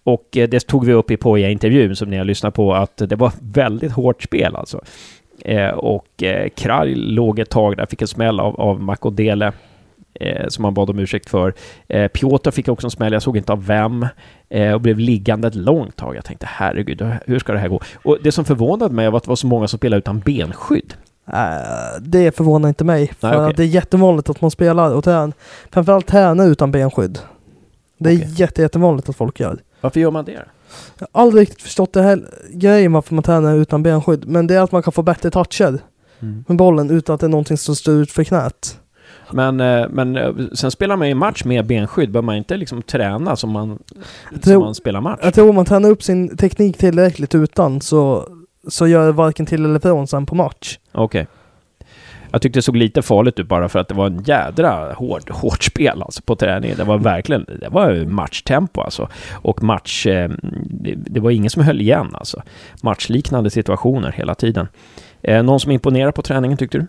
Och 0.03 0.37
eh, 0.37 0.49
det 0.49 0.67
tog 0.67 0.85
vi 0.85 0.93
upp 0.93 1.11
i 1.11 1.17
Poja-intervjun 1.17 1.95
som 1.95 2.09
ni 2.09 2.17
har 2.17 2.25
lyssnat 2.25 2.53
på, 2.53 2.73
att 2.73 2.97
det 2.97 3.15
var 3.15 3.31
väldigt 3.41 3.91
hårt 3.91 4.23
spel 4.23 4.55
alltså. 4.55 4.81
Eh, 5.45 5.69
och 5.69 6.23
eh, 6.23 6.49
Kralj 6.49 6.95
låg 6.95 7.39
ett 7.39 7.49
tag 7.49 7.77
där, 7.77 7.85
fick 7.85 8.01
en 8.01 8.07
smäll 8.07 8.39
av, 8.39 8.61
av 8.61 8.81
Makodele. 8.81 9.51
Eh, 10.21 10.47
som 10.47 10.63
han 10.63 10.73
bad 10.73 10.89
om 10.89 10.99
ursäkt 10.99 11.29
för. 11.29 11.53
Eh, 11.87 12.07
Piotr 12.07 12.51
fick 12.51 12.67
också 12.67 12.87
en 12.87 12.91
smäll, 12.91 13.13
jag 13.13 13.21
såg 13.21 13.37
inte 13.37 13.51
av 13.51 13.65
vem, 13.65 14.07
eh, 14.49 14.73
och 14.73 14.81
blev 14.81 14.99
liggande 14.99 15.47
ett 15.47 15.55
långt 15.55 15.95
tag. 15.95 16.15
Jag 16.15 16.25
tänkte 16.25 16.45
herregud, 16.49 17.05
hur 17.25 17.39
ska 17.39 17.53
det 17.53 17.59
här 17.59 17.67
gå? 17.67 17.79
Och 18.03 18.17
det 18.23 18.31
som 18.31 18.45
förvånade 18.45 18.95
mig 18.95 19.09
var 19.09 19.17
att 19.17 19.23
det 19.23 19.29
var 19.29 19.35
så 19.35 19.47
många 19.47 19.67
som 19.67 19.79
spelade 19.79 19.97
utan 19.97 20.19
benskydd. 20.19 20.93
Uh, 21.29 22.01
det 22.01 22.35
förvånar 22.35 22.69
inte 22.69 22.83
mig. 22.83 23.07
För 23.19 23.29
Nej, 23.29 23.37
okej. 23.37 23.53
det 23.57 23.63
är 23.63 23.67
jättevanligt 23.67 24.29
att 24.29 24.41
man 24.41 24.51
spelar 24.51 24.93
och 24.93 25.03
tränar, 25.03 25.33
framförallt 25.71 26.07
tränar 26.07 26.47
utan 26.47 26.71
benskydd. 26.71 27.19
Det 27.97 28.09
är 28.09 28.17
Okej. 28.17 28.33
jätte, 28.35 28.61
jättevanligt 28.61 29.09
att 29.09 29.15
folk 29.15 29.39
gör. 29.39 29.59
Varför 29.81 29.99
gör 29.99 30.11
man 30.11 30.25
det? 30.25 30.45
Jag 30.97 31.07
har 31.11 31.21
aldrig 31.21 31.41
riktigt 31.41 31.61
förstått 31.61 31.93
det 31.93 32.01
här 32.01 32.29
grejen 32.53 32.93
varför 32.93 33.15
man 33.15 33.23
tränar 33.23 33.55
utan 33.55 33.83
benskydd. 33.83 34.27
Men 34.27 34.47
det 34.47 34.55
är 34.55 34.61
att 34.61 34.71
man 34.71 34.83
kan 34.83 34.93
få 34.93 35.01
bättre 35.03 35.31
toucher 35.31 35.79
med 36.47 36.57
bollen 36.57 36.89
utan 36.89 37.13
att 37.13 37.19
det 37.19 37.27
är 37.27 37.29
någonting 37.29 37.57
som 37.57 37.75
står 37.75 37.93
ut 37.93 38.11
för 38.11 38.23
knät. 38.23 38.80
Men, 39.33 39.59
eh, 39.59 39.85
men 39.89 40.17
eh, 40.17 40.31
sen 40.53 40.71
spelar 40.71 40.95
man 40.97 41.07
ju 41.07 41.15
match 41.15 41.43
med 41.43 41.65
benskydd. 41.65 42.11
Bör 42.11 42.21
man 42.21 42.35
inte 42.35 42.57
liksom 42.57 42.81
träna 42.81 43.35
som 43.35 43.49
man, 43.49 43.69
Jag 43.69 44.03
som 44.31 44.39
tror- 44.39 44.63
man 44.63 44.75
spelar 44.75 45.01
match? 45.01 45.19
Jag 45.23 45.33
tror 45.33 45.49
om 45.49 45.55
man 45.55 45.65
tränar 45.65 45.89
upp 45.89 46.03
sin 46.03 46.37
teknik 46.37 46.77
tillräckligt 46.77 47.35
utan 47.35 47.81
så, 47.81 48.27
så 48.67 48.87
gör 48.87 49.05
det 49.05 49.11
varken 49.11 49.45
till 49.45 49.65
eller 49.65 49.79
från 49.79 50.07
sen 50.07 50.25
på 50.25 50.35
match. 50.35 50.79
Okej. 50.91 51.27
Jag 52.33 52.41
tyckte 52.41 52.57
det 52.57 52.63
såg 52.63 52.75
lite 52.75 53.01
farligt 53.01 53.39
ut 53.39 53.47
bara 53.47 53.69
för 53.69 53.79
att 53.79 53.87
det 53.87 53.93
var 53.93 54.07
en 54.07 54.23
jädra 54.23 54.93
hård, 54.93 55.29
hårt 55.29 55.63
spel 55.63 56.01
alltså 56.01 56.21
på 56.21 56.35
träningen. 56.35 56.77
Det 56.77 56.83
var 56.83 56.97
verkligen 56.97 57.45
det 57.61 57.69
var 57.69 58.05
matchtempo 58.05 58.81
alltså. 58.81 59.09
Och 59.31 59.63
match... 59.63 60.05
Eh, 60.07 60.31
det, 60.95 61.19
var 61.19 61.31
ingen 61.31 61.49
som 61.49 61.63
höll 61.63 61.81
igen 61.81 62.09
alltså. 62.13 62.41
Matchliknande 62.81 63.49
situationer 63.49 64.11
hela 64.11 64.35
tiden. 64.35 64.67
Någon 65.43 65.59
som 65.59 65.71
imponerade 65.71 66.11
på 66.11 66.21
träningen 66.21 66.57
tyckte 66.57 66.77
du? 66.77 66.87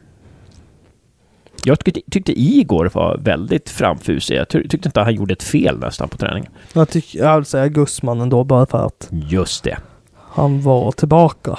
Jag 1.64 1.78
tyckte, 2.10 2.40
Igor 2.40 2.90
var 2.94 3.18
väldigt 3.18 3.70
framfusig. 3.70 4.36
Jag 4.36 4.48
ty, 4.48 4.68
tyckte 4.68 4.88
inte 4.88 5.00
han 5.00 5.14
gjorde 5.14 5.32
ett 5.32 5.42
fel 5.42 5.78
nästan 5.78 6.08
på 6.08 6.16
träningen. 6.16 6.52
Jag, 6.72 6.88
jag 7.12 7.36
vill 7.36 7.44
säga 7.44 7.68
Gussman 7.68 8.20
ändå 8.20 8.44
bara 8.44 8.66
för 8.66 8.86
att 8.86 9.08
Just 9.10 9.64
det. 9.64 9.76
han 10.16 10.62
var 10.62 10.92
tillbaka. 10.92 11.58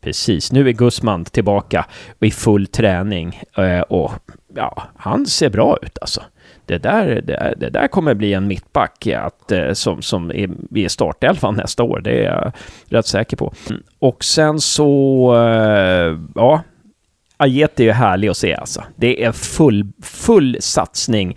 Precis, 0.00 0.52
nu 0.52 0.68
är 0.68 0.72
Gusman 0.72 1.24
tillbaka 1.24 1.86
i 2.20 2.30
full 2.30 2.66
träning 2.66 3.40
eh, 3.56 3.80
och 3.80 4.12
ja, 4.54 4.82
han 4.96 5.26
ser 5.26 5.50
bra 5.50 5.78
ut 5.82 5.98
alltså. 6.00 6.22
Det 6.66 6.78
där, 6.78 7.22
det, 7.24 7.54
det 7.56 7.70
där 7.70 7.88
kommer 7.88 8.14
bli 8.14 8.32
en 8.34 8.46
mittback 8.46 9.06
att, 9.06 9.52
eh, 9.52 9.72
som, 9.72 10.02
som 10.02 10.30
är 10.30 10.76
i 10.78 10.88
startelvan 10.88 11.54
nästa 11.54 11.82
år, 11.82 12.00
det 12.00 12.10
är 12.10 12.24
jag 12.24 12.52
rätt 12.86 13.06
säker 13.06 13.36
på. 13.36 13.52
Och 13.98 14.24
sen 14.24 14.60
så, 14.60 15.34
eh, 15.36 16.18
ja, 16.34 16.62
Ajeti 17.40 17.82
är 17.82 17.86
ju 17.86 17.92
härlig 17.92 18.28
att 18.28 18.36
se 18.36 18.54
alltså. 18.54 18.82
Det 18.96 19.24
är 19.24 19.32
full, 19.32 19.86
full 20.02 20.56
satsning. 20.60 21.36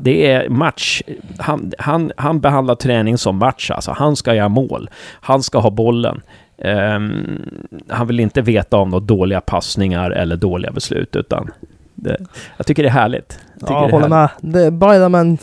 Det 0.00 0.32
är 0.32 0.48
match. 0.48 1.02
Han, 1.38 1.72
han, 1.78 2.12
han 2.16 2.40
behandlar 2.40 2.74
träning 2.74 3.18
som 3.18 3.36
match 3.36 3.70
alltså. 3.70 3.92
Han 3.92 4.16
ska 4.16 4.34
göra 4.34 4.48
mål. 4.48 4.90
Han 5.20 5.42
ska 5.42 5.58
ha 5.58 5.70
bollen. 5.70 6.20
Ehm, 6.58 7.42
han 7.88 8.06
vill 8.06 8.20
inte 8.20 8.42
veta 8.42 8.76
om 8.76 8.90
några 8.90 9.04
dåliga 9.04 9.40
passningar 9.40 10.10
eller 10.10 10.36
dåliga 10.36 10.72
beslut, 10.72 11.16
utan 11.16 11.50
det, 11.94 12.18
jag 12.56 12.66
tycker 12.66 12.82
det 12.82 12.88
är 12.88 12.92
härligt. 12.92 13.38
Jag 13.60 13.70
Ja, 13.70 13.86
är 13.86 13.90
håller 13.90 14.08
med. 14.08 14.28
Det 14.40 14.62
är 14.62 14.70
Bayram 14.70 15.14
en 15.14 15.38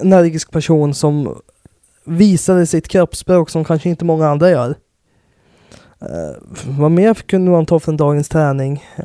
energisk 0.00 0.50
person 0.50 0.94
som 0.94 1.40
visade 2.04 2.66
sitt 2.66 2.88
kroppsspråk 2.88 3.50
som 3.50 3.64
kanske 3.64 3.88
inte 3.88 4.04
många 4.04 4.28
andra 4.28 4.50
gör. 4.50 4.74
Uh, 6.02 6.36
vad 6.78 6.90
mer 6.90 7.14
kunde 7.14 7.50
man 7.50 7.66
ta 7.66 7.80
från 7.80 7.96
dagens 7.96 8.28
träning? 8.28 8.84
Eh, 8.96 9.04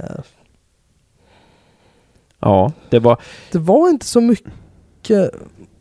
Ja, 2.40 2.72
det 2.90 3.00
var... 3.00 3.18
det 3.52 3.58
var 3.58 3.90
inte 3.90 4.06
så 4.06 4.22
mycket 4.22 5.30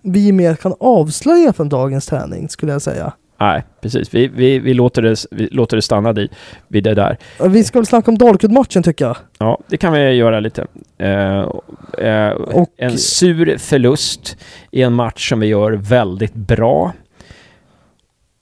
vi 0.02 0.32
mer 0.32 0.54
kan 0.54 0.74
avslöja 0.80 1.52
från 1.52 1.68
dagens 1.68 2.06
träning 2.06 2.48
skulle 2.48 2.72
jag 2.72 2.82
säga. 2.82 3.12
Nej, 3.40 3.64
precis. 3.80 4.14
Vi, 4.14 4.28
vi, 4.28 4.58
vi, 4.58 4.74
låter, 4.74 5.02
det, 5.02 5.16
vi 5.30 5.46
låter 5.46 5.76
det 5.76 5.82
stanna 5.82 6.12
vid, 6.12 6.30
vid 6.68 6.84
det 6.84 6.94
där. 6.94 7.18
Vi 7.48 7.64
ska 7.64 7.78
väl 7.78 7.86
snacka 7.86 8.10
om 8.10 8.18
Dalkurd-matchen 8.18 8.82
tycker 8.82 9.04
jag. 9.04 9.16
Ja, 9.38 9.58
det 9.68 9.76
kan 9.76 9.92
vi 9.92 10.10
göra 10.12 10.40
lite. 10.40 10.66
Eh, 10.98 11.40
eh, 12.08 12.30
Och- 12.32 12.70
en 12.76 12.98
sur 12.98 13.58
förlust 13.58 14.36
i 14.70 14.82
en 14.82 14.92
match 14.92 15.28
som 15.28 15.40
vi 15.40 15.46
gör 15.46 15.72
väldigt 15.72 16.34
bra. 16.34 16.92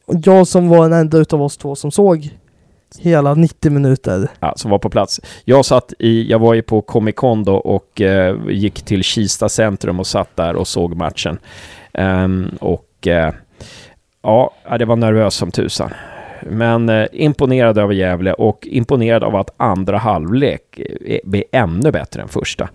Jag 0.06 0.46
som 0.46 0.68
var 0.68 0.82
den 0.88 0.98
enda 0.98 1.18
utav 1.18 1.42
oss 1.42 1.56
två 1.56 1.74
som 1.74 1.90
såg 1.90 2.30
hela 2.98 3.34
90 3.34 3.72
minuter. 3.72 4.28
ja, 4.40 4.52
som 4.56 4.70
var 4.70 4.78
på 4.78 4.90
plats. 4.90 5.20
Jag 5.44 5.64
satt 5.64 5.92
i, 5.98 6.30
jag 6.30 6.38
var 6.38 6.54
ju 6.54 6.62
på 6.62 6.82
Comic 6.82 7.14
Con 7.16 7.44
då 7.44 7.54
och 7.54 8.00
eh, 8.00 8.36
gick 8.48 8.82
till 8.82 9.02
Kista 9.02 9.48
centrum 9.48 10.00
och 10.00 10.06
satt 10.06 10.36
där 10.36 10.56
och 10.56 10.68
såg 10.68 10.96
matchen. 10.96 11.38
Um, 11.92 12.56
och 12.60 13.06
eh, 13.06 13.34
ja, 14.22 14.54
det 14.78 14.84
var 14.84 14.96
nervöst 14.96 15.36
som 15.36 15.50
tusan. 15.50 15.90
Men 16.46 16.88
eh, 16.88 17.06
imponerad 17.12 17.78
över 17.78 17.94
Gävle 17.94 18.32
och 18.32 18.68
imponerad 18.70 19.24
av 19.24 19.36
att 19.36 19.50
andra 19.56 19.98
halvlek 19.98 20.80
eh, 21.06 21.18
blir 21.24 21.44
ännu 21.52 21.90
bättre 21.90 22.22
än 22.22 22.28
första. 22.28 22.68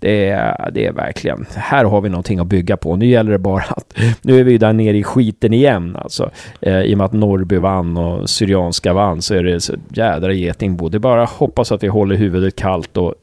Det 0.00 0.28
är, 0.28 0.70
det 0.72 0.86
är 0.86 0.92
verkligen, 0.92 1.46
här 1.54 1.84
har 1.84 2.00
vi 2.00 2.08
någonting 2.08 2.38
att 2.38 2.46
bygga 2.46 2.76
på. 2.76 2.96
Nu 2.96 3.06
gäller 3.06 3.32
det 3.32 3.38
bara 3.38 3.62
att, 3.62 3.98
nu 4.22 4.40
är 4.40 4.44
vi 4.44 4.58
där 4.58 4.72
nere 4.72 4.96
i 4.96 5.04
skiten 5.04 5.52
igen 5.52 5.96
alltså. 5.96 6.30
Eh, 6.60 6.80
I 6.80 6.94
och 6.94 6.98
med 6.98 7.04
att 7.04 7.12
Norrby 7.12 7.56
vann 7.56 7.96
och 7.96 8.30
Syrianska 8.30 8.92
vann 8.92 9.22
så 9.22 9.34
är 9.34 9.42
det 9.42 9.60
så 9.60 9.74
jädra 9.88 10.32
getingbo. 10.32 10.88
Det 10.88 10.96
är 10.96 10.98
bara 10.98 11.22
att 11.22 11.30
hoppas 11.30 11.72
att 11.72 11.82
vi 11.82 11.88
håller 11.88 12.16
huvudet 12.16 12.56
kallt 12.56 12.96
och 12.96 13.14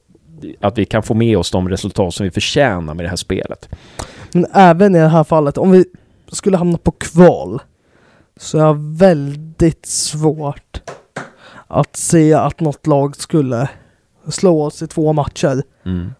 att 0.59 0.77
vi 0.77 0.85
kan 0.85 1.03
få 1.03 1.13
med 1.13 1.37
oss 1.37 1.51
de 1.51 1.69
resultat 1.69 2.13
som 2.13 2.23
vi 2.23 2.31
förtjänar 2.31 2.93
med 2.93 3.05
det 3.05 3.09
här 3.09 3.15
spelet. 3.15 3.69
Men 4.31 4.45
även 4.53 4.95
i 4.95 4.99
det 4.99 5.07
här 5.07 5.23
fallet, 5.23 5.57
om 5.57 5.71
vi 5.71 5.85
skulle 6.31 6.57
hamna 6.57 6.77
på 6.77 6.91
kval, 6.91 7.61
så 8.37 8.57
är 8.57 8.61
jag 8.61 8.97
väldigt 8.97 9.85
svårt 9.85 10.81
att 11.67 11.95
se 11.95 12.33
att 12.33 12.59
något 12.59 12.87
lag 12.87 13.15
skulle 13.15 13.69
slå 14.29 14.63
oss 14.63 14.81
i 14.81 14.87
två 14.87 15.13
matcher. 15.13 15.63
Mm. 15.85 16.13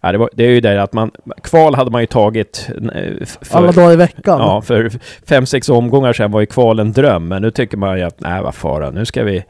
Ja, 0.00 0.12
det, 0.12 0.18
var, 0.18 0.30
det 0.32 0.44
är 0.44 0.50
ju 0.50 0.60
det 0.60 0.82
att 0.82 0.92
man, 0.92 1.10
kval 1.42 1.74
hade 1.74 1.90
man 1.90 2.00
ju 2.00 2.06
tagit 2.06 2.70
eh, 2.94 3.26
för, 3.26 3.58
Alla 3.58 3.72
dagar 3.72 3.92
i 3.92 3.96
veckan. 3.96 4.38
Ja, 4.38 4.62
för 4.62 4.90
fem, 5.26 5.46
sex 5.46 5.68
omgångar 5.68 6.12
sedan 6.12 6.30
var 6.30 6.40
ju 6.40 6.46
kval 6.46 6.78
en 6.78 6.92
dröm, 6.92 7.28
men 7.28 7.42
nu 7.42 7.50
tycker 7.50 7.76
man 7.76 7.98
ju 7.98 8.04
att 8.04 8.20
nej, 8.20 8.42
vad 8.42 8.54
fara, 8.54 8.90
nu 8.90 9.04
ska 9.04 9.24
vi 9.24 9.44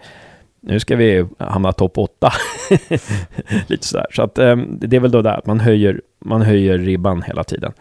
nu 0.63 0.81
ska 0.81 0.97
vi 0.97 1.27
hamna 1.39 1.73
topp 1.73 1.99
åtta. 1.99 2.33
Lite 3.67 3.87
sådär. 3.87 4.07
Så 4.11 4.23
att 4.23 4.39
eh, 4.39 4.57
det 4.57 4.97
är 4.97 5.01
väl 5.01 5.11
då 5.11 5.23
där 5.23 5.39
att 5.39 5.47
man 5.47 5.61
höjer, 5.61 6.01
man 6.25 6.43
höjer 6.43 6.79
ribban 6.79 7.23
hela 7.23 7.45
tiden. 7.45 7.73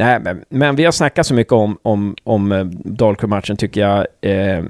Nej, 0.00 0.20
men, 0.20 0.44
men 0.48 0.76
vi 0.76 0.84
har 0.84 0.92
snackat 0.92 1.26
så 1.26 1.34
mycket 1.34 1.52
om, 1.52 1.78
om, 1.82 2.16
om 2.24 2.52
eh, 2.52 2.64
Dalkurd-matchen 2.84 3.56
tycker 3.56 3.80
jag 3.80 4.06
eh, 4.20 4.64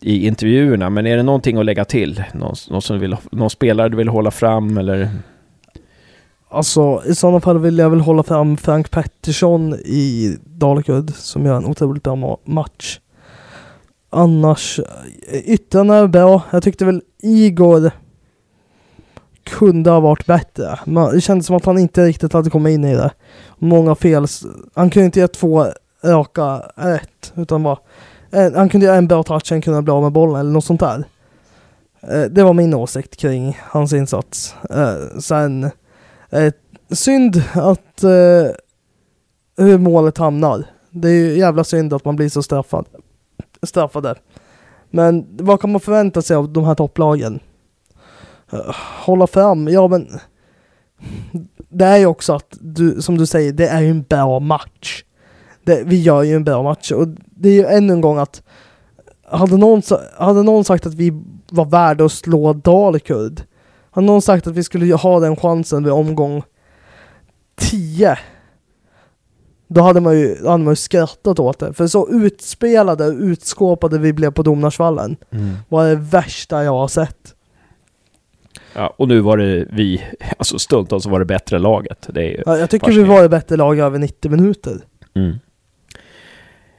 i 0.00 0.26
intervjuerna. 0.26 0.90
Men 0.90 1.06
är 1.06 1.16
det 1.16 1.22
någonting 1.22 1.56
att 1.56 1.64
lägga 1.64 1.84
till? 1.84 2.24
Någon, 2.34 2.54
någon, 2.70 2.82
som 2.82 2.98
vill, 2.98 3.16
någon 3.30 3.50
spelare 3.50 3.88
du 3.88 3.96
vill 3.96 4.08
hålla 4.08 4.30
fram 4.30 4.78
eller? 4.78 5.10
Alltså 6.48 7.02
i 7.06 7.14
sådana 7.14 7.40
fall 7.40 7.58
vill 7.58 7.78
jag 7.78 7.90
väl 7.90 8.00
hålla 8.00 8.22
fram 8.22 8.56
Frank 8.56 8.90
Pettersson 8.90 9.74
i 9.74 10.36
Dalkurd 10.44 11.10
som 11.10 11.46
gör 11.46 11.56
en 11.56 11.66
otroligt 11.66 12.02
bra 12.02 12.38
match. 12.44 12.98
Annars, 14.10 14.80
eh, 15.32 15.38
yttrarna 15.38 15.96
är 15.96 16.06
bra. 16.06 16.42
Jag 16.50 16.62
tyckte 16.62 16.84
väl 16.84 17.02
Igor 17.22 17.90
kunde 19.46 19.90
ha 19.90 20.00
varit 20.00 20.26
bättre. 20.26 20.78
Men 20.84 21.14
det 21.14 21.20
kändes 21.20 21.46
som 21.46 21.56
att 21.56 21.64
han 21.64 21.78
inte 21.78 22.04
riktigt 22.04 22.32
hade 22.32 22.50
kommit 22.50 22.74
in 22.74 22.84
i 22.84 22.94
det. 22.94 23.10
Många 23.58 23.94
fel. 23.94 24.26
Han 24.74 24.90
kunde 24.90 25.06
inte 25.06 25.20
ge 25.20 25.28
två 25.28 25.66
raka 26.04 26.62
rätt. 26.74 27.32
Utan 27.34 27.62
bara, 27.62 27.78
en, 28.30 28.54
han 28.54 28.68
kunde 28.68 28.86
göra 28.86 28.96
en 28.96 29.08
bra 29.08 29.22
touch, 29.22 29.46
sen 29.46 29.62
kunde 29.62 29.76
han 29.76 29.84
bli 29.84 29.92
av 29.92 30.02
med 30.02 30.12
bollen 30.12 30.40
eller 30.40 30.50
något 30.50 30.64
sånt 30.64 30.80
där. 30.80 31.04
Eh, 32.00 32.22
det 32.22 32.42
var 32.42 32.52
min 32.52 32.74
åsikt 32.74 33.16
kring 33.16 33.58
hans 33.62 33.92
insats. 33.92 34.54
Eh, 34.70 35.18
sen, 35.20 35.64
eh, 36.30 36.52
synd 36.90 37.42
att 37.54 38.04
hur 39.58 39.78
målet 39.78 40.18
hamnar. 40.18 40.64
Det 40.90 41.08
är 41.08 41.12
ju 41.12 41.38
jävla 41.38 41.64
synd 41.64 41.94
att 41.94 42.04
man 42.04 42.16
blir 42.16 42.28
så 42.28 42.42
straffad. 42.42 42.86
straffade. 43.62 44.14
Men 44.90 45.26
vad 45.36 45.60
kan 45.60 45.72
man 45.72 45.80
förvänta 45.80 46.22
sig 46.22 46.36
av 46.36 46.52
de 46.52 46.64
här 46.64 46.74
topplagen? 46.74 47.40
Eh, 48.52 48.74
hålla 49.04 49.26
fram, 49.26 49.68
ja 49.68 49.88
men 49.88 50.08
det 51.68 51.84
är 51.84 51.96
ju 51.96 52.06
också 52.06 52.32
att, 52.32 52.56
du, 52.60 53.02
som 53.02 53.18
du 53.18 53.26
säger, 53.26 53.52
det 53.52 53.68
är 53.68 53.80
ju 53.80 53.90
en 53.90 54.02
bra 54.02 54.40
match. 54.40 55.04
Det, 55.64 55.82
vi 55.84 56.02
gör 56.02 56.22
ju 56.22 56.36
en 56.36 56.44
bra 56.44 56.62
match 56.62 56.92
och 56.92 57.08
det 57.30 57.48
är 57.48 57.52
ju 57.52 57.66
ännu 57.66 57.92
en 57.92 58.00
gång 58.00 58.18
att 58.18 58.42
hade 59.28 59.56
någon, 59.56 59.82
hade 60.18 60.42
någon 60.42 60.64
sagt 60.64 60.86
att 60.86 60.94
vi 60.94 61.22
var 61.50 61.64
värda 61.64 62.04
att 62.04 62.12
slå 62.12 62.52
Dalkurd, 62.52 63.42
hade 63.90 64.06
någon 64.06 64.22
sagt 64.22 64.46
att 64.46 64.54
vi 64.54 64.64
skulle 64.64 64.94
ha 64.94 65.20
den 65.20 65.36
chansen 65.36 65.84
vid 65.84 65.92
omgång 65.92 66.42
10 67.56 68.18
då 69.68 69.80
hade 69.80 70.00
man 70.00 70.18
ju, 70.18 70.46
hade 70.46 70.64
man 70.64 70.72
ju 70.72 70.76
skrattat 70.76 71.38
åt 71.38 71.58
det. 71.58 71.72
För 71.72 71.86
så 71.86 72.08
utspelade 72.08 73.06
och 73.06 73.12
utskåpade 73.12 73.98
vi 73.98 74.12
blev 74.12 74.30
på 74.30 74.42
Domnarsvallen 74.42 75.16
var 75.68 75.88
det 75.88 75.94
värsta 75.94 76.64
jag 76.64 76.72
har 76.72 76.88
sett. 76.88 77.34
Ja, 78.76 78.94
och 78.96 79.08
nu 79.08 79.20
var 79.20 79.36
det 79.36 79.66
vi, 79.70 80.02
alltså 80.38 80.58
stundtals 80.58 81.06
var 81.06 81.18
det 81.18 81.24
bättre 81.24 81.58
laget. 81.58 82.06
Det 82.08 82.42
Ja, 82.46 82.58
jag 82.58 82.70
tycker 82.70 82.92
vi 82.92 83.02
var 83.02 83.22
det 83.22 83.28
bättre 83.28 83.56
lag 83.56 83.78
över 83.78 83.98
90 83.98 84.30
minuter. 84.30 84.76
mm. 85.14 85.38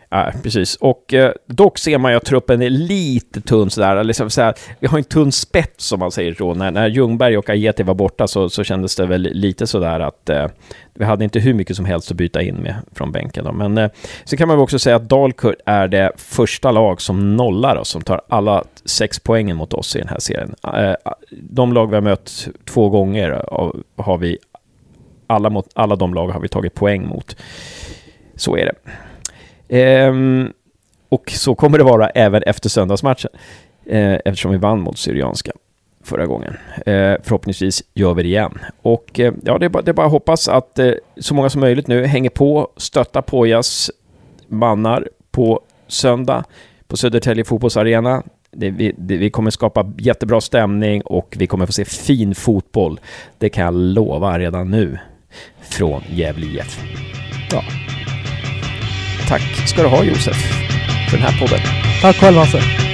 Ja, 0.09 0.31
precis. 0.43 0.75
Och 0.75 1.13
eh, 1.13 1.31
dock 1.47 1.77
ser 1.77 1.97
man 1.97 2.11
ju 2.11 2.17
att 2.17 2.25
truppen 2.25 2.61
är 2.61 2.69
lite 2.69 3.41
tunn 3.41 3.69
sådär. 3.69 4.03
Liksom, 4.03 4.29
såhär 4.29 4.53
vi 4.79 4.87
har 4.87 4.97
en 4.97 5.03
tunn 5.03 5.31
spets 5.31 5.85
som 5.85 5.99
man 5.99 6.11
säger 6.11 6.33
så. 6.33 6.53
När, 6.53 6.71
när 6.71 6.87
Ljungberg 6.87 7.37
och 7.37 7.49
Ajeti 7.49 7.83
var 7.83 7.93
borta 7.93 8.27
så, 8.27 8.49
så 8.49 8.63
kändes 8.63 8.95
det 8.95 9.05
väl 9.05 9.21
lite 9.21 9.67
sådär 9.67 9.99
att 9.99 10.29
eh, 10.29 10.45
vi 10.93 11.05
hade 11.05 11.23
inte 11.23 11.39
hur 11.39 11.53
mycket 11.53 11.75
som 11.75 11.85
helst 11.85 12.11
att 12.11 12.17
byta 12.17 12.41
in 12.41 12.55
med 12.55 12.75
från 12.95 13.11
bänken. 13.11 13.45
Då. 13.45 13.51
Men 13.51 13.77
eh, 13.77 13.89
så 14.23 14.37
kan 14.37 14.47
man 14.47 14.57
väl 14.57 14.63
också 14.63 14.79
säga 14.79 14.95
att 14.95 15.09
Dalkurd 15.09 15.55
är 15.65 15.87
det 15.87 16.11
första 16.17 16.71
lag 16.71 17.01
som 17.01 17.35
nollar 17.35 17.75
oss, 17.75 17.89
som 17.89 18.01
tar 18.01 18.21
alla 18.27 18.63
sex 18.85 19.19
poängen 19.19 19.57
mot 19.57 19.73
oss 19.73 19.95
i 19.95 19.99
den 19.99 20.07
här 20.07 20.19
serien. 20.19 20.55
Eh, 20.63 20.93
de 21.31 21.73
lag 21.73 21.87
vi 21.87 21.95
har 21.95 22.01
mött 22.01 22.47
två 22.65 22.89
gånger 22.89 23.31
av- 23.31 23.83
har 23.95 24.17
vi 24.17 24.37
alla, 25.27 25.49
mot, 25.49 25.67
alla 25.75 25.95
de 25.95 26.13
lag 26.13 26.27
har 26.27 26.39
vi 26.39 26.47
tagit 26.47 26.73
poäng 26.73 27.07
mot. 27.07 27.35
Så 28.35 28.57
är 28.57 28.65
det. 28.65 28.73
Ehm, 29.69 30.53
och 31.09 31.31
så 31.31 31.55
kommer 31.55 31.77
det 31.77 31.83
vara 31.83 32.09
även 32.09 32.43
efter 32.43 32.69
söndagsmatchen. 32.69 33.31
ehm, 33.89 34.19
eftersom 34.25 34.51
vi 34.51 34.57
vann 34.57 34.79
mot 34.81 34.97
Syrianska 34.97 35.51
förra 36.03 36.25
gången. 36.25 36.53
Ehm, 36.85 37.17
förhoppningsvis 37.23 37.83
gör 37.93 38.13
vi 38.13 38.23
det 38.23 38.29
igen. 38.29 38.59
Och 38.81 39.19
eh, 39.19 39.33
ja, 39.43 39.57
det 39.57 39.65
är, 39.65 39.69
bara, 39.69 39.83
det 39.83 39.91
är 39.91 39.93
bara 39.93 40.05
att 40.05 40.11
hoppas 40.11 40.47
att 40.47 40.79
eh, 40.79 40.91
så 41.17 41.33
många 41.33 41.49
som 41.49 41.61
möjligt 41.61 41.87
nu 41.87 42.05
hänger 42.05 42.29
på, 42.29 42.67
stöttar 42.77 43.21
Pojas 43.21 43.91
mannar 44.47 45.07
på 45.31 45.61
söndag 45.87 46.43
på 46.87 46.97
Södertälje 46.97 47.43
fotbollsarena. 47.45 48.23
Det, 48.51 48.69
vi, 48.69 48.93
det, 48.97 49.17
vi 49.17 49.29
kommer 49.29 49.51
skapa 49.51 49.93
jättebra 49.97 50.41
stämning 50.41 51.01
och 51.01 51.35
vi 51.39 51.47
kommer 51.47 51.65
få 51.65 51.71
se 51.71 51.85
fin 51.85 52.35
fotboll. 52.35 52.99
Det 53.37 53.49
kan 53.49 53.63
jag 53.65 53.73
lova 53.73 54.39
redan 54.39 54.71
nu 54.71 54.97
från 55.61 56.01
Gävle 56.09 56.45
IF. 56.45 56.79
Ja. 57.51 57.63
Tack 59.27 59.67
ska 59.67 59.81
du 59.81 59.87
ha 59.87 60.03
Josef 60.03 60.37
för 61.09 61.17
den 61.17 61.27
här 61.27 61.39
podden. 61.39 61.59
Tack 62.01 62.15
själv 62.15 62.37
Hasse. 62.37 62.86